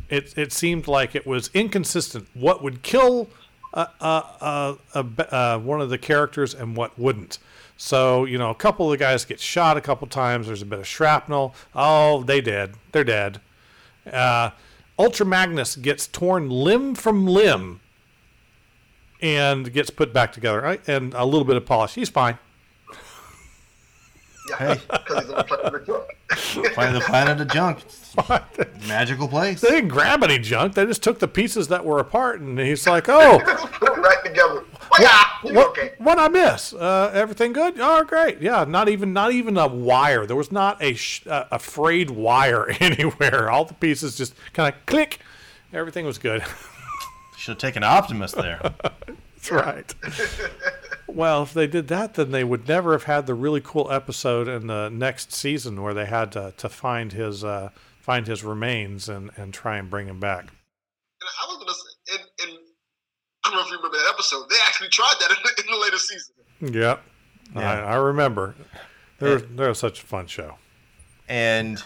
it 0.09 0.37
it 0.37 0.53
seemed 0.53 0.87
like 0.87 1.15
it 1.15 1.27
was 1.27 1.51
inconsistent. 1.55 2.29
What 2.35 2.63
would 2.63 2.83
kill 2.83 3.29
uh, 3.75 3.87
uh, 4.01 4.75
uh, 4.95 5.05
uh, 5.31 5.59
one 5.59 5.81
of 5.81 5.91
the 5.91 5.99
characters 5.99 6.55
and 6.55 6.77
what 6.77 6.99
wouldn't? 6.99 7.39
So 7.81 8.25
you 8.25 8.37
know, 8.37 8.51
a 8.51 8.55
couple 8.55 8.87
of 8.87 8.99
the 8.99 9.03
guys 9.03 9.25
get 9.25 9.41
shot 9.41 9.77
a 9.77 9.81
couple 9.81 10.07
times. 10.09 10.49
There's 10.49 10.63
a 10.63 10.67
bit 10.67 10.81
of 10.81 10.87
shrapnel. 10.87 11.55
Oh, 11.75 12.23
they 12.25 12.41
dead. 12.41 12.75
They're 12.93 13.05
dead. 13.05 13.41
Uh, 14.11 14.51
Ultra 14.99 15.25
Magnus 15.25 15.77
gets 15.77 16.07
torn 16.09 16.51
limb 16.51 16.95
from 16.97 17.27
limb 17.27 17.81
and 19.23 19.73
gets 19.73 19.91
put 19.91 20.13
back 20.13 20.33
together. 20.33 20.61
Right? 20.61 20.87
And 20.89 21.15
a 21.15 21.25
little 21.25 21.45
bit 21.45 21.57
of 21.57 21.65
polish. 21.65 21.95
He's 21.95 22.09
fine. 22.11 22.39
Yeah, 24.51 24.75
because 24.91 25.25
he's 25.25 25.31
on 25.31 25.37
the 25.37 25.45
planet 25.45 25.75
of 25.75 25.87
junk. 25.87 26.75
Find 26.75 26.97
the 26.97 27.01
planet 27.01 27.41
of 27.41 27.49
junk. 27.49 27.85
Magical 28.89 29.29
place. 29.29 29.61
They 29.61 29.69
didn't 29.69 29.91
grab 29.91 30.23
any 30.25 30.39
junk. 30.39 30.75
They 30.75 30.87
just 30.87 31.03
took 31.03 31.19
the 31.19 31.29
pieces 31.29 31.69
that 31.69 31.85
were 31.85 31.99
apart, 31.99 32.41
and 32.41 32.59
he's 32.59 32.87
like, 32.87 33.09
"Oh, 33.09 33.41
Put 33.45 33.81
them 33.95 34.03
right 34.03 34.25
together. 34.25 34.65
Yeah, 35.01 35.25
what, 35.43 35.69
okay? 35.69 35.93
what 35.99 36.19
I 36.19 36.29
miss? 36.29 36.73
Uh, 36.73 37.11
everything 37.15 37.53
good? 37.53 37.75
Oh, 37.79 38.05
great. 38.05 38.41
Yeah, 38.41 38.65
not 38.65 38.89
even 38.89 39.13
not 39.13 39.33
even 39.33 39.57
a 39.57 39.67
wire. 39.69 40.27
There 40.27 40.37
was 40.37 40.51
not 40.53 40.83
a 40.83 40.95
sh- 40.95 41.27
uh, 41.27 41.45
a 41.51 41.59
frayed 41.59 42.11
wire 42.11 42.69
anywhere. 42.81 43.51
All 43.51 43.65
the 43.65 43.75
pieces 43.75 44.17
just 44.17 44.35
kind 44.53 44.73
of 44.75 44.87
click. 44.87 45.21
Everything 45.73 46.07
was 46.07 46.19
good. 46.19 46.43
Should 47.37 47.53
have 47.53 47.59
taken 47.59 47.85
Optimus 47.85 48.33
there. 48.33 48.61
That's 48.63 49.51
right. 49.53 49.95
well, 51.07 51.45
if 51.45 51.55
they 51.55 51.69
did 51.69 51.87
that, 51.89 52.15
then 52.15 52.33
they 52.33 52.43
would 52.43 52.67
never 52.67 52.93
have 52.93 53.05
had 53.05 53.27
the 53.27 53.35
really 53.35 53.61
cool 53.63 53.91
episode 53.93 54.49
in 54.49 54.67
the 54.67 54.89
next 54.89 55.33
season 55.33 55.81
where 55.83 55.95
they 55.95 56.07
had 56.07 56.33
to, 56.33 56.53
to 56.57 56.69
find 56.69 57.13
his 57.13 57.45
uh, 57.45 57.71
find 58.01 58.27
his 58.27 58.43
remains 58.43 59.09
and, 59.09 59.31
and 59.37 59.55
try 59.55 59.77
and 59.77 59.89
bring 59.89 60.09
him 60.09 60.19
back. 60.19 60.41
And 61.21 61.29
I 61.43 61.47
was 61.47 61.59
gonna 61.59 61.73
say, 61.75 62.17
and, 62.43 62.51
and 62.51 62.59
I 63.49 63.51
don't 63.51 63.61
know 63.61 63.65
if 63.65 63.71
you 63.71 63.77
remember 63.79 63.97
that 63.97 64.11
episode. 64.13 64.49
They 64.51 64.57
actually 64.67 64.89
tried 64.89 65.15
that 65.21 65.31
in, 65.59 65.65
in 65.65 65.73
the 65.73 65.79
later 65.79 65.99
season. 65.99 66.35
Yep. 66.61 67.03
Yeah. 67.55 67.61
I, 67.61 67.93
I 67.93 67.97
remember. 67.97 68.55
They're, 69.19 69.39
they're 69.39 69.75
such 69.75 70.03
a 70.03 70.07
fun 70.07 70.27
show. 70.27 70.57
and 71.29 71.83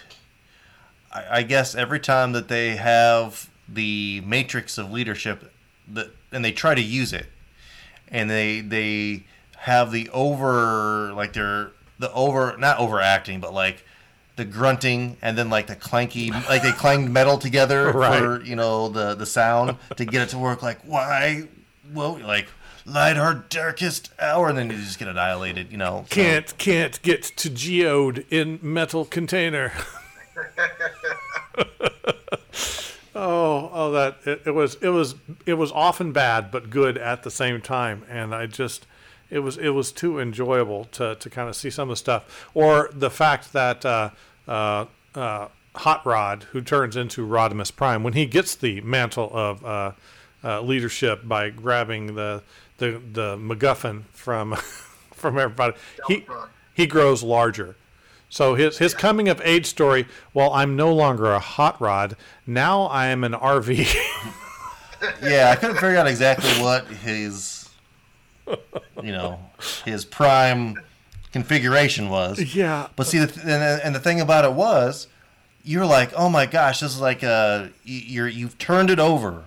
I, 1.13 1.39
I 1.39 1.43
guess 1.43 1.75
every 1.75 2.01
time 2.01 2.33
that 2.33 2.49
they 2.49 2.77
have 2.77 3.49
the 3.69 4.21
matrix 4.27 4.77
of 4.77 4.91
leadership, 4.91 5.53
that 5.89 6.09
and 6.33 6.45
they 6.45 6.53
try 6.53 6.75
to 6.75 6.83
use 6.83 7.13
it, 7.13 7.27
and 8.09 8.29
they 8.29 8.61
they 8.61 9.25
have 9.59 9.93
the 9.93 10.09
over 10.11 11.13
like 11.15 11.33
they're 11.33 11.71
the 11.99 12.13
over 12.13 12.57
not 12.59 12.79
overacting, 12.79 13.41
but 13.41 13.55
like 13.55 13.85
the 14.37 14.45
grunting 14.45 15.17
and 15.23 15.37
then 15.37 15.51
like 15.51 15.67
the 15.67 15.77
clanky 15.77 16.31
like 16.49 16.63
they 16.63 16.73
clanged 16.73 17.11
metal 17.11 17.37
together 17.39 17.93
Right. 17.95 18.19
for 18.19 18.41
you 18.43 18.57
know 18.57 18.89
the 18.89 19.15
the 19.15 19.27
sound 19.27 19.77
to 19.97 20.05
get 20.05 20.23
it 20.23 20.29
to 20.31 20.39
work 20.39 20.63
like 20.63 20.81
why 20.85 21.49
well 21.93 22.19
like 22.19 22.47
light 22.87 23.17
our 23.19 23.35
darkest 23.35 24.11
hour 24.19 24.49
and 24.49 24.57
then 24.59 24.71
you 24.71 24.77
just 24.79 24.99
get 24.99 25.07
annihilated 25.09 25.71
you 25.71 25.77
know 25.77 26.05
so- 26.09 26.15
Can't 26.15 26.57
can't 26.59 27.01
get 27.03 27.23
to 27.23 27.51
geode 27.51 28.25
in 28.31 28.59
metal 28.63 29.05
container. 29.05 29.73
oh, 33.15 33.71
oh, 33.73 33.91
that 33.93 34.17
it, 34.25 34.43
it 34.47 34.51
was 34.53 34.77
it 34.77 34.89
was 34.89 35.15
it 35.47 35.55
was 35.55 35.71
often 35.73 36.13
bad 36.13 36.51
but 36.51 36.71
good 36.71 36.97
at 36.99 37.23
the 37.23 37.31
same 37.31 37.61
time, 37.61 38.05
and 38.09 38.35
I 38.35 38.47
just 38.47 38.87
it 39.33 39.39
was 39.39 39.57
it 39.57 39.71
was 39.71 39.91
too 39.91 40.21
enjoyable 40.21 40.85
to 40.93 41.17
to 41.17 41.31
kind 41.31 41.49
of 41.49 41.57
see 41.57 41.71
some 41.71 41.89
of 41.89 41.93
the 41.95 41.97
stuff, 41.97 42.49
or 42.55 42.91
the 42.93 43.11
fact 43.11 43.53
that 43.55 43.85
uh, 43.85 44.11
uh, 44.47 44.85
uh, 45.15 45.49
Hot 45.75 46.05
Rod, 46.05 46.45
who 46.53 46.61
turns 46.61 46.97
into 46.97 47.27
Rodimus 47.27 47.75
Prime, 47.75 48.03
when 48.03 48.13
he 48.13 48.27
gets 48.27 48.55
the 48.55 48.83
mantle 48.83 49.31
of 49.33 49.65
uh, 49.65 49.93
uh, 50.45 50.61
leadership 50.61 51.27
by 51.27 51.49
grabbing 51.49 52.15
the 52.15 52.43
the 52.77 53.01
the 53.13 53.37
MacGuffin 53.39 54.03
from 54.13 54.55
from 55.13 55.39
everybody, 55.39 55.77
he 56.07 56.27
he 56.75 56.87
grows 56.87 57.23
larger. 57.23 57.77
So 58.29 58.55
his 58.55 58.79
his 58.79 58.93
coming 58.93 59.29
of 59.29 59.41
age 59.45 59.67
story. 59.67 60.07
Well, 60.35 60.53
I'm 60.53 60.77
no 60.77 60.95
longer 60.95 61.33
a 61.33 61.41
hot 61.41 61.81
rod. 61.81 62.17
Now 62.47 62.83
I 62.83 63.07
am 63.07 63.25
an 63.25 63.33
RV. 63.33 63.97
Yeah, 65.21 65.51
I 65.51 65.57
couldn't 65.57 65.77
figure 65.77 65.97
out 65.97 66.07
exactly 66.07 66.49
what 66.63 66.87
his, 66.87 67.52
you 69.03 69.13
know, 69.13 69.39
his 69.85 70.05
prime 70.05 70.77
configuration 71.33 72.09
was. 72.09 72.55
yeah. 72.55 72.89
But 72.97 73.07
see, 73.07 73.19
the 73.19 73.27
th- 73.27 73.39
and, 73.39 73.49
the- 73.63 73.81
and 73.85 73.95
the 73.95 74.01
thing 74.01 74.21
about 74.21 74.45
it 74.45 74.53
was, 74.53 75.07
you're 75.65 75.87
like, 75.87 76.13
oh 76.15 76.29
my 76.29 76.47
gosh, 76.47 76.81
this 76.81 76.95
is 76.95 77.01
like 77.01 77.23
a 77.23 77.71
y- 77.87 78.03
you're 78.07 78.29
you've 78.29 78.59
turned 78.59 78.91
it 78.91 78.99
over, 78.99 79.45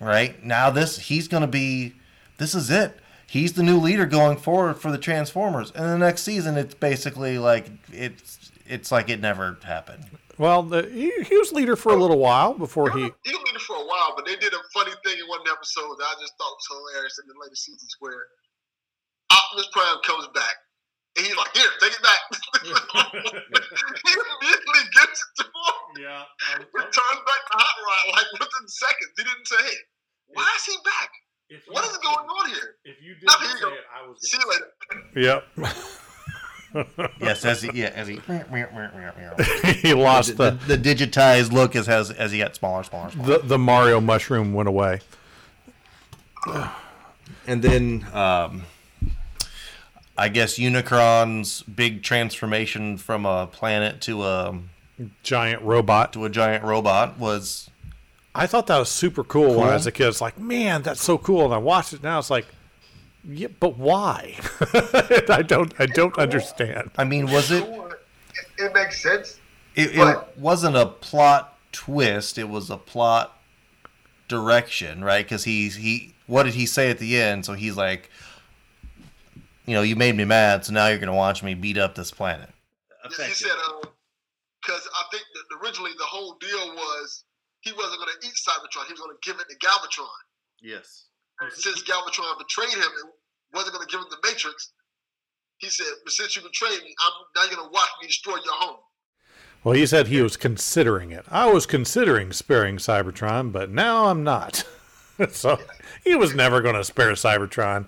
right? 0.00 0.42
Now 0.44 0.70
this 0.70 0.98
he's 0.98 1.26
gonna 1.28 1.46
be, 1.46 1.94
this 2.38 2.54
is 2.54 2.70
it. 2.70 2.98
He's 3.26 3.54
the 3.54 3.62
new 3.62 3.78
leader 3.78 4.06
going 4.06 4.36
forward 4.36 4.74
for 4.74 4.92
the 4.92 4.98
Transformers. 4.98 5.72
And 5.74 5.86
the 5.86 5.98
next 5.98 6.22
season, 6.22 6.56
it's 6.56 6.74
basically 6.74 7.38
like 7.38 7.68
it's 7.92 8.50
it's 8.66 8.92
like 8.92 9.08
it 9.08 9.20
never 9.20 9.58
happened. 9.64 10.04
Well, 10.38 10.62
the, 10.62 10.82
he, 10.90 11.12
he 11.24 11.36
was 11.36 11.52
leader 11.52 11.76
for 11.76 11.92
a 11.92 11.96
little 11.96 12.18
while 12.18 12.54
before 12.54 12.90
he. 12.90 13.10
He 13.24 13.32
was 13.32 13.42
leader 13.46 13.58
for 13.60 13.76
a 13.76 13.86
while, 13.86 14.14
but 14.16 14.26
they 14.26 14.36
did 14.36 14.52
a 14.52 14.62
funny 14.72 14.92
thing 15.06 15.18
in 15.18 15.26
one 15.28 15.40
episode 15.46 15.94
that 15.98 16.06
I 16.10 16.14
just 16.20 16.34
thought 16.38 16.54
was 16.58 16.66
hilarious 16.70 17.18
in 17.22 17.28
the 17.28 17.34
later 17.40 17.54
seasons 17.54 17.94
where 18.00 18.26
Optimus 19.30 19.68
Prime 19.72 19.98
comes 20.02 20.26
back 20.34 20.56
and 21.16 21.26
he's 21.26 21.36
like, 21.36 21.54
"Here, 21.54 21.70
take 21.80 21.92
it 21.94 22.02
back." 22.02 22.18
he 22.66 24.10
immediately 24.10 24.82
gets 24.98 25.18
it 25.22 25.30
to 25.38 25.44
him, 25.46 26.02
Yeah. 26.02 26.24
returns 26.74 27.22
back 27.26 27.42
to 27.46 27.54
Hot 27.54 27.76
Rod 27.86 28.18
like 28.18 28.26
within 28.34 28.66
seconds. 28.66 29.12
He 29.16 29.22
didn't 29.22 29.46
say, 29.46 29.62
"Hey, 29.62 29.78
why 30.34 30.50
is 30.56 30.64
he 30.66 30.74
back? 30.84 31.10
What 31.68 31.84
is 31.84 31.96
going 31.98 32.26
on 32.26 32.50
here?" 32.50 32.76
If 32.84 33.00
you 33.02 33.14
No, 33.22 33.32
here 33.38 33.54
you 33.54 33.62
go. 33.62 33.70
I 33.94 34.08
was. 34.08 34.18
See 34.28 34.38
you 34.38 34.50
later. 34.50 34.70
Yep. 35.14 35.46
Yes, 37.20 37.44
as 37.44 37.62
he 37.62 37.70
yeah 37.72 37.92
as 37.94 38.08
he 38.08 38.20
he 39.80 39.94
lost 39.94 40.36
the, 40.36 40.50
the, 40.50 40.76
the 40.76 40.94
digitized 40.94 41.52
look 41.52 41.76
as 41.76 41.88
as 41.88 42.10
as 42.10 42.32
he 42.32 42.38
got 42.38 42.54
smaller, 42.56 42.82
smaller, 42.82 43.10
smaller. 43.10 43.38
the 43.38 43.46
the 43.46 43.58
Mario 43.58 44.00
mushroom 44.00 44.52
went 44.52 44.68
away. 44.68 45.00
And 47.46 47.62
then 47.62 48.06
um, 48.14 48.62
I 50.16 50.28
guess 50.30 50.58
Unicron's 50.58 51.62
big 51.62 52.02
transformation 52.02 52.96
from 52.96 53.26
a 53.26 53.46
planet 53.46 54.00
to 54.02 54.24
a 54.24 54.58
Giant 55.22 55.62
robot. 55.62 56.12
to 56.12 56.24
a 56.24 56.30
giant 56.30 56.62
robot 56.62 57.18
was 57.18 57.68
I 58.34 58.46
thought 58.46 58.66
that 58.68 58.78
was 58.78 58.88
super 58.88 59.24
cool, 59.24 59.56
when 59.56 59.68
I 59.68 59.74
was 59.74 59.86
a 59.86 59.92
kid. 59.92 60.08
It's 60.08 60.20
like, 60.20 60.38
man, 60.38 60.82
that's 60.82 61.02
so 61.02 61.18
cool. 61.18 61.44
And 61.44 61.54
I 61.54 61.58
watched 61.58 61.92
it 61.92 62.02
now. 62.02 62.18
It's 62.18 62.30
like, 62.30 62.46
yeah, 63.26 63.48
but 63.60 63.78
why? 63.78 64.36
I 65.28 65.42
don't. 65.46 65.72
I 65.78 65.86
don't 65.86 66.16
understand. 66.18 66.90
I 66.96 67.04
mean 67.04 67.30
was 67.30 67.50
it 67.50 67.64
It, 67.64 68.64
it 68.64 68.74
makes 68.74 69.02
sense. 69.02 69.40
it, 69.74 69.96
it 69.96 70.38
wasn't 70.38 70.76
a 70.76 70.86
plot 70.86 71.58
twist, 71.72 72.38
it 72.38 72.48
was 72.48 72.70
a 72.70 72.76
plot 72.76 73.38
direction, 74.28 75.04
right? 75.04 75.26
Cuz 75.26 75.44
he's 75.44 75.76
he 75.76 76.14
what 76.26 76.44
did 76.44 76.54
he 76.54 76.66
say 76.66 76.90
at 76.90 76.98
the 76.98 77.20
end? 77.20 77.44
So 77.44 77.54
he's 77.54 77.76
like 77.76 78.10
you 79.66 79.74
know, 79.74 79.82
you 79.82 79.96
made 79.96 80.14
me 80.16 80.24
mad, 80.24 80.64
so 80.64 80.72
now 80.72 80.88
you're 80.88 80.98
going 80.98 81.08
to 81.08 81.14
watch 81.14 81.42
me 81.42 81.54
beat 81.54 81.78
up 81.78 81.94
this 81.94 82.10
planet. 82.10 82.50
He 83.08 83.14
said, 83.14 83.48
because 84.60 84.86
um, 84.86 84.92
I 84.92 85.04
think 85.10 85.24
that 85.34 85.64
originally 85.64 85.92
the 85.96 86.04
whole 86.04 86.36
deal 86.40 86.74
was 86.74 87.24
he 87.60 87.72
wasn't 87.72 88.00
going 88.00 88.12
to 88.20 88.26
eat 88.26 88.34
Cybertron. 88.34 88.86
He 88.86 88.92
was 88.92 89.00
going 89.00 89.16
to 89.16 89.22
give 89.24 89.40
it 89.40 89.48
to 89.48 89.56
Galvatron. 89.56 90.24
Yes. 90.60 91.06
And 91.40 91.52
since 91.52 91.82
Galvatron 91.82 92.38
betrayed 92.38 92.72
him 92.72 92.92
and 93.02 93.10
wasn't 93.54 93.74
going 93.74 93.86
to 93.86 93.90
give 93.90 94.00
him 94.00 94.06
the 94.10 94.28
Matrix, 94.28 94.72
he 95.58 95.68
said, 95.70 95.86
but 96.04 96.12
since 96.12 96.36
you 96.36 96.42
betrayed 96.42 96.82
me, 96.82 96.94
I'm 97.04 97.12
now 97.36 97.42
you're 97.48 97.56
going 97.56 97.68
to 97.68 97.72
watch 97.72 97.88
me 98.00 98.06
destroy 98.08 98.34
your 98.36 98.54
home. 98.54 98.76
Well, 99.62 99.74
he 99.74 99.86
said 99.86 100.08
he 100.08 100.20
was 100.20 100.36
considering 100.36 101.10
it. 101.10 101.24
I 101.30 101.50
was 101.50 101.64
considering 101.64 102.32
sparing 102.32 102.76
Cybertron, 102.76 103.50
but 103.50 103.70
now 103.70 104.06
I'm 104.08 104.22
not. 104.22 104.64
so 105.30 105.58
he 106.04 106.14
was 106.14 106.34
never 106.34 106.60
going 106.60 106.74
to 106.74 106.84
spare 106.84 107.12
Cybertron. 107.12 107.86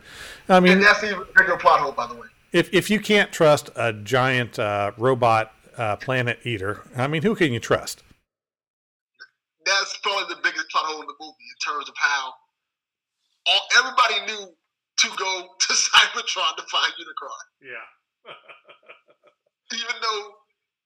I 0.49 0.61
mean, 0.61 0.75
And 0.75 0.83
that's 0.83 1.03
the 1.03 1.27
bigger 1.37 1.57
plot 1.59 1.81
hole, 1.81 1.93
by 1.93 2.07
the 2.07 2.15
way. 2.15 2.29
if 2.53 2.73
if 2.73 2.89
you 2.89 2.99
can't 3.01 3.31
trust 3.31 3.69
a 3.77 3.93
giant 3.93 4.59
uh, 4.59 4.93
robot 4.97 5.53
uh, 5.77 5.97
planet 5.97 6.39
eater, 6.45 6.83
I 6.97 7.09
mean, 7.09 7.23
who 7.23 7.35
can 7.35 7.53
you 7.53 7.61
trust? 7.61 8.03
that's 9.67 9.99
probably 9.99 10.33
the 10.33 10.41
biggest 10.43 10.71
plot 10.71 10.85
hole 10.87 11.01
in 11.01 11.07
the 11.09 11.15
movie 11.21 11.35
in 11.51 11.73
terms 11.73 11.89
of 11.89 11.95
how 11.99 12.33
all 13.47 13.61
everybody 13.79 14.33
knew 14.33 14.55
to 14.99 15.09
go 15.17 15.31
to 15.61 15.71
Cybertron 15.87 16.57
to 16.57 16.65
find 16.73 16.93
Unicron, 16.97 17.45
Yeah. 17.61 18.33
even 19.75 19.97
though 20.01 20.23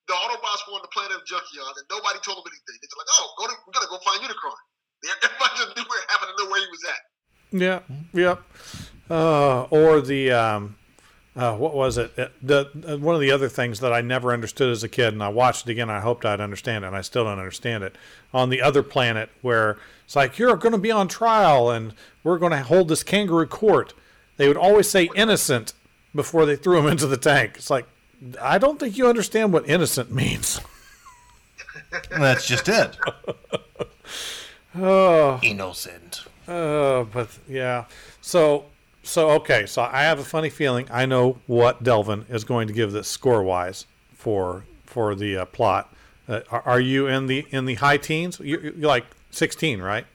the 0.08 0.14
Autobots 0.14 0.66
were 0.66 0.74
on 0.74 0.82
the 0.82 0.90
planet 0.92 1.12
of 1.16 1.22
Junkion 1.22 1.62
and 1.62 1.86
nobody 1.90 2.18
told 2.20 2.42
them 2.42 2.50
anything. 2.50 2.76
They're 2.82 2.98
like, 2.98 3.12
"Oh, 3.20 3.26
go 3.38 3.46
to, 3.46 3.54
we 3.66 3.72
gotta 3.72 3.86
go 3.86 3.98
find 4.02 4.20
Unicron." 4.20 4.58
Everybody 5.24 5.52
just 5.56 5.76
knew 5.76 5.84
where 5.86 6.00
happened 6.08 6.32
to 6.36 6.44
know 6.44 6.50
where 6.50 6.61
he 6.61 6.66
was 6.66 6.84
at. 6.90 7.02
Yeah. 7.52 7.80
Yep. 8.12 8.42
Uh, 9.11 9.62
or 9.70 10.00
the 10.00 10.32
um, 10.32 10.76
uh, 11.36 11.56
what 11.56 11.74
was 11.74 11.96
it? 11.98 12.12
Uh, 12.18 12.26
The 12.42 12.70
uh, 12.86 12.96
one 12.98 13.14
of 13.14 13.20
the 13.20 13.30
other 13.30 13.48
things 13.48 13.80
that 13.80 13.92
I 13.92 14.00
never 14.00 14.32
understood 14.32 14.70
as 14.70 14.82
a 14.82 14.88
kid, 14.88 15.12
and 15.12 15.22
I 15.22 15.28
watched 15.28 15.68
it 15.68 15.72
again. 15.72 15.88
I 15.90 16.00
hoped 16.00 16.24
I'd 16.24 16.40
understand 16.40 16.84
it, 16.84 16.88
and 16.88 16.96
I 16.96 17.00
still 17.02 17.24
don't 17.24 17.38
understand 17.38 17.84
it. 17.84 17.96
On 18.34 18.50
the 18.50 18.60
other 18.62 18.82
planet, 18.82 19.30
where 19.42 19.78
it's 20.04 20.16
like 20.16 20.38
you're 20.38 20.56
going 20.56 20.72
to 20.72 20.78
be 20.78 20.90
on 20.90 21.08
trial, 21.08 21.70
and 21.70 21.94
we're 22.24 22.38
going 22.38 22.52
to 22.52 22.62
hold 22.62 22.88
this 22.88 23.02
kangaroo 23.02 23.46
court. 23.46 23.94
They 24.36 24.48
would 24.48 24.56
always 24.56 24.88
say 24.90 25.08
innocent 25.14 25.72
before 26.14 26.46
they 26.46 26.56
threw 26.56 26.78
him 26.78 26.86
into 26.86 27.06
the 27.06 27.16
tank. 27.16 27.52
It's 27.56 27.70
like 27.70 27.86
I 28.40 28.58
don't 28.58 28.78
think 28.80 28.98
you 28.98 29.06
understand 29.08 29.52
what 29.52 29.68
innocent 29.68 30.10
means. 30.10 30.60
That's 32.10 32.46
just 32.46 32.68
it. 32.68 32.96
Oh. 34.72 35.40
Innocent. 35.42 36.24
Uh, 36.46 37.02
but 37.04 37.28
yeah. 37.48 37.86
So 38.20 38.66
so 39.03 39.30
okay. 39.30 39.66
So 39.66 39.82
I 39.82 40.03
have 40.03 40.18
a 40.18 40.24
funny 40.24 40.51
feeling 40.51 40.86
I 40.90 41.07
know 41.07 41.38
what 41.46 41.82
Delvin 41.82 42.26
is 42.28 42.44
going 42.44 42.68
to 42.68 42.72
give 42.72 42.92
this 42.92 43.09
score 43.09 43.42
wise 43.42 43.86
for 44.14 44.64
for 44.84 45.14
the 45.14 45.38
uh, 45.38 45.44
plot. 45.46 45.92
Uh, 46.28 46.40
are, 46.51 46.62
are 46.62 46.80
you 46.80 47.07
in 47.07 47.26
the 47.26 47.46
in 47.51 47.64
the 47.64 47.74
high 47.74 47.96
teens? 47.96 48.40
You, 48.40 48.74
you're 48.76 48.88
like 48.88 49.07
sixteen, 49.30 49.80
right? 49.80 50.07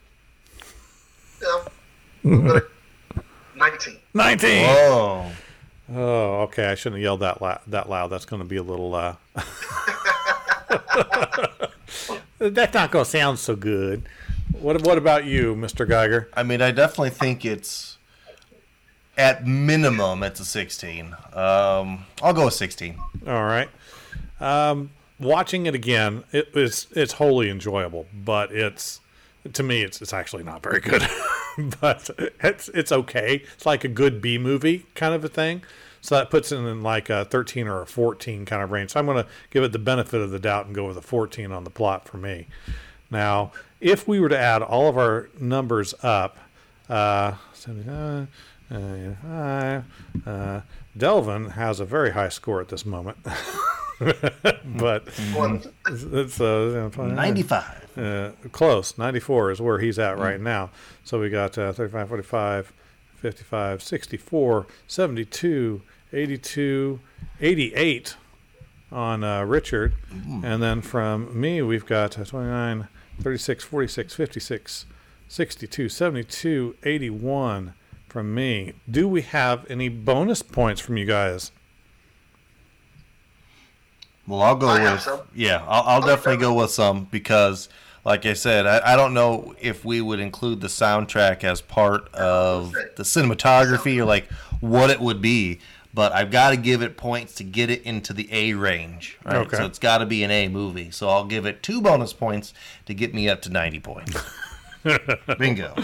Yeah. 1.41 2.23
Nineteen. 3.55 3.97
Nineteen. 4.13 4.65
Oh. 4.67 5.31
Oh, 5.93 6.41
okay. 6.43 6.67
I 6.67 6.75
shouldn't 6.75 6.97
have 6.97 7.03
yelled 7.03 7.19
that 7.21 7.41
la- 7.41 7.59
that 7.67 7.89
loud. 7.89 8.07
That's 8.07 8.25
going 8.25 8.41
to 8.41 8.47
be 8.47 8.57
a 8.57 8.63
little. 8.63 8.95
Uh... 8.95 9.15
That's 12.37 12.73
not 12.73 12.91
going 12.91 13.05
to 13.05 13.11
sound 13.11 13.39
so 13.39 13.55
good. 13.55 14.03
What 14.59 14.81
What 14.83 14.97
about 14.97 15.25
you, 15.25 15.55
Mister 15.55 15.85
Geiger? 15.85 16.29
I 16.33 16.43
mean, 16.43 16.61
I 16.61 16.71
definitely 16.71 17.11
think 17.11 17.45
it's 17.45 17.94
at 19.17 19.45
minimum 19.45 20.23
it's 20.23 20.39
a 20.39 20.45
16. 20.45 21.15
Um, 21.33 22.05
I'll 22.21 22.33
go 22.33 22.45
with 22.45 22.53
16. 22.53 22.97
All 23.27 23.43
right. 23.43 23.69
Um, 24.39 24.91
watching 25.19 25.65
it 25.65 25.75
again, 25.75 26.23
it, 26.31 26.49
it's 26.53 26.87
it's 26.91 27.13
wholly 27.13 27.49
enjoyable, 27.49 28.05
but 28.13 28.51
it's 28.51 28.99
to 29.53 29.63
me 29.63 29.83
it's 29.83 30.01
it's 30.01 30.13
actually 30.13 30.43
not 30.43 30.61
very 30.61 30.79
good. 30.79 31.03
but 31.79 32.09
it's 32.43 32.69
it's 32.69 32.91
okay. 32.91 33.43
It's 33.53 33.65
like 33.65 33.83
a 33.83 33.89
good 33.89 34.21
B 34.21 34.37
movie 34.37 34.85
kind 34.95 35.13
of 35.13 35.23
a 35.23 35.29
thing. 35.29 35.63
So 36.01 36.13
that 36.13 36.29
puts 36.29 36.51
it 36.51 36.57
in 36.57 36.83
like 36.83 37.09
a 37.09 37.25
13 37.25 37.67
or 37.67 37.81
a 37.81 37.87
14 37.87 38.45
kind 38.45 38.61
of 38.61 38.69
range. 38.69 38.91
So 38.91 38.99
I'm 38.99 39.07
going 39.07 39.23
to 39.23 39.29
give 39.49 39.63
it 39.63 39.71
the 39.71 39.79
benefit 39.79 40.21
of 40.21 40.29
the 40.29 40.37
doubt 40.37 40.67
and 40.67 40.75
go 40.75 40.85
with 40.85 40.97
a 40.97 41.01
14 41.01 41.51
on 41.51 41.63
the 41.63 41.71
plot 41.71 42.07
for 42.07 42.17
me. 42.17 42.45
Now, 43.09 43.51
if 43.81 44.07
we 44.07 44.19
were 44.19 44.29
to 44.29 44.37
add 44.37 44.61
all 44.61 44.87
of 44.87 44.99
our 44.99 45.29
numbers 45.39 45.95
up, 46.03 46.37
uh, 46.89 47.33
79, 47.53 48.27
uh, 48.71 49.81
uh, 50.25 50.61
Delvin 50.97 51.51
has 51.51 51.79
a 51.79 51.85
very 51.85 52.11
high 52.11 52.29
score 52.29 52.61
at 52.61 52.69
this 52.69 52.85
moment. 52.85 53.17
but 53.99 55.07
it's, 55.87 56.41
uh, 56.41 56.89
95. 56.97 57.97
uh, 57.97 58.31
close. 58.51 58.97
94 58.97 59.51
is 59.51 59.61
where 59.61 59.79
he's 59.79 59.97
at 59.99 60.17
right 60.17 60.39
now. 60.39 60.69
So 61.03 61.19
we 61.19 61.29
got 61.29 61.57
uh, 61.57 61.71
35, 61.73 62.09
45, 62.09 62.73
55, 63.15 63.83
64, 63.83 64.67
72, 64.87 65.81
82, 66.11 66.99
88 67.41 68.15
on 68.91 69.23
uh, 69.23 69.43
Richard. 69.43 69.93
And 70.43 70.61
then 70.61 70.81
from 70.81 71.39
me, 71.39 71.61
we've 71.61 71.85
got 71.85 72.19
uh, 72.19 72.25
29, 72.25 72.87
36, 73.21 73.63
46, 73.63 74.13
56, 74.13 74.85
62, 75.27 75.89
72, 75.89 76.75
81 76.83 77.73
from 78.15 78.33
me. 78.33 78.71
Do 78.89 79.09
we 79.09 79.23
have 79.23 79.69
any 79.69 79.89
bonus 79.89 80.41
points 80.41 80.79
from 80.79 80.95
you 80.95 81.03
guys? 81.03 81.51
Well, 84.25 84.41
I'll 84.41 84.55
go 84.55 84.69
I 84.69 84.93
with 84.93 85.01
some. 85.01 85.19
yeah. 85.35 85.65
I'll, 85.67 85.83
I'll 85.83 86.01
definitely 86.01 86.37
go 86.37 86.53
with 86.53 86.71
some 86.71 87.09
because, 87.11 87.67
like 88.05 88.25
I 88.25 88.31
said, 88.31 88.65
I, 88.65 88.93
I 88.93 88.95
don't 88.95 89.13
know 89.13 89.53
if 89.59 89.83
we 89.83 89.99
would 89.99 90.21
include 90.21 90.61
the 90.61 90.69
soundtrack 90.69 91.43
as 91.43 91.59
part 91.59 92.07
of 92.13 92.71
the 92.95 93.03
cinematography 93.03 93.97
or 93.97 94.05
like 94.05 94.31
what 94.61 94.89
it 94.89 95.01
would 95.01 95.21
be. 95.21 95.59
But 95.93 96.13
I've 96.13 96.31
got 96.31 96.51
to 96.51 96.57
give 96.57 96.81
it 96.81 96.95
points 96.95 97.35
to 97.35 97.43
get 97.43 97.69
it 97.69 97.81
into 97.81 98.13
the 98.13 98.29
A 98.31 98.53
range. 98.53 99.17
Right? 99.25 99.35
Okay. 99.45 99.57
So 99.57 99.65
it's 99.65 99.79
got 99.79 99.97
to 99.97 100.05
be 100.05 100.23
an 100.23 100.31
A 100.31 100.47
movie. 100.47 100.89
So 100.89 101.09
I'll 101.09 101.25
give 101.25 101.45
it 101.45 101.61
two 101.61 101.81
bonus 101.81 102.13
points 102.13 102.53
to 102.85 102.93
get 102.93 103.13
me 103.13 103.27
up 103.27 103.41
to 103.41 103.49
ninety 103.49 103.81
points. 103.81 104.15
Bingo. 105.37 105.75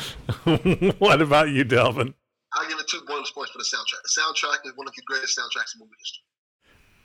what 0.98 1.22
about 1.22 1.50
you, 1.50 1.66
Delvin? 1.66 2.14
I'll 2.54 2.68
give 2.68 2.80
it 2.80 2.88
two 2.88 3.02
bonus 3.08 3.32
points 3.32 3.52
for 3.52 3.58
the 3.58 3.64
soundtrack. 3.64 4.02
The 4.04 4.22
soundtrack 4.22 4.66
is 4.66 4.76
one 4.76 4.88
of 4.88 4.94
the 4.96 5.02
greatest 5.04 5.38
soundtracks 5.38 5.76
in 5.76 5.80
movie 5.80 5.92
history. 6.00 6.24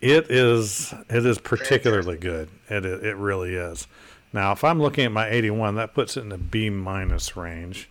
It 0.00 0.30
is 0.30 0.94
it 1.08 1.24
is 1.24 1.38
particularly 1.38 2.18
good. 2.18 2.50
It 2.68 2.84
it 2.84 3.16
really 3.16 3.54
is. 3.54 3.86
Now, 4.32 4.52
if 4.52 4.64
I'm 4.64 4.80
looking 4.80 5.06
at 5.06 5.12
my 5.12 5.28
81, 5.28 5.76
that 5.76 5.94
puts 5.94 6.16
it 6.16 6.20
in 6.20 6.28
the 6.28 6.38
B 6.38 6.68
minus 6.68 7.36
range. 7.36 7.88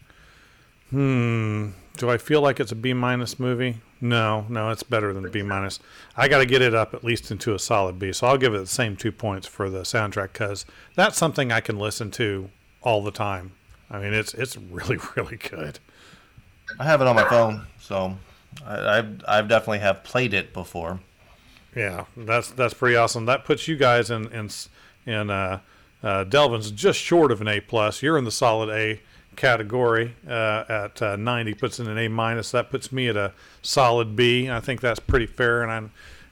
Hmm. 0.89 1.69
Do 1.97 2.09
I 2.09 2.17
feel 2.17 2.41
like 2.41 2.59
it's 2.59 2.71
a 2.71 2.75
B 2.75 2.93
minus 2.93 3.39
movie? 3.39 3.81
No, 4.01 4.45
no, 4.49 4.69
it's 4.69 4.83
better 4.83 5.13
than 5.13 5.31
B 5.31 5.41
minus. 5.41 5.79
I 6.15 6.27
got 6.27 6.39
to 6.39 6.45
get 6.45 6.61
it 6.61 6.75
up 6.75 6.93
at 6.93 7.03
least 7.03 7.31
into 7.31 7.55
a 7.55 7.59
solid 7.59 7.97
B. 7.97 8.11
So 8.11 8.27
I'll 8.27 8.37
give 8.37 8.53
it 8.53 8.59
the 8.59 8.67
same 8.67 8.95
two 8.97 9.11
points 9.11 9.47
for 9.47 9.69
the 9.69 9.81
soundtrack 9.81 10.33
because 10.33 10.65
that's 10.95 11.17
something 11.17 11.51
I 11.51 11.61
can 11.61 11.79
listen 11.79 12.11
to 12.11 12.49
all 12.81 13.01
the 13.01 13.11
time. 13.11 13.53
I 13.89 13.99
mean, 13.99 14.13
it's 14.13 14.33
it's 14.33 14.57
really 14.57 14.99
really 15.15 15.37
good. 15.37 15.79
I 16.79 16.83
have 16.83 17.01
it 17.01 17.07
on 17.07 17.15
my 17.15 17.27
phone, 17.27 17.65
so 17.79 18.17
I, 18.65 18.97
I've 18.97 19.23
I've 19.27 19.47
definitely 19.47 19.79
have 19.79 20.03
played 20.03 20.33
it 20.33 20.53
before. 20.53 20.99
Yeah, 21.75 22.05
that's 22.15 22.51
that's 22.51 22.73
pretty 22.73 22.95
awesome. 22.95 23.25
That 23.25 23.45
puts 23.45 23.67
you 23.67 23.75
guys 23.75 24.09
in 24.09 24.31
in 24.31 24.49
in 25.05 25.29
uh, 25.29 25.59
uh, 26.03 26.23
Delvin's 26.25 26.71
just 26.71 26.99
short 26.99 27.31
of 27.31 27.41
an 27.41 27.47
A 27.47 27.59
plus. 27.59 28.01
You're 28.01 28.17
in 28.17 28.25
the 28.25 28.31
solid 28.31 28.69
A 28.69 29.01
category 29.35 30.15
uh, 30.27 30.63
at 30.67 31.01
uh, 31.01 31.15
90. 31.15 31.53
Puts 31.55 31.79
in 31.79 31.87
an 31.87 31.97
A 31.97 32.07
minus. 32.07 32.51
That 32.51 32.69
puts 32.69 32.91
me 32.91 33.07
at 33.09 33.17
a 33.17 33.33
solid 33.61 34.15
B. 34.15 34.49
I 34.49 34.59
think 34.59 34.81
that's 34.81 34.99
pretty 34.99 35.25
fair, 35.25 35.61
and 35.61 35.71
I 35.71 35.77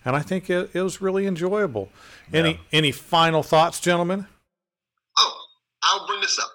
and 0.05 0.15
I 0.15 0.21
think 0.21 0.49
it, 0.49 0.71
it 0.73 0.81
was 0.81 1.01
really 1.01 1.25
enjoyable. 1.25 1.89
Any 2.31 2.59
any 2.71 2.91
final 2.91 3.43
thoughts, 3.43 3.79
gentlemen? 3.79 4.27
Oh, 5.17 5.45
I'll 5.83 6.07
bring 6.07 6.21
this 6.21 6.39
up. 6.39 6.49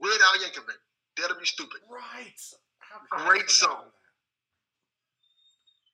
Weird 0.00 0.20
Al 0.20 0.40
Yankovic, 0.40 0.78
Dare 1.16 1.28
to 1.28 1.34
Be 1.34 1.44
Stupid. 1.44 1.80
Right. 1.90 3.26
Great 3.26 3.50
song. 3.50 3.84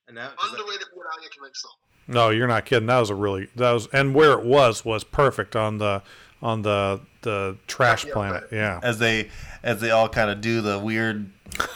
And 0.08 0.16
now, 0.16 0.30
Underrated 0.42 0.86
Weird 0.94 1.06
Al 1.12 1.18
Yankovic 1.22 1.54
song. 1.56 1.72
No, 2.08 2.30
you're 2.30 2.48
not 2.48 2.64
kidding. 2.64 2.86
That 2.86 2.98
was 2.98 3.10
a 3.10 3.14
really 3.14 3.48
that 3.56 3.70
was 3.72 3.86
and 3.92 4.14
where 4.14 4.32
it 4.32 4.44
was 4.44 4.84
was 4.84 5.04
perfect 5.04 5.54
on 5.56 5.78
the 5.78 6.02
on 6.42 6.62
the 6.62 7.00
the 7.22 7.56
trash 7.68 8.04
Yeah, 8.04 8.12
planet. 8.12 8.42
right. 8.44 8.52
Yeah. 8.52 8.80
as 8.82 8.98
they 8.98 9.30
as 9.62 9.80
they 9.80 9.90
all 9.92 10.08
kind 10.08 10.28
of 10.28 10.40
do 10.40 10.60
the 10.60 10.78
weird 10.78 11.30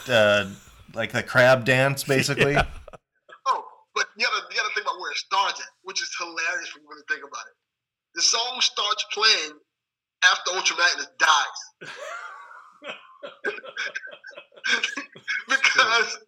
uh 0.09 0.49
like 0.93 1.13
the 1.13 1.23
crab 1.23 1.63
dance 1.63 2.03
basically 2.15 2.57
Oh, 2.57 3.63
but 3.95 4.07
you 4.17 4.25
gotta, 4.25 4.45
you 4.51 4.57
gotta 4.57 4.73
think 4.75 4.85
about 4.85 4.99
where 4.99 5.11
it 5.11 5.17
starts 5.17 5.61
at, 5.61 5.67
which 5.83 6.01
is 6.01 6.09
hilarious 6.19 6.73
when 6.75 6.83
you 6.83 6.89
really 6.89 7.03
think 7.07 7.21
about 7.21 7.43
it. 7.47 7.55
The 8.15 8.21
song 8.21 8.59
starts 8.59 9.05
playing 9.13 9.53
after 10.29 10.51
Ultra 10.55 10.75
Magnus 10.77 11.07
dies. 11.17 11.89
because 15.47 16.19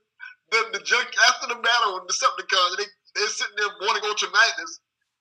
the, 0.52 0.66
the 0.74 0.80
junk 0.80 1.08
after 1.30 1.48
the 1.48 1.56
battle 1.62 1.94
when 1.96 2.04
the 2.08 2.14
Decepticons, 2.14 2.78
they 2.78 2.84
they're 3.16 3.28
sitting 3.28 3.56
there 3.58 3.68
mourning 3.82 4.04
Ultra 4.06 4.30
Magnus, 4.30 4.80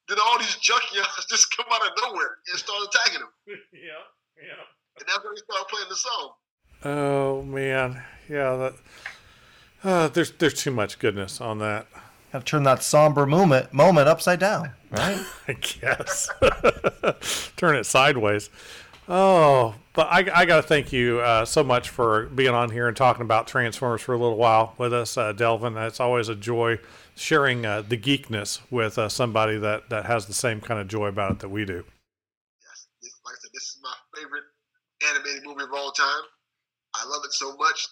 then 0.08 0.18
all 0.24 0.38
these 0.38 0.56
junkyards 0.56 1.26
just 1.28 1.54
come 1.56 1.66
out 1.72 1.82
of 1.82 1.90
nowhere 2.02 2.38
and 2.48 2.58
start 2.58 2.82
attacking 2.84 3.20
them. 3.20 3.30
yeah. 3.72 4.04
Yeah. 4.36 4.64
And 4.98 5.06
that's 5.06 5.24
when 5.24 5.34
they 5.34 5.40
start 5.40 5.68
playing 5.68 5.88
the 5.88 5.96
song. 5.96 6.32
Oh 6.84 7.42
man, 7.42 8.02
yeah. 8.28 8.56
That 8.56 8.74
uh, 9.84 10.08
there's 10.08 10.32
there's 10.32 10.54
too 10.54 10.70
much 10.70 10.98
goodness 10.98 11.40
on 11.40 11.58
that. 11.58 11.86
gotta 12.32 12.44
turn 12.44 12.62
that 12.64 12.82
somber 12.82 13.26
moment 13.26 13.72
moment 13.72 14.08
upside 14.08 14.38
down 14.38 14.72
right 14.90 15.24
I 15.46 15.52
guess 15.54 16.30
turn 17.56 17.76
it 17.76 17.84
sideways. 17.84 18.50
Oh, 19.08 19.74
but 19.98 20.06
I, 20.12 20.18
I 20.32 20.44
got 20.44 20.58
to 20.58 20.62
thank 20.62 20.92
you 20.92 21.18
uh, 21.18 21.44
so 21.44 21.64
much 21.64 21.88
for 21.88 22.26
being 22.26 22.54
on 22.54 22.70
here 22.70 22.86
and 22.86 22.96
talking 22.96 23.22
about 23.22 23.48
Transformers 23.48 24.00
for 24.00 24.14
a 24.14 24.16
little 24.16 24.36
while 24.36 24.74
with 24.78 24.94
us, 24.94 25.16
uh, 25.16 25.32
Delvin. 25.32 25.76
It's 25.76 25.98
always 25.98 26.28
a 26.28 26.36
joy 26.36 26.78
sharing 27.16 27.66
uh, 27.66 27.82
the 27.82 27.98
geekness 27.98 28.60
with 28.70 28.96
uh, 28.96 29.08
somebody 29.08 29.58
that, 29.58 29.90
that 29.90 30.06
has 30.06 30.26
the 30.26 30.34
same 30.34 30.60
kind 30.60 30.78
of 30.78 30.86
joy 30.86 31.06
about 31.08 31.32
it 31.32 31.38
that 31.40 31.48
we 31.48 31.64
do. 31.64 31.82
Yes, 32.62 32.86
this, 33.02 33.10
like 33.26 33.34
I 33.34 33.38
said, 33.42 33.50
This 33.52 33.64
is 33.64 33.80
my 33.82 33.92
favorite 34.14 34.44
animated 35.10 35.44
movie 35.44 35.64
of 35.64 35.72
all 35.74 35.90
time. 35.90 36.22
I 36.94 37.04
love 37.04 37.22
it 37.24 37.32
so 37.32 37.56
much. 37.56 37.88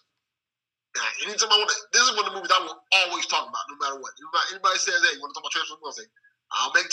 Now, 0.95 1.03
anytime 1.27 1.49
I 1.51 1.59
want 1.59 1.71
to, 1.71 1.77
this 1.93 2.03
is 2.03 2.17
one 2.17 2.27
of 2.27 2.31
the 2.31 2.37
movies 2.37 2.53
I 2.55 2.63
will 2.63 2.79
always 3.03 3.27
talk 3.27 3.49
about, 3.51 3.67
no 3.69 3.75
matter 3.83 4.01
what. 4.01 4.13
Anybody, 4.23 4.47
anybody 4.55 4.79
says, 4.79 4.95
"Hey, 5.03 5.17
you 5.17 5.21
want 5.21 5.35
to 5.35 5.43
talk 5.43 5.51
about 5.51 5.59
Transformers?" 5.59 5.91
I'll 5.91 5.99
say, 5.99 6.07
"I'll 6.55 6.71
make 6.71 6.87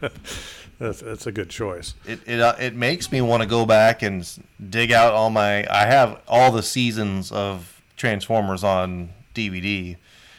time." 0.00 0.62
that's, 0.78 1.00
that's 1.00 1.26
a 1.26 1.32
good 1.32 1.48
choice. 1.50 1.94
It 2.06 2.20
it 2.26 2.40
uh, 2.40 2.54
it 2.58 2.74
makes 2.74 3.10
me 3.10 3.20
want 3.20 3.42
to 3.42 3.48
go 3.48 3.64
back 3.66 4.02
and 4.02 4.28
dig 4.70 4.92
out 4.92 5.12
all 5.12 5.30
my. 5.30 5.66
I 5.72 5.86
have 5.86 6.20
all 6.28 6.52
the 6.52 6.62
seasons 6.62 7.32
of 7.32 7.80
Transformers 7.96 8.62
on 8.62 9.10
DVD, 9.34 9.96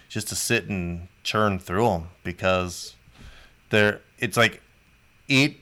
just 0.10 0.28
to 0.30 0.36
sit 0.36 0.66
and 0.70 1.08
churn 1.24 1.60
through 1.60 1.86
them 1.90 2.08
because 2.24 2.96
they're. 3.70 4.02
It's 4.20 4.38
like 4.38 4.62
it. 5.28 5.56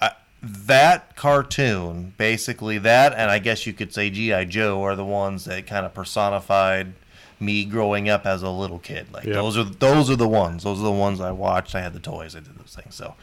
I, 0.00 0.12
that 0.42 1.16
cartoon, 1.16 2.14
basically 2.18 2.78
that, 2.78 3.12
and 3.14 3.30
I 3.30 3.38
guess 3.38 3.66
you 3.66 3.72
could 3.72 3.92
say 3.94 4.10
GI 4.10 4.46
Joe 4.46 4.82
are 4.82 4.96
the 4.96 5.04
ones 5.04 5.44
that 5.46 5.66
kind 5.66 5.86
of 5.86 5.94
personified 5.94 6.94
me 7.40 7.64
growing 7.64 8.08
up 8.08 8.26
as 8.26 8.42
a 8.42 8.48
little 8.50 8.78
kid. 8.78 9.06
Like 9.12 9.24
Yep. 9.24 9.34
those 9.34 9.56
are 9.58 9.64
those 9.64 10.10
are 10.10 10.16
the 10.16 10.28
ones. 10.28 10.62
Those 10.64 10.80
are 10.80 10.84
the 10.84 10.90
ones 10.92 11.20
I 11.20 11.30
watched. 11.32 11.74
I 11.74 11.80
had 11.80 11.92
the 11.92 12.00
toys. 12.00 12.34
I 12.36 12.40
did 12.40 12.56
those 12.58 12.74
things. 12.80 12.94
So 12.94 13.14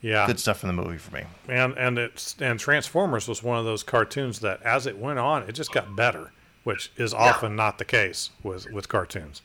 Yeah. 0.00 0.26
good 0.28 0.38
stuff 0.38 0.62
in 0.62 0.68
the 0.68 0.72
movie 0.72 0.98
for 0.98 1.14
me. 1.14 1.24
and 1.48 1.76
and 1.76 1.98
it's 1.98 2.36
and 2.40 2.60
Transformers 2.60 3.26
was 3.26 3.42
one 3.42 3.58
of 3.58 3.64
those 3.64 3.82
cartoons 3.82 4.40
that 4.40 4.62
as 4.62 4.86
it 4.86 4.96
went 4.96 5.18
on, 5.18 5.42
it 5.48 5.52
just 5.52 5.72
got 5.72 5.96
better, 5.96 6.32
which 6.64 6.92
is 6.96 7.12
often 7.12 7.56
not 7.56 7.78
the 7.78 7.84
case 7.84 8.30
with 8.42 8.70
with 8.70 8.88
cartoons. 8.88 9.42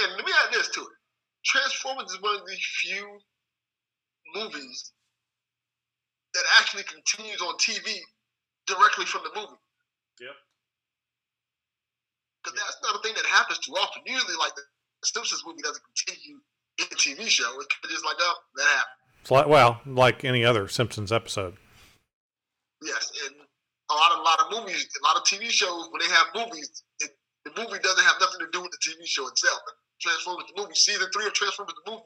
And 0.00 0.12
let 0.16 0.24
me 0.24 0.32
add 0.44 0.52
this 0.52 0.68
to 0.70 0.80
it. 0.80 0.88
Transformers 1.44 2.10
is 2.10 2.20
one 2.20 2.34
of 2.34 2.46
the 2.46 2.56
few 2.56 3.18
movies 4.34 4.92
that 6.34 6.44
actually 6.58 6.84
continues 6.84 7.40
on 7.40 7.54
TV 7.58 7.98
directly 8.66 9.04
from 9.06 9.22
the 9.22 9.40
movie. 9.40 9.56
Yeah. 10.20 10.36
Because 12.42 12.58
that's 12.58 12.78
not 12.82 12.96
a 12.96 13.02
thing 13.02 13.14
that 13.14 13.26
happens 13.26 13.58
too 13.60 13.72
often. 13.72 14.02
Usually, 14.04 14.34
like 14.38 14.54
the 14.54 14.62
Simpsons 15.04 15.42
movie 15.46 15.62
doesn't 15.62 15.82
continue 15.94 16.38
in 16.78 16.86
TV 16.96 17.28
show. 17.28 17.48
It's 17.60 17.66
kinda 17.66 17.94
just 17.94 18.04
like, 18.04 18.16
oh, 18.20 18.34
that 18.56 18.66
happened. 18.66 18.94
It's 19.22 19.30
like 19.30 19.46
well, 19.46 19.80
like 19.86 20.24
any 20.24 20.44
other 20.44 20.68
Simpsons 20.68 21.12
episode. 21.12 21.56
Yes, 22.82 23.10
and 23.26 23.34
a 23.90 23.94
lot 23.94 24.12
of 24.12 24.18
a 24.20 24.22
lot 24.22 24.38
of 24.40 24.50
movies, 24.50 24.88
a 25.02 25.04
lot 25.06 25.16
of 25.16 25.24
TV 25.24 25.50
shows, 25.50 25.88
when 25.90 26.00
they 26.00 26.14
have 26.14 26.26
movies, 26.34 26.82
it, 27.00 27.10
the 27.44 27.50
movie 27.56 27.78
doesn't 27.82 28.04
have 28.04 28.14
nothing 28.20 28.40
to 28.40 28.48
do 28.52 28.62
with 28.62 28.70
the 28.70 28.78
TV 28.90 29.04
show 29.06 29.26
itself. 29.28 29.58
Transformers 30.00 30.44
the 30.54 30.62
movie, 30.62 30.74
season 30.74 31.08
three 31.12 31.26
of 31.26 31.32
Transformers 31.32 31.74
the 31.84 31.90
movie, 31.90 32.02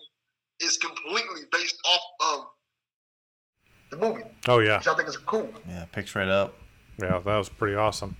is 0.60 0.78
completely 0.78 1.42
based 1.52 1.76
off 1.86 2.00
of 2.34 2.46
the 3.90 3.96
movie, 3.98 4.22
Oh 4.48 4.60
yeah, 4.60 4.78
which 4.78 4.88
I 4.88 4.94
think 4.94 5.08
is 5.08 5.18
cool. 5.18 5.52
Yeah, 5.68 5.84
picks 5.92 6.14
right 6.16 6.28
up. 6.28 6.54
yeah, 6.98 7.18
that 7.18 7.36
was 7.36 7.50
pretty 7.50 7.74
awesome. 7.76 8.16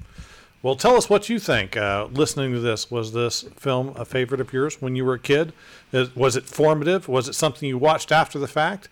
Well, 0.63 0.77
tell 0.77 0.95
us 0.95 1.11
what 1.11 1.29
you 1.29 1.41
think. 1.41 1.77
Uh, 1.77 2.07
listening 2.13 2.53
to 2.53 2.61
this, 2.61 2.89
was 2.89 3.13
this 3.13 3.43
film 3.57 3.95
a 3.97 4.05
favorite 4.05 4.41
of 4.41 4.53
yours 4.53 4.81
when 4.81 4.95
you 4.95 5.05
were 5.05 5.15
a 5.15 5.19
kid? 5.19 5.53
Was 6.15 6.37
it 6.37 6.45
formative? 6.45 7.09
Was 7.09 7.29
it 7.29 7.35
something 7.35 7.69
you 7.69 7.79
watched 7.79 8.13
after 8.13 8.39
the 8.39 8.47
fact? 8.47 8.89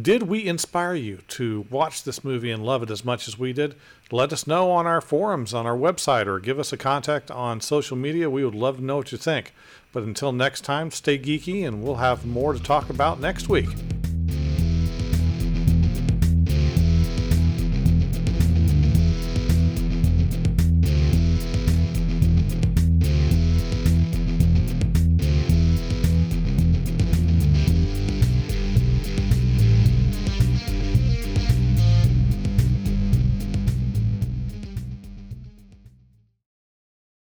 Did 0.00 0.24
we 0.24 0.48
inspire 0.48 0.94
you 0.94 1.18
to 1.28 1.66
watch 1.70 2.02
this 2.02 2.24
movie 2.24 2.50
and 2.50 2.64
love 2.64 2.82
it 2.82 2.90
as 2.90 3.04
much 3.04 3.28
as 3.28 3.38
we 3.38 3.52
did? 3.52 3.76
Let 4.10 4.32
us 4.32 4.48
know 4.48 4.72
on 4.72 4.86
our 4.88 5.00
forums, 5.00 5.54
on 5.54 5.64
our 5.64 5.76
website, 5.76 6.26
or 6.26 6.40
give 6.40 6.58
us 6.58 6.72
a 6.72 6.76
contact 6.76 7.30
on 7.30 7.60
social 7.60 7.96
media. 7.96 8.28
We 8.28 8.44
would 8.44 8.54
love 8.56 8.78
to 8.78 8.84
know 8.84 8.96
what 8.96 9.12
you 9.12 9.18
think. 9.18 9.54
But 9.92 10.02
until 10.02 10.32
next 10.32 10.62
time, 10.62 10.90
stay 10.90 11.18
geeky, 11.18 11.64
and 11.64 11.84
we'll 11.84 11.96
have 11.96 12.26
more 12.26 12.52
to 12.52 12.60
talk 12.60 12.90
about 12.90 13.20
next 13.20 13.48
week. 13.48 13.68